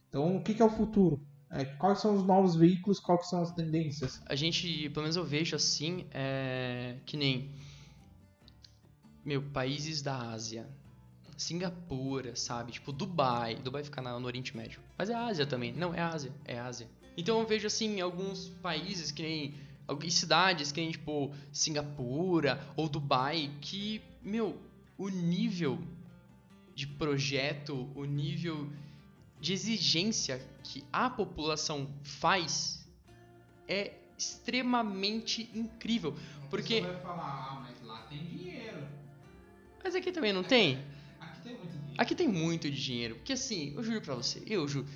[0.08, 1.22] Então, o que, que é o futuro?
[1.50, 4.22] É, quais são os novos veículos, quais são as tendências?
[4.26, 7.52] A gente, pelo menos eu vejo assim, é, que nem
[9.24, 10.68] meu países da Ásia,
[11.38, 12.72] Singapura, sabe?
[12.72, 15.72] Tipo Dubai, Dubai fica no Oriente Médio, mas é Ásia também.
[15.74, 16.88] Não, é Ásia, é Ásia.
[17.16, 19.56] Então eu vejo assim alguns países que nem
[19.88, 24.58] algumas cidades que nem tipo Singapura ou Dubai que, meu,
[24.98, 25.80] o nível
[26.76, 28.70] de projeto, o nível
[29.40, 32.88] de exigência que a população faz
[33.68, 36.16] é extremamente incrível.
[36.50, 36.82] Porque.
[36.82, 38.88] vai falar, ah, mas lá tem dinheiro.
[39.84, 40.84] Mas aqui também não tem?
[41.20, 41.96] Aqui tem muito dinheiro.
[41.98, 43.16] Aqui tem muito dinheiro.
[43.16, 44.88] Porque assim, eu juro pra você, eu juro.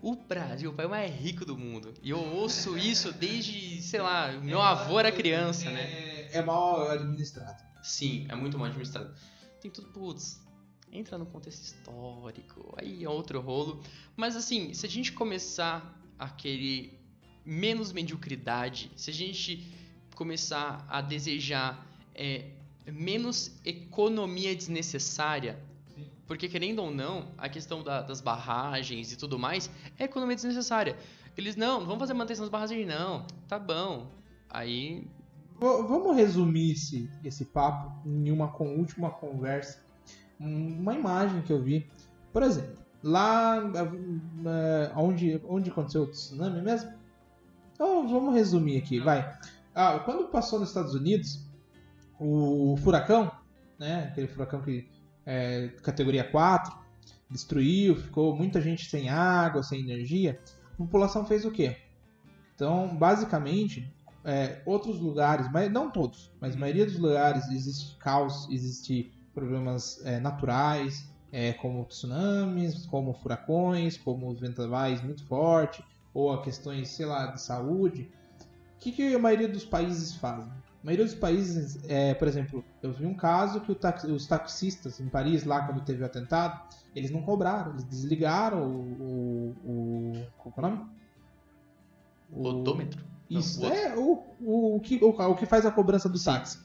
[0.00, 1.94] O Brasil é o país mais rico do mundo.
[2.02, 5.80] E eu ouço isso desde, sei lá, meu avô era criança, né?
[5.82, 7.62] É, é mal administrado.
[7.82, 9.14] Sim, é muito mal administrado.
[9.60, 10.40] Tem tudo, putz,
[10.90, 13.80] entra no contexto histórico, aí é outro rolo.
[14.16, 16.98] Mas assim, se a gente começar a querer
[17.44, 19.66] menos mediocridade, se a gente
[20.14, 22.50] começar a desejar é,
[22.86, 25.58] menos economia desnecessária,
[25.94, 26.06] Sim.
[26.26, 30.96] porque querendo ou não, a questão da- das barragens e tudo mais é economia desnecessária.
[31.36, 34.10] Eles, não, não vamos fazer manutenção das barragens não, tá bom.
[34.48, 35.06] Aí,
[35.60, 39.84] V- vamos resumir esse, esse papo em uma última conversa.
[40.40, 41.86] Um- Uma imagem que eu vi.
[42.32, 43.56] Por exemplo, lá
[44.46, 46.92] eh, onde, onde aconteceu o tsunami mesmo?
[47.72, 49.38] Então vamos resumir aqui, vai.
[49.74, 51.46] Ah, quando passou nos Estados Unidos,
[52.18, 53.30] o furacão,
[53.78, 54.08] né?
[54.10, 54.88] Aquele furacão que
[55.24, 56.72] é categoria 4,
[57.30, 60.40] destruiu, ficou muita gente sem água, sem energia.
[60.74, 61.76] A população fez o quê?
[62.54, 63.92] Então, basicamente,
[64.24, 70.00] é, outros lugares, mas não todos, mas a maioria dos lugares existe caos, existe problemas
[70.06, 75.84] é, naturais, é, como tsunamis, como furacões, como vendavais muito fortes,
[76.14, 78.10] ou a questões, sei lá, de saúde.
[78.74, 80.50] O que, que a maioria dos países fazem?
[80.50, 84.98] A maioria dos países, é, por exemplo, eu vi um caso que taxi, os taxistas
[85.00, 89.54] em Paris, lá quando teve o atentado, eles não cobraram, eles desligaram o.
[89.64, 90.90] o, o qual é o nome?
[92.30, 93.04] O odômetro?
[93.28, 96.58] Isso, não, o é o, o, que, o, o que faz a cobrança do táxi.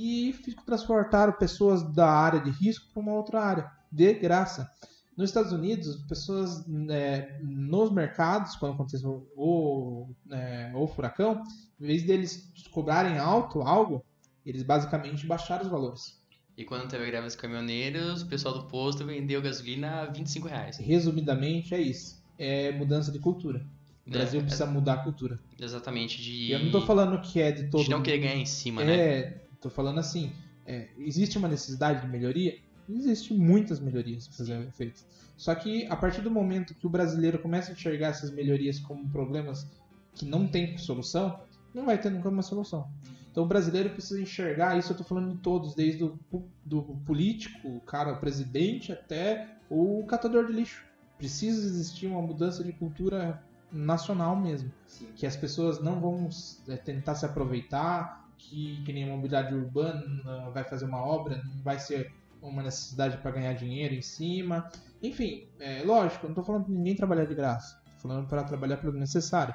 [0.00, 0.32] E
[0.64, 4.70] transportaram pessoas da área de risco para uma outra área, de graça.
[5.16, 11.42] Nos Estados Unidos, pessoas é, nos mercados, quando aconteceu o, é, o furacão,
[11.80, 14.04] em vez deles cobrarem alto algo,
[14.46, 16.22] eles basicamente baixaram os valores.
[16.56, 20.46] E quando teve a greve dos caminhoneiros, o pessoal do posto vendeu gasolina a 25
[20.46, 20.76] reais.
[20.76, 22.22] Resumidamente, é isso.
[22.38, 23.66] É mudança de cultura.
[24.06, 25.40] O Brasil é, precisa mudar a cultura.
[25.60, 26.22] Exatamente.
[26.22, 26.52] De...
[26.52, 27.82] Eu não estou falando que é de todo.
[27.82, 28.96] De não querer ganhar em cima, né?
[28.96, 30.32] É, tô falando assim.
[30.66, 32.58] É, existe uma necessidade de melhoria?
[32.88, 35.06] Existe muitas melhorias a serem feitas.
[35.36, 39.08] Só que a partir do momento que o brasileiro começa a enxergar essas melhorias como
[39.08, 39.66] problemas
[40.14, 41.40] que não tem solução,
[41.72, 42.90] não vai ter nunca uma solução.
[43.30, 46.18] Então o brasileiro precisa enxergar, isso eu estou falando de todos, desde o
[46.64, 50.84] do político, o cara, o presidente, até o catador de lixo.
[51.16, 54.72] Precisa existir uma mudança de cultura nacional mesmo.
[54.86, 55.06] Sim.
[55.14, 56.28] Que as pessoas não vão
[56.68, 61.78] é, tentar se aproveitar, que, que nem mobilidade urbana vai fazer uma obra, não vai
[61.78, 64.70] ser uma necessidade para ganhar dinheiro em cima.
[65.02, 67.80] Enfim, é lógico, não estou falando para ninguém trabalhar de graça.
[67.86, 69.54] Estou falando para trabalhar pelo necessário.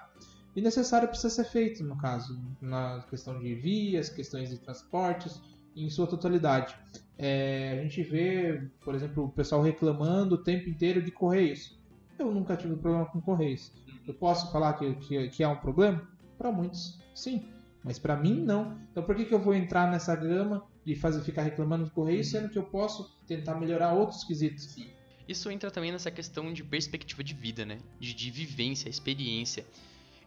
[0.55, 5.41] E necessário precisa ser feito, no caso, na questão de vias, questões de transportes,
[5.76, 6.76] em sua totalidade.
[7.18, 11.80] É, a gente vê, por exemplo, o pessoal reclamando o tempo inteiro de correios.
[12.19, 13.72] Eu nunca tive problema com correios.
[14.07, 16.07] Eu posso falar que, que, que é um problema?
[16.38, 17.47] Para muitos, sim.
[17.84, 18.80] Mas para mim, não.
[18.91, 22.23] Então por que, que eu vou entrar nessa gama de fazer ficar reclamando do correio,
[22.23, 24.76] sendo que eu posso tentar melhorar outros quesitos?
[25.27, 27.80] Isso entra também nessa questão de perspectiva de vida, né?
[27.99, 29.65] De, de vivência, experiência.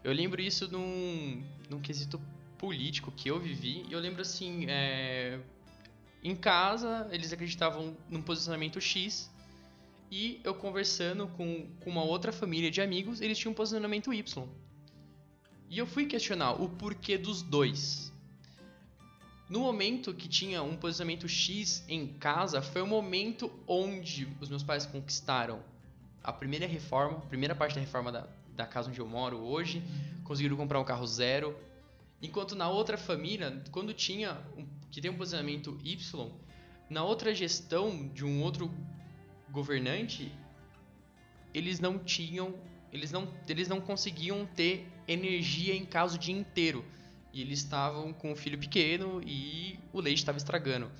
[0.03, 2.19] Eu lembro isso num, num quesito
[2.57, 5.39] político que eu vivi, e eu lembro assim, é...
[6.23, 9.29] em casa eles acreditavam num posicionamento X,
[10.11, 14.47] e eu conversando com, com uma outra família de amigos, eles tinham um posicionamento Y.
[15.69, 18.13] E eu fui questionar o porquê dos dois.
[19.49, 24.63] No momento que tinha um posicionamento X em casa, foi o momento onde os meus
[24.63, 25.61] pais conquistaram
[26.23, 29.81] a primeira reforma, a primeira parte da reforma da, da casa onde eu moro hoje,
[30.23, 31.57] conseguiram comprar um carro zero.
[32.21, 36.31] Enquanto na outra família, quando tinha um, que tem um posicionamento Y,
[36.89, 38.69] na outra gestão de um outro
[39.49, 40.31] governante,
[41.53, 42.53] eles não tinham,
[42.91, 46.83] eles não, eles não conseguiam ter energia em casa o dia inteiro.
[47.33, 50.91] E eles estavam com o filho pequeno e o leite estava estragando.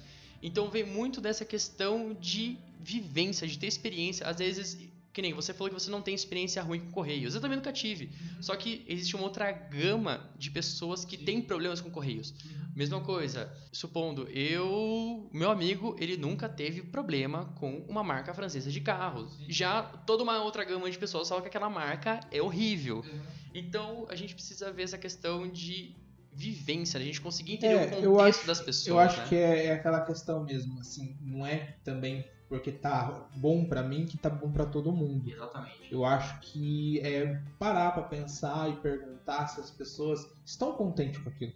[0.42, 4.28] Então vem muito dessa questão de vivência, de ter experiência.
[4.28, 4.78] Às vezes,
[5.18, 7.34] que nem você falou que você não tem experiência ruim com correios.
[7.34, 8.12] Eu também nunca tive.
[8.40, 12.36] Só que existe uma outra gama de pessoas que têm problemas com correios.
[12.76, 18.80] Mesma coisa, supondo, eu, meu amigo, ele nunca teve problema com uma marca francesa de
[18.80, 19.36] carros.
[19.50, 22.98] Já toda uma outra gama de pessoas fala que aquela marca é horrível.
[22.98, 23.22] Uhum.
[23.56, 25.96] Então, a gente precisa ver essa questão de
[26.32, 28.88] vivência, a gente conseguir entender é, o contexto acho, das pessoas.
[28.88, 29.26] Eu acho né?
[29.30, 34.06] que é, é, aquela questão mesmo, assim, não é também porque tá bom para mim
[34.06, 35.30] que tá bom para todo mundo.
[35.30, 35.92] Exatamente.
[35.92, 41.30] Eu acho que é parar para pensar e perguntar se as pessoas estão contentes com
[41.30, 41.54] aquilo.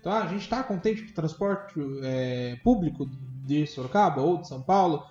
[0.00, 3.08] Então, ah, a gente está contente com o transporte é, público
[3.44, 5.06] de Sorocaba ou de São Paulo?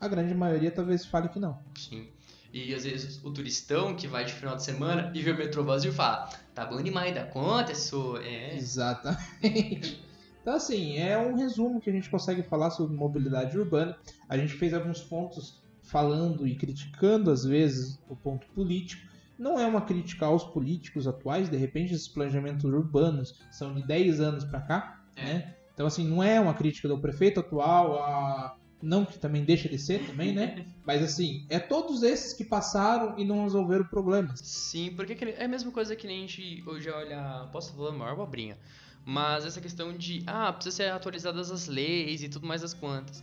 [0.00, 1.58] A grande maioria talvez fale que não.
[1.76, 2.08] Sim.
[2.52, 5.64] E às vezes o turistão que vai de final de semana e vê o metrô
[5.64, 8.56] vazio fala: tá bom demais, dá conta, isso é.
[8.56, 10.03] Exatamente.
[10.44, 13.96] Então, assim, é um resumo que a gente consegue falar sobre mobilidade urbana.
[14.28, 19.00] A gente fez alguns pontos falando e criticando, às vezes, o ponto político.
[19.38, 24.20] Não é uma crítica aos políticos atuais, de repente esses planejamentos urbanos são de 10
[24.20, 25.24] anos para cá, é.
[25.24, 25.54] né?
[25.72, 28.58] Então, assim, não é uma crítica do prefeito atual, a...
[28.82, 30.66] não que também deixa de ser também, né?
[30.84, 34.40] Mas, assim, é todos esses que passaram e não resolveram problemas.
[34.40, 37.48] Sim, porque é a mesma coisa que nem a gente hoje olha...
[37.50, 38.58] Posso falar maior abobrinha?
[39.04, 43.22] Mas essa questão de, ah, precisa ser atualizadas as leis e tudo mais as quantas.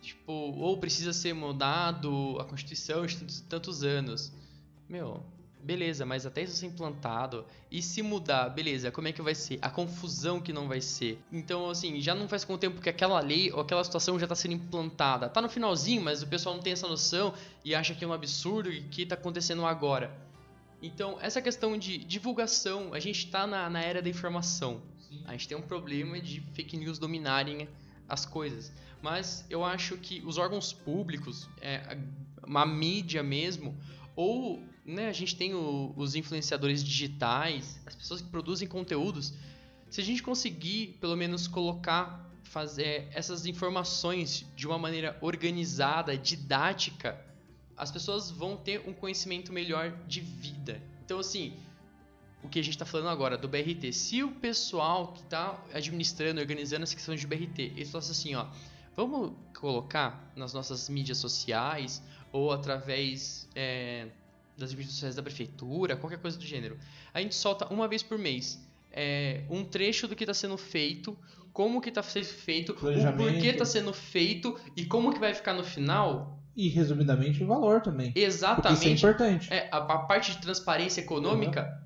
[0.00, 4.32] Tipo, ou precisa ser mudado a Constituição de tantos anos.
[4.88, 5.20] Meu,
[5.66, 9.58] beleza, mas até isso ser implantado e se mudar, beleza, como é que vai ser?
[9.60, 11.20] A confusão que não vai ser.
[11.32, 14.26] Então, assim, já não faz com o tempo que aquela lei ou aquela situação já
[14.26, 15.28] está sendo implantada.
[15.28, 17.34] Tá no finalzinho, mas o pessoal não tem essa noção
[17.64, 20.16] e acha que é um absurdo e que está acontecendo agora.
[20.80, 24.80] Então, essa questão de divulgação, a gente está na, na era da informação.
[25.24, 27.68] A gente tem um problema de fake news dominarem
[28.08, 28.72] as coisas.
[29.02, 31.98] Mas eu acho que os órgãos públicos, é,
[32.44, 33.76] uma mídia mesmo,
[34.14, 39.34] ou né, a gente tem o, os influenciadores digitais, as pessoas que produzem conteúdos,
[39.90, 47.20] se a gente conseguir pelo menos colocar, fazer essas informações de uma maneira organizada, didática,
[47.76, 50.80] as pessoas vão ter um conhecimento melhor de vida.
[51.04, 51.52] Então, assim,
[52.42, 56.40] o que a gente está falando agora do BRT, se o pessoal que está administrando,
[56.40, 58.46] organizando essa questão de BRT, eles falam assim, ó,
[58.94, 62.02] vamos colocar nas nossas mídias sociais
[62.32, 64.06] ou através é,
[64.56, 66.78] das mídias sociais da prefeitura, qualquer coisa do gênero.
[67.12, 68.64] A gente solta uma vez por mês
[68.96, 71.16] é, um trecho do que está sendo feito,
[71.52, 75.52] como que está sendo feito, o porquê está sendo feito e como que vai ficar
[75.52, 76.40] no final.
[76.56, 78.12] E resumidamente o valor também.
[78.16, 78.78] Exatamente.
[78.78, 79.52] Isso é importante.
[79.52, 81.85] É, a, a, parte de transparência econômica.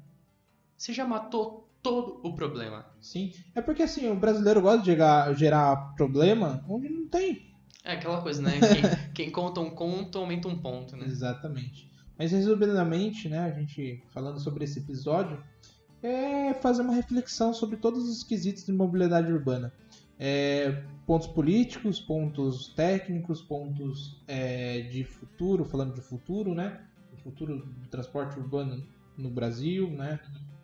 [0.81, 2.87] Você já matou todo o problema.
[3.03, 3.35] Sim.
[3.55, 7.55] É porque assim, o brasileiro gosta de gerar, gerar problema onde não tem.
[7.85, 8.53] É aquela coisa, né?
[8.59, 8.83] Quem,
[9.13, 11.05] quem conta um conto aumenta um ponto, né?
[11.07, 11.91] Exatamente.
[12.19, 15.43] Mas resumidamente, né, a gente falando sobre esse episódio,
[16.03, 19.71] é fazer uma reflexão sobre todos os quesitos de mobilidade urbana.
[20.19, 26.81] É, pontos políticos, pontos técnicos, pontos é, de futuro, falando de futuro, né?
[27.13, 28.83] O futuro do transporte urbano
[29.19, 30.19] no Brasil, né?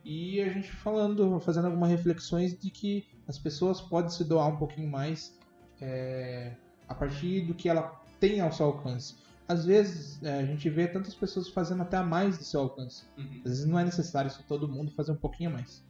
[0.09, 4.57] E a gente falando, fazendo algumas reflexões de que as pessoas podem se doar um
[4.57, 5.37] pouquinho mais
[5.81, 6.55] é,
[6.89, 7.89] a partir do que ela
[8.21, 9.17] tem ao seu alcance.
[9.49, 13.03] Às vezes é, a gente vê tantas pessoas fazendo até mais do seu alcance.
[13.19, 13.43] Uhum.
[13.45, 15.85] Às vezes não é necessário todo mundo fazer um pouquinho a mais.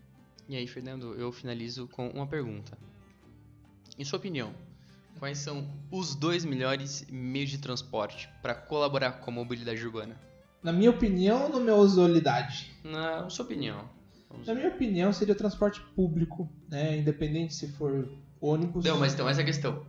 [0.48, 2.78] E aí, Fernando, eu finalizo com uma pergunta.
[3.98, 4.55] Em sua opinião,
[5.18, 10.18] quais são os dois melhores meios de transporte para colaborar com a mobilidade urbana?
[10.62, 12.72] Na minha opinião ou na minha usualidade?
[12.82, 13.94] Na sua opinião.
[14.46, 16.98] Na minha opinião, seria o transporte público, né?
[16.98, 18.08] independente se for
[18.40, 18.84] ônibus.
[18.84, 19.84] Não, mas então essa é a questão.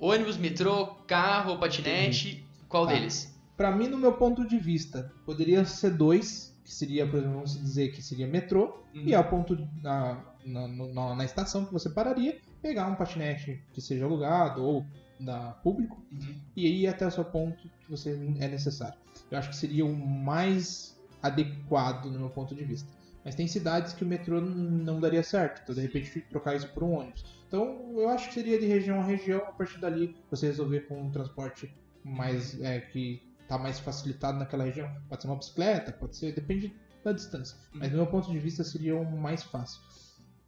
[0.00, 2.92] Ônibus, metrô, carro, patinete, qual tá.
[2.92, 3.36] deles?
[3.56, 7.58] Para mim, no meu ponto de vista, poderia ser dois, que seria, por exemplo, vamos
[7.58, 9.02] dizer que seria metrô, uhum.
[9.04, 13.80] e ao ponto na, na, na, na, estação que você pararia, pegar um patinete que
[13.80, 14.86] seja alugado ou
[15.18, 16.36] da público uhum.
[16.54, 18.96] e ir até o seu ponto que você é necessário.
[19.28, 22.88] Eu acho que seria o mais adequado no meu ponto de vista.
[23.28, 26.82] Mas tem cidades que o metrô não daria certo, então de repente trocar isso por
[26.82, 27.26] um ônibus.
[27.46, 30.98] Então eu acho que seria de região a região, a partir dali você resolver com
[30.98, 31.70] um transporte
[32.02, 34.90] mais é, que está mais facilitado naquela região.
[35.10, 36.74] Pode ser uma bicicleta, pode ser, depende
[37.04, 37.58] da distância.
[37.70, 39.82] Mas do meu ponto de vista seria o mais fácil.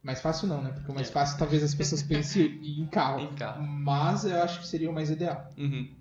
[0.01, 0.71] Mais fácil não, né?
[0.71, 1.11] Porque o mais é.
[1.11, 2.47] fácil talvez as pessoas pensem
[2.81, 3.19] em carro.
[3.19, 3.61] em carro.
[3.61, 5.47] Mas eu acho que seria o mais ideal.
[5.55, 5.93] Uhum.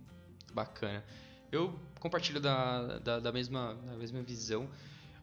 [0.55, 1.05] Bacana.
[1.53, 4.67] Eu compartilho da, da, da, mesma, da mesma visão.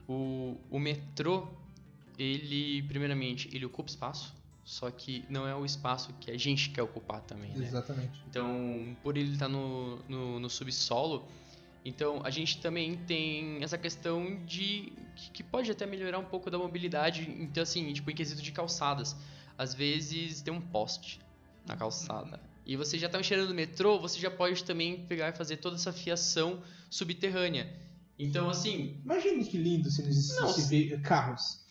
[0.08, 1.48] O, o metrô,
[2.18, 4.36] ele, primeiramente, ele ocupa espaço.
[4.64, 7.66] Só que não é o espaço que a gente quer ocupar também, né?
[7.66, 8.22] Exatamente.
[8.30, 11.26] Então, por ele estar tá no, no, no subsolo,
[11.86, 16.52] então a gente também tem essa questão de que, que, pode até melhorar um pouco
[16.52, 19.16] da mobilidade, então assim, tipo em quesito de calçadas.
[19.58, 21.22] Às vezes tem um poste
[21.66, 22.38] na calçada.
[22.66, 25.78] E você já está mexendo no metrô, você já pode também pegar e fazer toda
[25.78, 27.74] essa fiação subterrânea.
[28.18, 28.99] Então, assim.
[29.03, 31.65] Imagine que lindo se não existisse carros.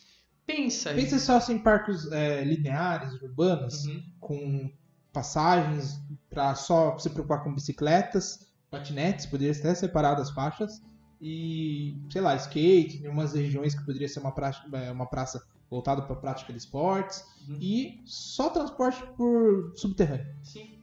[0.47, 0.95] Pensa.
[0.95, 4.03] Pensa só assim, em parques é, lineares, urbanos, uhum.
[4.21, 4.73] com
[5.13, 6.01] passagens
[6.31, 10.83] para só se preocupar com bicicletas, patinetes, poderia até separar das faixas,
[11.21, 15.45] e, sei lá, skate, em umas regiões que poderia ser uma praça, é, uma praça
[15.69, 17.59] voltada para a prática de esportes, uhum.
[17.61, 20.33] e só transporte por subterrâneo.
[20.45, 20.79] Sim.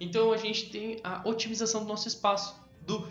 [0.00, 3.06] Então a gente tem a otimização do nosso espaço, do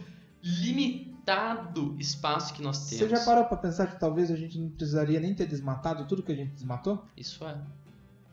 [1.25, 3.09] limitado espaço que nós temos.
[3.09, 6.21] Você já parou para pensar que talvez a gente não precisaria nem ter desmatado tudo
[6.21, 7.03] que a gente desmatou?
[7.17, 7.59] Isso é.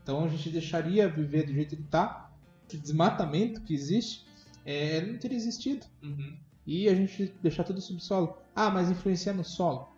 [0.02, 2.30] Então a gente deixaria viver do jeito que está.
[2.72, 4.26] O desmatamento que existe
[4.64, 5.86] é, não teria existido.
[6.02, 6.36] Uhum.
[6.66, 8.36] E a gente deixar tudo subsolo.
[8.54, 9.88] Ah, mas influenciar no solo.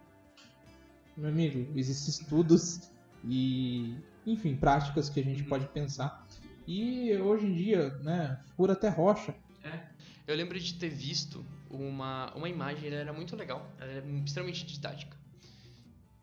[1.17, 2.91] Meu amigo, existem estudos
[3.25, 3.97] e,
[4.27, 5.49] enfim, práticas que a gente uhum.
[5.49, 6.27] pode pensar.
[6.67, 9.35] E hoje em dia, né, fura até rocha.
[9.63, 9.81] É.
[10.27, 14.67] Eu lembro de ter visto uma, uma imagem, ela era muito legal, ela era extremamente
[14.67, 15.17] didática.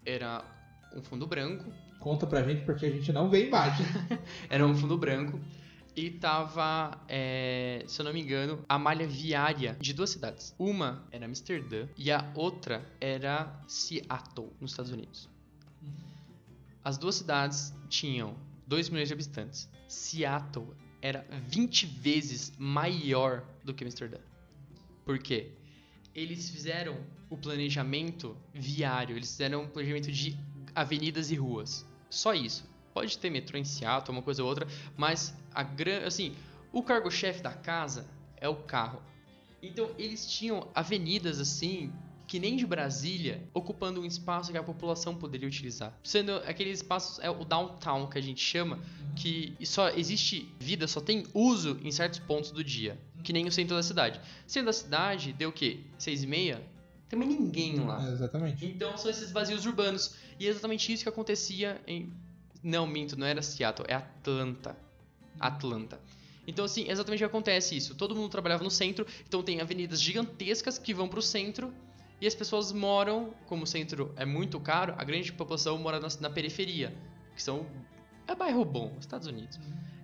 [0.05, 0.43] Era
[0.95, 1.72] um fundo branco.
[1.99, 3.85] Conta pra gente porque a gente não vê imagem.
[4.49, 5.39] era um fundo branco.
[5.95, 10.55] e tava, é, se eu não me engano, a malha viária de duas cidades.
[10.57, 15.30] Uma era Amsterdã e a outra era Seattle, nos Estados Unidos.
[16.84, 18.35] As duas cidades tinham
[18.65, 19.69] 2 milhões de habitantes.
[19.88, 24.18] Seattle era 20 vezes maior do que Amsterdã.
[25.06, 25.52] Por quê?
[26.14, 26.98] Eles fizeram
[27.30, 30.38] o planejamento viário, eles fizeram um planejamento de
[30.76, 31.86] avenidas e ruas.
[32.10, 32.69] Só isso.
[32.94, 34.68] Pode ter metrô em Seattle, uma coisa ou outra,
[34.98, 36.06] mas a gran...
[36.06, 36.36] assim,
[36.73, 39.02] o cargo-chefe da casa é o carro.
[39.61, 41.94] Então eles tinham avenidas assim
[42.32, 45.94] que nem de Brasília, ocupando um espaço que a população poderia utilizar.
[46.02, 48.80] Sendo aquele espaço, é o downtown que a gente chama,
[49.18, 53.52] que só existe vida, só tem uso em certos pontos do dia, que nem o
[53.52, 54.22] centro da cidade.
[54.48, 55.82] Centro da cidade deu o quê?
[55.98, 56.66] Seis e meia?
[57.10, 58.02] Tem mais ninguém lá.
[58.08, 58.66] É, exatamente.
[58.66, 60.16] Então são esses vazios urbanos.
[60.40, 62.14] E é exatamente isso que acontecia em.
[62.64, 64.78] Não, minto, não era Seattle, é Atlanta.
[65.38, 65.99] Atlanta.
[66.48, 67.94] Então, assim, é exatamente o que acontece isso.
[67.94, 71.74] Todo mundo trabalhava no centro, então tem avenidas gigantescas que vão pro centro
[72.22, 76.07] e as pessoas moram, como o centro é muito caro, a grande população mora na,
[76.22, 76.93] na periferia,
[77.35, 77.65] que são.
[78.27, 79.60] É bairro bom, Estados Unidos.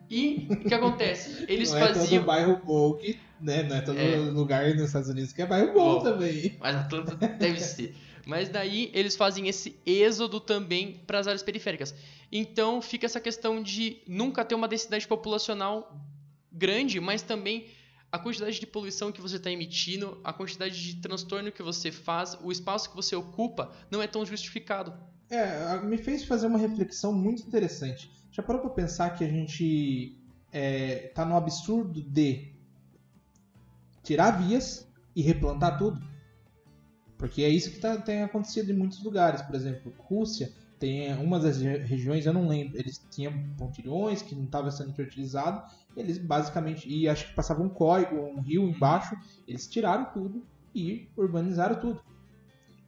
[0.10, 1.46] E o que acontece?
[1.48, 2.06] Eles não faziam.
[2.06, 3.64] é todo bairro bom que, né?
[3.64, 4.16] Não é todo É.
[4.18, 6.04] lugar nos Estados Unidos que é bairro bom, Bom.
[6.04, 6.58] também.
[6.60, 7.96] Mas Atlanta deve ser.
[8.26, 11.94] Mas daí eles fazem esse êxodo também para as áreas periféricas.
[12.32, 15.96] Então fica essa questão de nunca ter uma densidade populacional
[16.52, 17.68] grande, mas também
[18.12, 22.38] a quantidade de poluição que você está emitindo, a quantidade de transtorno que você faz,
[22.42, 24.94] o espaço que você ocupa não é tão justificado.
[25.30, 28.10] É, me fez fazer uma reflexão muito interessante.
[28.32, 30.18] Já parou pra pensar que a gente
[30.54, 32.54] é, tá no absurdo de
[34.04, 36.02] tirar vias e replantar tudo?
[37.18, 39.42] Porque é isso que tá- tem acontecido em muitos lugares.
[39.42, 44.36] Por exemplo, Rússia tem uma das re- regiões, eu não lembro, eles tinham pontilhões que
[44.36, 45.64] não estava sendo utilizado.
[45.98, 49.16] Eles basicamente, e acho que passava um córrego, um rio embaixo,
[49.48, 52.02] eles tiraram tudo e urbanizaram tudo.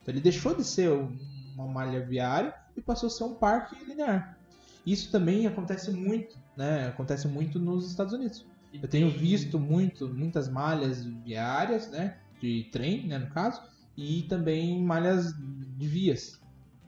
[0.02, 1.18] Então ele deixou de ser um-
[1.56, 4.38] uma malha viária e passou a ser um parque linear.
[4.86, 6.88] Isso também acontece muito, né?
[6.88, 8.46] Acontece muito nos Estados Unidos.
[8.72, 12.20] Eu tenho visto muito, muitas malhas viárias, né?
[12.40, 13.62] De trem, né, no caso,
[13.98, 15.34] e também malhas
[15.78, 16.40] de vias.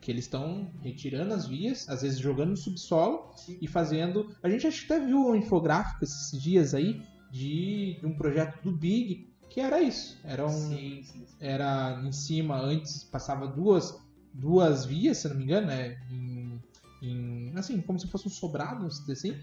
[0.02, 3.30] Que eles estão retirando as vias, às vezes jogando no subsolo
[3.62, 4.36] e fazendo.
[4.42, 7.02] A gente acho que até viu um infográfico esses dias aí
[7.32, 10.18] de, de um projeto do Big que era isso.
[10.24, 11.36] Era um, Sim, sim, sim.
[11.40, 13.96] era em cima, antes passava duas,
[14.34, 15.98] duas vias, se não me engano, né?
[16.10, 16.60] Em,
[17.02, 19.36] em- assim, como se fosse um sobrado, vamos dizer assim.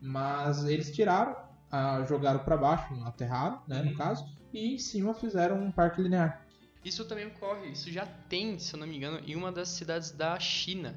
[0.00, 1.34] Mas eles tiraram,
[1.70, 3.96] ah, jogaram para baixo, aterraram, né, no Uhum.
[3.96, 6.45] caso, e em cima fizeram um parque linear.
[6.86, 10.12] Isso também ocorre, isso já tem, se eu não me engano, em uma das cidades
[10.12, 10.96] da China,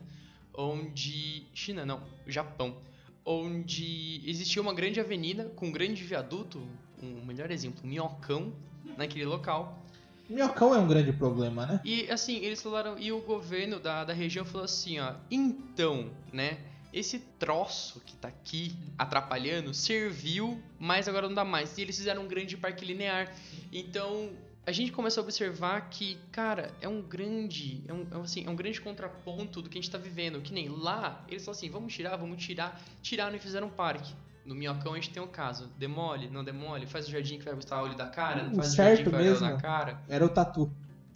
[0.53, 1.48] onde.
[1.52, 2.78] China não, Japão.
[3.26, 6.61] Onde existia uma grande avenida com um grande viaduto,
[7.02, 8.53] um melhor exemplo, um minhocão
[8.95, 9.84] naquele local.
[10.30, 11.82] Minhocão é um grande problema, né?
[11.84, 16.60] E assim, eles falaram, e o governo da, da região falou assim, ó, então, né,
[16.94, 21.76] esse troço que tá aqui atrapalhando serviu, mas agora não dá mais.
[21.80, 23.34] E eles fizeram um grande parque linear.
[23.72, 24.30] Então,
[24.65, 28.45] a gente começa a observar que, cara, é um grande, é um, é um, assim,
[28.45, 30.41] é um grande contraponto do que a gente tá vivendo.
[30.41, 32.80] Que nem lá, eles falam assim, vamos tirar, vamos tirar.
[33.02, 34.14] Tiraram e fizeram um parque.
[34.45, 37.53] No Minhocão a gente tem o caso, demole, não demole, faz o jardim que vai
[37.53, 39.48] gostar o olho da cara, não O faz o jardim que vai mesmo.
[39.48, 40.02] na cara.
[40.07, 40.72] Era o tatu.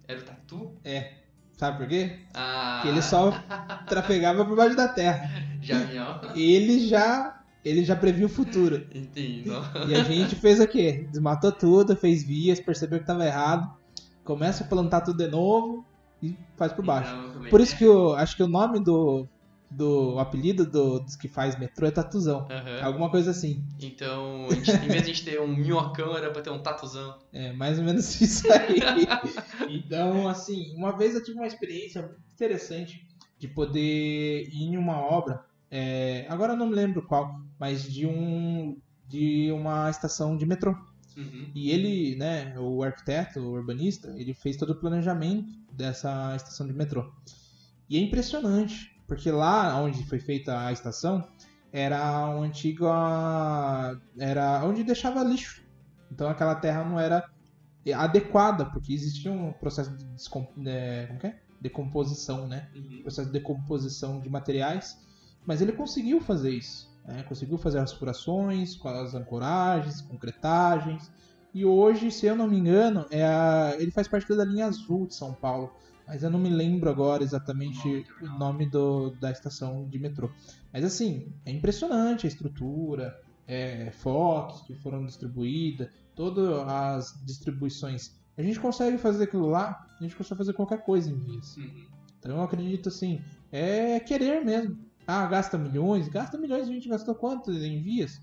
[0.06, 0.72] Era o tatu?
[1.56, 2.18] Sabe por quê?
[2.34, 3.30] Ah, Que ele só
[3.88, 5.30] trafegava por baixo da terra.
[5.62, 6.32] Já ó.
[6.36, 8.86] Ele já, ele já previu o futuro.
[8.94, 9.64] Entendo.
[9.88, 11.06] E a gente fez o quê?
[11.10, 13.68] Desmatou tudo, fez vias, percebeu que tava errado,
[14.24, 15.84] começa a plantar tudo de novo
[16.22, 17.14] e faz por baixo.
[17.30, 19.28] Então, Por isso que eu acho que o nome do,
[19.70, 22.46] do o apelido do, dos que faz metrô é Tatuzão.
[22.50, 22.82] Aham.
[22.82, 23.62] Alguma coisa assim.
[23.80, 27.18] Então, gente- em vez de a gente ter um minhocão, era pra ter um tatuzão.
[27.32, 28.80] É mais ou menos isso aí.
[29.68, 33.06] então, assim, uma vez eu tive uma experiência muito interessante
[33.38, 35.44] de poder ir em uma obra.
[35.76, 40.70] É, agora eu não me lembro qual, mas de um de uma estação de metrô.
[41.16, 41.50] Uhum.
[41.52, 46.72] E ele, né, o arquiteto, o urbanista, ele fez todo o planejamento dessa estação de
[46.72, 47.12] metrô.
[47.90, 51.26] E é impressionante, porque lá onde foi feita a estação
[51.72, 52.86] era um antigo
[54.16, 55.60] era onde deixava lixo.
[56.08, 57.28] Então aquela terra não era
[57.96, 60.46] adequada, porque existia um processo de descom...
[60.66, 61.34] é, é?
[61.60, 62.68] decomposição, né?
[62.76, 63.02] Uhum.
[63.02, 64.96] processo de decomposição de materiais,
[65.46, 66.92] mas ele conseguiu fazer isso.
[67.06, 67.22] né?
[67.24, 71.10] Conseguiu fazer as furações, com as ancoragens, concretagens.
[71.52, 75.06] E hoje, se eu não me engano, é a- ele faz parte da linha azul
[75.06, 75.70] de São Paulo.
[76.06, 80.30] Mas eu não me lembro agora exatamente o nome do- da estação de metrô.
[80.72, 83.14] Mas assim, é impressionante a estrutura,
[83.46, 88.12] é, fotos que foram distribuídas, todas as distribuições.
[88.36, 91.56] A gente consegue fazer aquilo lá, a gente consegue fazer qualquer coisa em vias.
[91.56, 91.86] Uhum.
[92.18, 93.20] Então eu acredito assim,
[93.52, 94.76] é querer mesmo.
[95.06, 98.22] Ah, gasta milhões, gasta milhões, a gente gastou quanto em vias?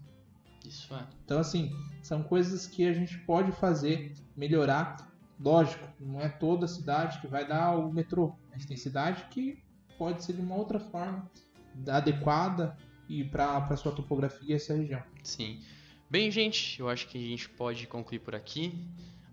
[0.66, 1.08] Isso é.
[1.24, 1.72] Então assim,
[2.02, 5.10] são coisas que a gente pode fazer, melhorar.
[5.40, 9.64] Lógico, não é toda cidade que vai dar o metrô, mas tem cidade que
[9.98, 11.30] pode ser de uma outra forma
[11.88, 12.78] adequada
[13.10, 15.02] e para sua topografia essa região.
[15.24, 15.62] Sim.
[16.10, 18.88] Bem, gente, eu acho que a gente pode concluir por aqui.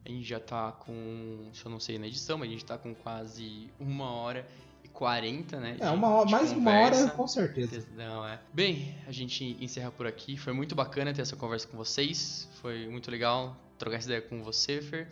[0.05, 2.79] A gente já tá com, se eu não sei na edição, mas a gente tá
[2.79, 4.47] com quase uma hora
[4.89, 5.77] e quarenta, né?
[5.81, 7.03] É, uma hora, mais uma conversa.
[7.05, 7.87] hora com certeza.
[7.97, 8.41] Não, é.
[8.53, 10.37] Bem, a gente encerra por aqui.
[10.37, 12.49] Foi muito bacana ter essa conversa com vocês.
[12.61, 15.09] Foi muito legal trocar essa ideia com você, Fer.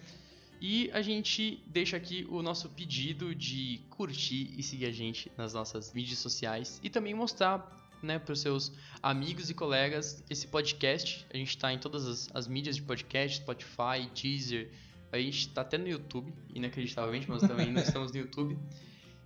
[0.61, 5.53] E a gente deixa aqui o nosso pedido de curtir e seguir a gente nas
[5.53, 8.73] nossas mídias sociais e também mostrar né, para os seus
[9.03, 11.27] amigos e colegas esse podcast.
[11.33, 14.71] A gente está em todas as, as mídias de podcast, Spotify, Deezer.
[15.13, 18.59] A gente está até no YouTube, inacreditavelmente, mas também nós estamos no YouTube.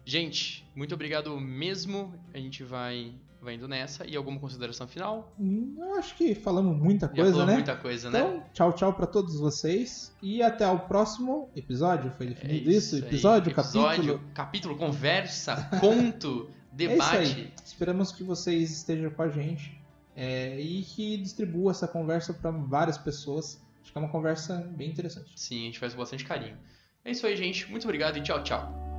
[0.05, 2.13] Gente, muito obrigado mesmo.
[2.35, 4.07] A gente vai, vai indo nessa.
[4.07, 5.33] E alguma consideração final?
[5.39, 7.53] Hum, Eu acho que falamos muita Já coisa, né?
[7.55, 8.19] muita coisa, né?
[8.19, 12.11] Então, tchau, tchau para todos vocês e até o próximo episódio.
[12.17, 12.97] Foi É definido isso?
[12.97, 13.03] aí.
[13.03, 14.21] Episódio, Episódio, capítulo.
[14.35, 17.17] capítulo, conversa, conto, É isso debate.
[17.17, 17.53] aí.
[17.65, 19.79] Esperamos que vocês estejam com a gente
[20.17, 23.63] é, e que distribua essa conversa para várias pessoas.
[23.83, 25.33] Acho que é uma conversa bem interessante.
[25.37, 26.57] Sim, a gente faz com bastante carinho.
[27.05, 27.71] É isso aí, gente.
[27.71, 28.90] Muito obrigado e tchau, tchau.